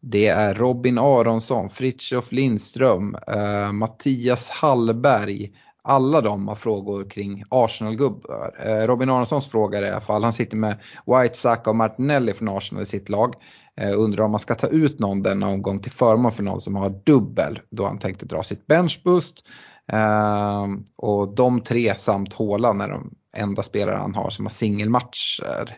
[0.02, 5.52] det är Robin Aronsson, Fritjof Lindström, eh, Mattias Hallberg,
[5.90, 8.56] alla de har frågor kring Arsenal-gubbar.
[8.66, 12.50] Eh, Robin Aronssons fråga i alla fall, han sitter med White, Saka och Martinelli från
[12.50, 13.34] Arsenal i sitt lag.
[13.82, 16.76] Eh, undrar om man ska ta ut någon denna omgång till förmån för någon som
[16.76, 19.44] har dubbel då han tänkte dra sitt benchboost.
[19.92, 25.78] Eh, och de tre samt Håla är de enda spelare han har som har singelmatcher.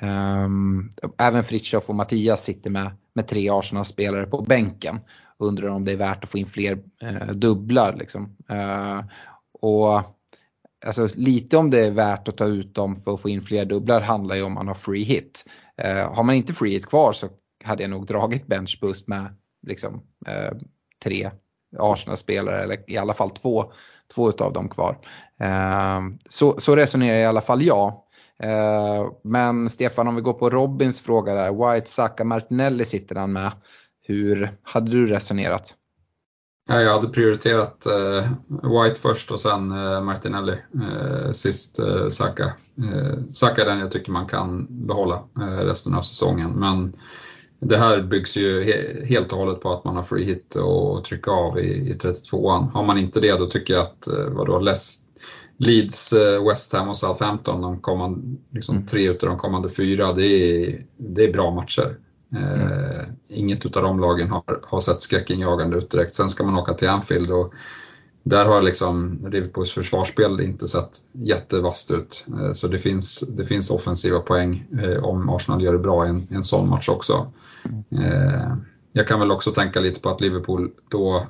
[0.00, 0.48] Eh,
[1.26, 5.00] även Fritiof och Mattias sitter med, med tre Arsenal-spelare på bänken.
[5.38, 7.96] Undrar om det är värt att få in fler eh, dubblar.
[7.96, 8.36] Liksom.
[8.48, 9.00] Eh,
[9.62, 10.02] och
[10.86, 13.64] alltså, lite om det är värt att ta ut dem för att få in fler
[13.64, 15.44] dubblar handlar ju om man har free hit.
[15.76, 17.28] Eh, har man inte free hit kvar så
[17.64, 19.36] hade jag nog dragit bench boost med
[19.66, 20.52] liksom, eh,
[21.04, 21.30] tre
[21.78, 23.72] Arsenal-spelare eller i alla fall två,
[24.14, 24.98] två utav dem kvar.
[25.40, 28.02] Eh, så, så resonerar i alla fall jag.
[28.42, 33.32] Eh, men Stefan om vi går på Robins fråga där, White, Saka, Martinelli sitter han
[33.32, 33.52] med.
[34.04, 35.76] Hur hade du resonerat?
[36.68, 41.78] Jag hade prioriterat eh, White först och sen eh, Martinelli eh, sist
[42.10, 42.52] Saka.
[43.32, 46.50] Saka är den jag tycker man kan behålla eh, resten av säsongen.
[46.50, 46.96] Men
[47.60, 51.04] det här byggs ju he helt och hållet på att man har free hit och
[51.04, 52.72] trycka av i, i 32an.
[52.72, 54.98] Har man inte det då tycker jag att vadå, Les
[55.58, 56.12] Leeds,
[56.48, 58.86] West Ham och Southampton, de kommande, liksom, mm.
[58.86, 61.96] tre utav de kommande fyra, det är, det är bra matcher.
[62.36, 66.14] Eh, inget av de lagen har, har sett skräckinjagande ut direkt.
[66.14, 67.54] Sen ska man åka till Anfield och
[68.24, 72.24] där har liksom Liverpools försvarsspel inte sett jättevast ut.
[72.28, 76.08] Eh, så det finns, det finns offensiva poäng eh, om Arsenal gör det bra i
[76.08, 77.32] en, en sån match också.
[77.90, 78.56] Eh,
[78.92, 81.26] jag kan väl också tänka lite på att Liverpool då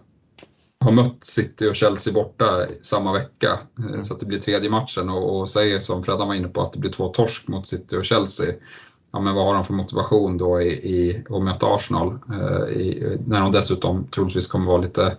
[0.80, 3.58] har mött City och Chelsea borta samma vecka.
[3.78, 6.60] Eh, så att det blir tredje matchen och, och säger som Freddan var inne på
[6.60, 8.54] att det blir två torsk mot City och Chelsea
[9.12, 12.18] ja, men vad har de för motivation då i, i att möta Arsenal?
[12.30, 15.16] Eh, i, när de dessutom troligtvis kommer vara lite,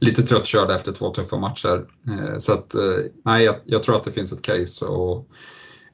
[0.00, 1.86] lite tröttkörda efter två tuffa matcher.
[2.08, 2.80] Eh, så att, eh,
[3.24, 4.84] nej, jag, jag, tror att det finns ett case.
[4.84, 5.28] Och,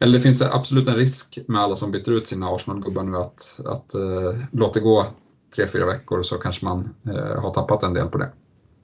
[0.01, 3.61] eller det finns absolut en risk med alla som byter ut sina Arsenal-gubbar nu att,
[3.67, 5.07] att eh, låta det gå
[5.57, 8.33] tre, fyra veckor så kanske man eh, har tappat en del på det.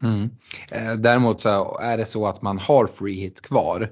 [0.02, 0.30] Mm.
[0.70, 3.90] Eh, däremot så är det så att man har free hit kvar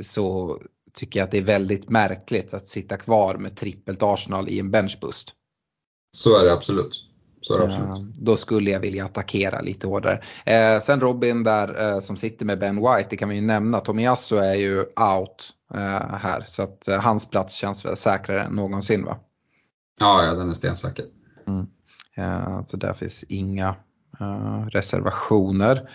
[0.00, 0.58] så
[0.94, 4.70] tycker jag att det är väldigt märkligt att sitta kvar med trippelt Arsenal i en
[4.70, 5.32] benchboost.
[6.16, 7.12] Så är det absolut.
[7.40, 7.88] Så är det absolut.
[7.88, 10.22] Uh, då skulle jag vilja attackera lite hårdare.
[10.50, 13.80] Uh, sen Robin där uh, som sitter med Ben White, det kan vi ju nämna.
[13.80, 15.50] Tomiyasu är ju out
[16.12, 19.16] här så att hans plats känns väl säkrare än någonsin va?
[20.00, 21.04] Ja, ja den är stensäker.
[21.46, 21.66] Mm.
[22.64, 23.74] så där finns inga
[24.70, 25.90] reservationer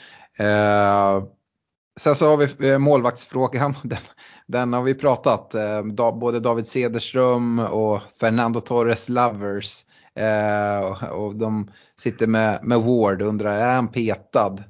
[1.98, 3.76] sen så har vi eh, målvaktsfrågan.
[3.84, 4.00] Den,
[4.48, 5.54] den har vi pratat.
[5.54, 5.84] Eh,
[6.20, 9.86] både David Cederström och Fernando Torres Lovers.
[10.16, 14.64] Eh, och de sitter med, med Ward och undrar, är han petad?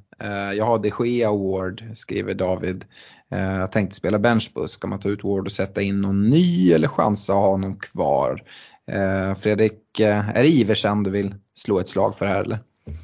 [0.55, 2.85] Jag har de Gea Ward, skriver David.
[3.29, 6.87] Jag tänkte spela benchbus, ska man ta ut Ward och sätta in någon ny eller
[6.87, 8.43] chansa att ha honom kvar?
[9.39, 12.59] Fredrik, är det Iversen du vill slå ett slag för här eller?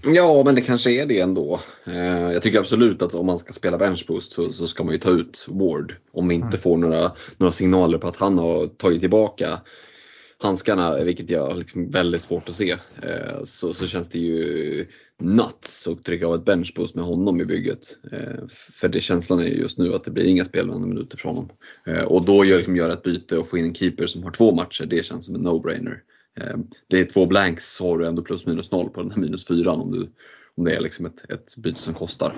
[0.06, 1.60] Ja, men det kanske är det ändå.
[1.86, 5.00] Eh, jag tycker absolut att om man ska spela benchboost så, så ska man ju
[5.00, 5.96] ta ut Ward.
[6.12, 6.60] Om vi inte mm.
[6.60, 9.62] får några, några signaler på att han har tagit tillbaka
[10.38, 14.88] handskarna, vilket jag har liksom väldigt svårt att se, eh, så, så känns det ju
[15.20, 17.98] nuts att trycka av ett benchboost med honom i bygget.
[18.12, 21.52] Eh, för det känslan är just nu att det blir inga spelvända minuter från honom.
[22.06, 24.56] Och då gör, liksom, göra ett byte och få in en keeper som har två
[24.56, 25.98] matcher, det känns som en no-brainer.
[26.40, 26.58] Eh,
[26.88, 29.48] det är två blanks så har du ändå plus minus noll på den här minus
[29.48, 30.10] fyran om, du,
[30.58, 32.34] om det är liksom ett, ett byte som kostar.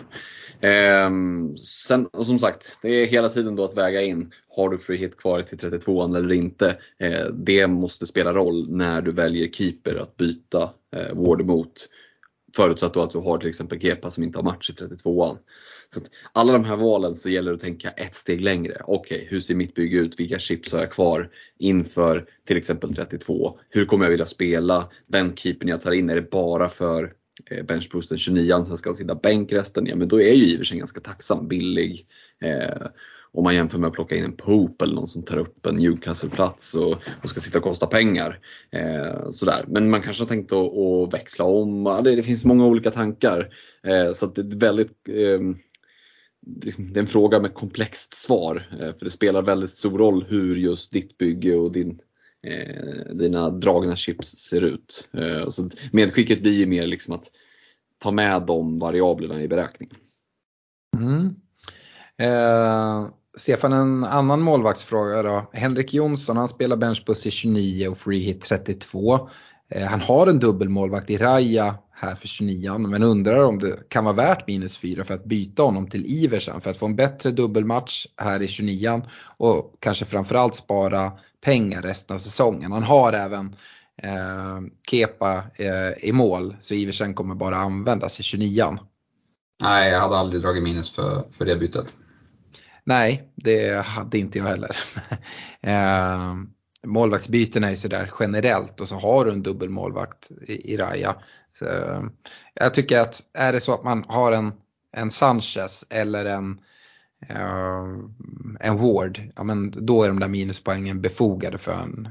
[0.61, 4.31] Ehm, sen, som sagt, det är hela tiden då att väga in.
[4.49, 6.77] Har du free hit kvar till 32an eller inte?
[6.99, 11.89] Ehm, det måste spela roll när du väljer keeper att byta eh, Ward emot.
[12.55, 15.37] Förutsatt då att du har till exempel Kepa som inte har match i 32an.
[15.93, 15.99] Så
[16.33, 18.81] alla de här valen så gäller det att tänka ett steg längre.
[18.83, 20.19] Okej, okay, hur ser mitt bygge ut?
[20.19, 21.29] Vilka chips har jag kvar
[21.59, 23.59] inför till exempel 32?
[23.69, 24.89] Hur kommer jag vilja spela?
[25.07, 27.13] Den keepern jag tar in, är det bara för
[27.51, 29.85] eh, benchboosten 29an som ska sitta bänk resten?
[29.85, 32.07] Ja men då är ju Iversen ganska tacksam, billig.
[32.41, 32.87] Eh,
[33.35, 35.75] om man jämför med att plocka in en Pope eller någon som tar upp en
[35.75, 38.39] Newcastle-plats och, och, ska sitta och kosta pengar.
[38.71, 39.65] Eh, sådär.
[39.67, 41.83] Men man kanske har tänkt att, att växla om.
[42.03, 43.49] Det, det, finns många olika tankar.
[43.83, 45.39] Eh, så det är väldigt eh,
[46.61, 48.77] liksom, det är en fråga med komplext svar.
[48.79, 51.99] Eh, för det spelar väldigt stor roll hur just ditt bygge och din,
[52.47, 55.07] eh, dina dragna chips ser ut.
[55.13, 57.31] Eh, så medskicket blir ju mer liksom att
[57.97, 59.95] ta med de variablerna i beräkningen.
[60.97, 61.35] Mm.
[62.17, 63.07] Eh,
[63.37, 65.49] Stefan, en annan målvaktsfråga då.
[65.53, 69.29] Henrik Jonsson, han spelar benchbuss i 29 och free hit 32.
[69.69, 74.05] Eh, han har en dubbelmålvakt i Raja här för 29 men undrar om det kan
[74.05, 77.31] vara värt minus 4 för att byta honom till Iversen för att få en bättre
[77.31, 79.01] dubbelmatch här i 29
[79.37, 81.11] och kanske framförallt spara
[81.45, 82.71] pengar resten av säsongen.
[82.71, 83.55] Han har även
[84.03, 84.59] eh,
[84.89, 88.77] Kepa eh, i mål så Iversen kommer bara användas i 29
[89.61, 91.95] Nej, jag hade aldrig dragit minus för, för det bytet.
[92.87, 94.77] Nej, det hade inte jag heller.
[95.61, 96.35] eh,
[96.83, 101.15] målvaktsbytena är sådär generellt och så har du en dubbelmålvakt i, i Raja.
[101.53, 102.11] Så, ehm,
[102.53, 104.53] jag tycker att är det så att man har en,
[104.91, 106.59] en Sanchez eller en,
[107.29, 108.09] uh,
[108.59, 112.09] en Ward, ja men då är de där minuspoängen befogade för en,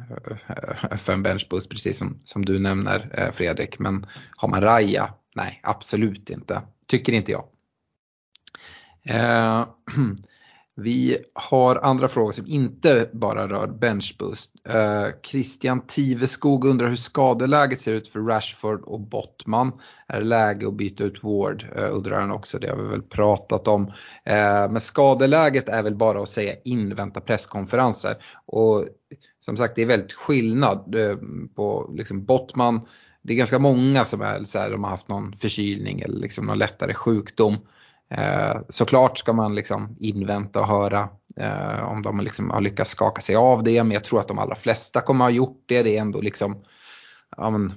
[0.98, 3.78] för en benchboost precis som, som du nämner eh, Fredrik.
[3.78, 4.06] Men
[4.36, 7.44] har man Raja, nej absolut inte, tycker inte jag.
[9.10, 9.66] Uh,
[10.76, 14.50] Vi har andra frågor som inte bara rör benchboost.
[14.68, 19.72] Eh, Christian Tiveskog undrar hur skadeläget ser ut för Rashford och Bottman.
[20.08, 21.66] Är det läge att byta ut Ward?
[21.76, 23.86] Eh, undrar han också, det har vi väl pratat om.
[24.24, 28.16] Eh, men skadeläget är väl bara att säga invänta presskonferenser.
[28.46, 28.84] Och
[29.40, 31.16] som sagt det är väldigt skillnad eh,
[31.56, 32.80] på liksom Bottman.
[33.22, 36.46] Det är ganska många som är så här, de har haft någon förkylning eller liksom
[36.46, 37.56] någon lättare sjukdom.
[38.10, 41.08] Eh, såklart ska man liksom invänta och höra
[41.40, 44.38] eh, om de liksom har lyckats skaka sig av det, men jag tror att de
[44.38, 45.82] allra flesta kommer ha gjort det.
[45.82, 46.62] Det är ändå liksom
[47.36, 47.72] Ja, men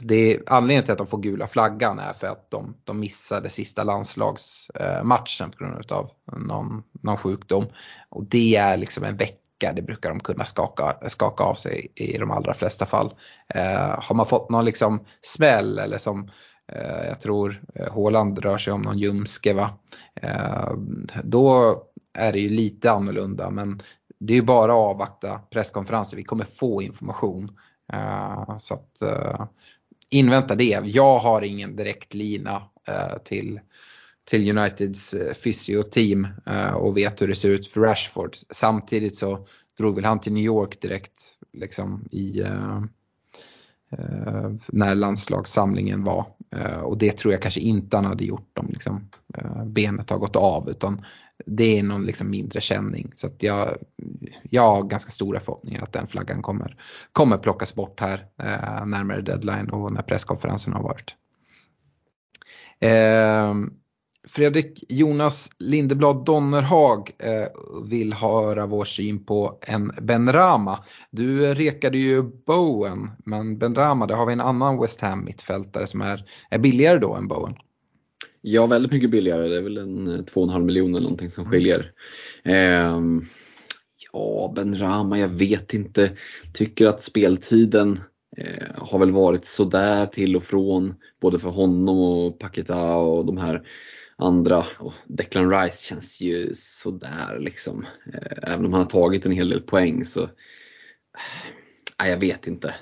[0.00, 3.48] det är, anledningen till att de får gula flaggan är för att de, de missade
[3.48, 7.66] sista landslagsmatchen på grund av någon, någon sjukdom.
[8.08, 12.18] Och det är liksom en vecka, det brukar de kunna skaka, skaka av sig i
[12.18, 13.14] de allra flesta fall.
[13.54, 18.38] Eh, har man fått någon liksom smäll eller som Eh, Eh, jag tror eh, Håland
[18.38, 19.78] rör sig om någon ljumske va.
[20.22, 20.72] Eh,
[21.24, 21.76] då
[22.14, 23.82] är det ju lite annorlunda men
[24.18, 26.16] det är ju bara att avvakta presskonferenser.
[26.16, 27.58] Vi kommer få information.
[28.58, 29.02] Så att
[30.10, 30.80] invänta det.
[30.84, 32.62] Jag har ingen direkt lina
[33.24, 33.60] till,
[34.30, 36.28] till Uniteds fysio-team
[36.74, 38.36] och vet hur det ser ut för Rashford.
[38.50, 39.46] Samtidigt så
[39.78, 41.20] drog väl han till New York direkt
[41.52, 42.42] liksom i
[43.98, 46.26] Eh, när landslagssamlingen var.
[46.56, 49.08] Eh, och det tror jag kanske inte han hade gjort om liksom,
[49.38, 51.04] eh, benet har gått av utan
[51.46, 53.10] det är någon liksom mindre känning.
[53.14, 53.76] Så att jag,
[54.50, 56.76] jag har ganska stora förhoppningar att den flaggan kommer,
[57.12, 61.14] kommer plockas bort här eh, närmare deadline och när presskonferensen har varit.
[62.80, 63.54] Eh,
[64.28, 70.84] Fredrik Jonas Lindeblad Donnerhag eh, vill höra vår syn på en Ben Rama.
[71.10, 75.86] Du rekade ju Bowen, men Ben Rama, där har vi en annan West Ham mittfältare
[75.86, 77.54] som är, är billigare då än Bowen.
[78.40, 79.48] Ja, väldigt mycket billigare.
[79.48, 81.92] Det är väl en eh, 2,5 miljoner eller någonting som skiljer.
[82.44, 83.00] Eh,
[84.12, 86.10] ja, Ben Rama, jag vet inte.
[86.52, 88.00] Tycker att speltiden
[88.36, 90.94] eh, har väl varit sådär till och från.
[91.20, 93.62] Både för honom och Paketa och de här
[94.22, 94.66] andra.
[94.78, 97.86] Och Declan Rice känns ju sådär liksom.
[98.14, 100.28] Eh, även om han har tagit en hel del poäng så eh,
[102.00, 102.74] Nej, jag vet inte.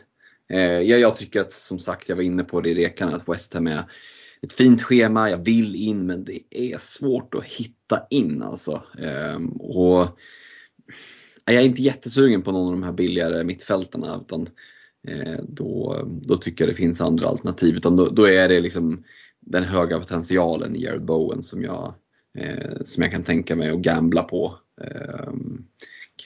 [0.50, 3.28] Eh, jag, jag, tycker att som sagt, jag var inne på det i rekan, att
[3.28, 3.84] West Ham är
[4.42, 8.82] ett fint schema, jag vill in men det är svårt att hitta in alltså.
[8.98, 10.18] Ehm, och
[11.44, 14.48] jag är inte jättesugen på någon av de här billigare mittfältarna utan
[15.42, 17.76] då, då tycker jag det finns andra alternativ.
[17.76, 19.04] Utan då, då är det liksom
[19.50, 21.94] den höga potentialen i Jared Bowen som jag,
[22.38, 24.58] eh, som jag kan tänka mig att gambla på.
[24.82, 25.32] Eh,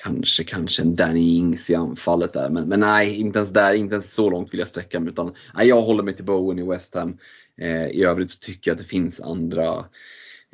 [0.03, 2.51] kanske, kanske en Danny Ings i anfallet där.
[2.51, 5.13] Men, men nej, inte ens där, inte ens så långt vill jag sträcka mig.
[5.13, 7.19] Utan, nej, jag håller mig till Bowen i West Ham.
[7.61, 9.85] Eh, I övrigt så tycker jag att det finns andra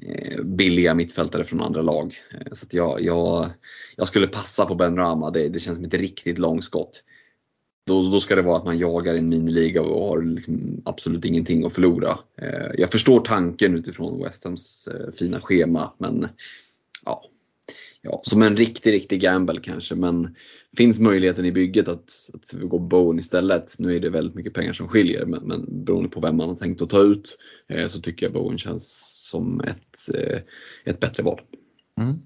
[0.03, 2.19] eh, billiga mittfältare från andra lag.
[2.31, 3.51] Eh, så jag, jag,
[3.97, 7.03] jag, skulle passa på Ben Rama, det, det känns som ett riktigt långskott.
[7.87, 11.65] Då, då ska det vara att man jagar en miniliga och har liksom absolut ingenting
[11.65, 12.19] att förlora.
[12.43, 16.29] Eh, jag förstår tanken utifrån West Hams eh, fina schema men
[17.05, 17.23] ja,
[18.03, 19.95] ja, som en riktig, riktig gamble kanske.
[19.95, 20.37] Men
[20.77, 23.79] finns möjligheten i bygget att, att gå Bowen istället.
[23.79, 26.57] Nu är det väldigt mycket pengar som skiljer men, men beroende på vem man har
[26.57, 27.39] tänkt att ta ut
[27.69, 30.39] eh, så tycker jag Bowen känns som ett, eh,
[30.85, 31.41] ett bättre val.
[32.01, 32.19] Mm.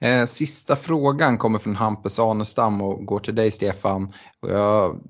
[0.00, 4.14] Eh, sista frågan kommer från Hampus Anestam och går till dig Stefan.
[4.40, 5.00] Och jag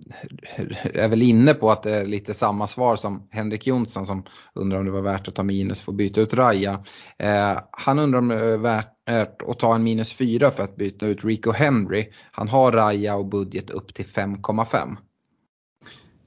[0.95, 4.25] är väl inne på att det är lite samma svar som Henrik Jonsson som
[4.55, 6.85] undrar om det var värt att ta minus för att byta ut Raja.
[7.19, 11.07] Eh, han undrar om det är värt att ta en minus 4 för att byta
[11.07, 12.13] ut Rico Henry.
[12.33, 14.97] Han har Raja och budget upp till 5,5.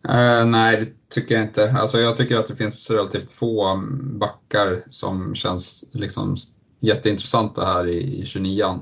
[0.09, 1.71] Uh, eh, nej, det tycker jag inte.
[1.71, 3.83] Alltså, jag tycker att det finns relativt få
[4.19, 6.35] backar som känns liksom
[6.83, 8.79] jätteintressanta här i, i 29an.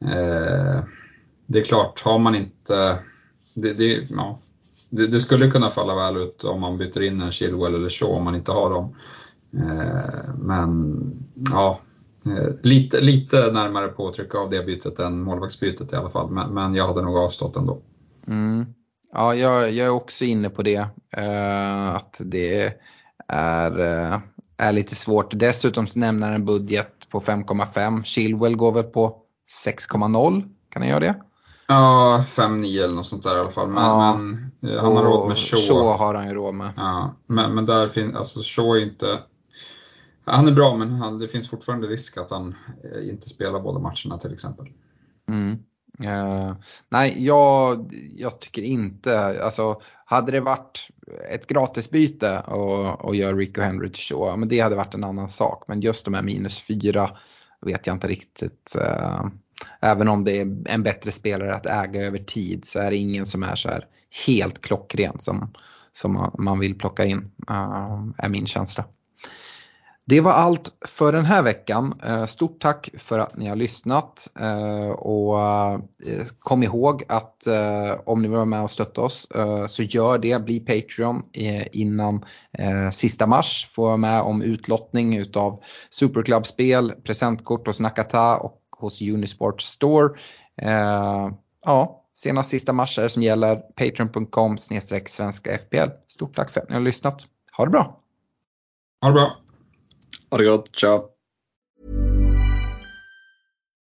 [0.00, 0.84] Eh,
[1.46, 2.98] det är klart, har man inte...
[3.54, 4.38] Det, det, ja,
[4.90, 8.08] det, det, skulle kunna falla väl ut om man byter in en Chilwell eller så
[8.12, 8.96] om man inte har dem.
[9.56, 10.96] Eh, men
[11.50, 11.80] ja,
[12.26, 16.30] eh, lite, lite närmare på att trycka av det bytet än målvaktsbytet i alla fall.
[16.30, 17.78] Men, men jag hade nog avstått ändå.
[18.26, 18.66] Mm.
[19.12, 20.86] Ja, jag, jag, är också inne på det.
[21.16, 22.74] Eh, att det
[23.28, 24.18] är, eh,
[24.56, 25.38] är lite svårt.
[25.38, 28.02] Dessutom nämner en budget på 5,5.
[28.02, 29.16] Chilwell går väl på
[29.66, 30.42] 6,0.
[30.70, 31.14] Kan han göra det?
[31.68, 33.68] Ja, 5-9 eller något sånt där i alla fall.
[33.68, 34.16] Men, ja.
[34.16, 35.60] men eh, han har råd med Shaw.
[35.60, 36.72] Shaw har han ju råd med.
[36.76, 39.18] Ja, men, men där finns, alltså Shaw är inte
[40.26, 43.78] han är bra men han, det finns fortfarande risk att han eh, inte spelar båda
[43.78, 44.66] matcherna till exempel.
[45.28, 45.58] Mm.
[46.04, 46.52] Uh,
[46.88, 50.88] nej, jag, jag, tycker inte, alltså hade det varit
[51.30, 55.64] ett gratisbyte och, och göra Rico Henrich så, men det hade varit en annan sak.
[55.68, 57.10] Men just de här minus fyra
[57.60, 58.76] vet jag inte riktigt.
[58.80, 59.26] Uh,
[59.80, 63.26] även om det är en bättre spelare att äga över tid så är det ingen
[63.26, 63.84] som är så här
[64.26, 65.52] helt klockren som,
[65.92, 68.84] som man vill plocka in, uh, är min känsla.
[70.08, 72.00] Det var allt för den här veckan.
[72.04, 77.46] Eh, stort tack för att ni har lyssnat eh, och eh, kom ihåg att
[78.04, 79.28] om ni vill vara med och stötta oss
[79.68, 81.22] så gör det, bli Patreon
[81.72, 82.24] innan
[82.92, 83.66] sista mars.
[83.68, 90.08] Få vara med om utlottning utav Superclub-spel, presentkort hos Nakata och hos Unisport Store.
[91.64, 94.58] Ja, senast sista mars är det som gäller patreon.com
[95.06, 95.90] svenska FPL.
[96.08, 97.26] Stort tack för att ni har lyssnat.
[97.56, 98.00] Ha det bra!
[99.02, 99.45] Ha det bra!
[100.30, 101.15] Ha det gott, ciao!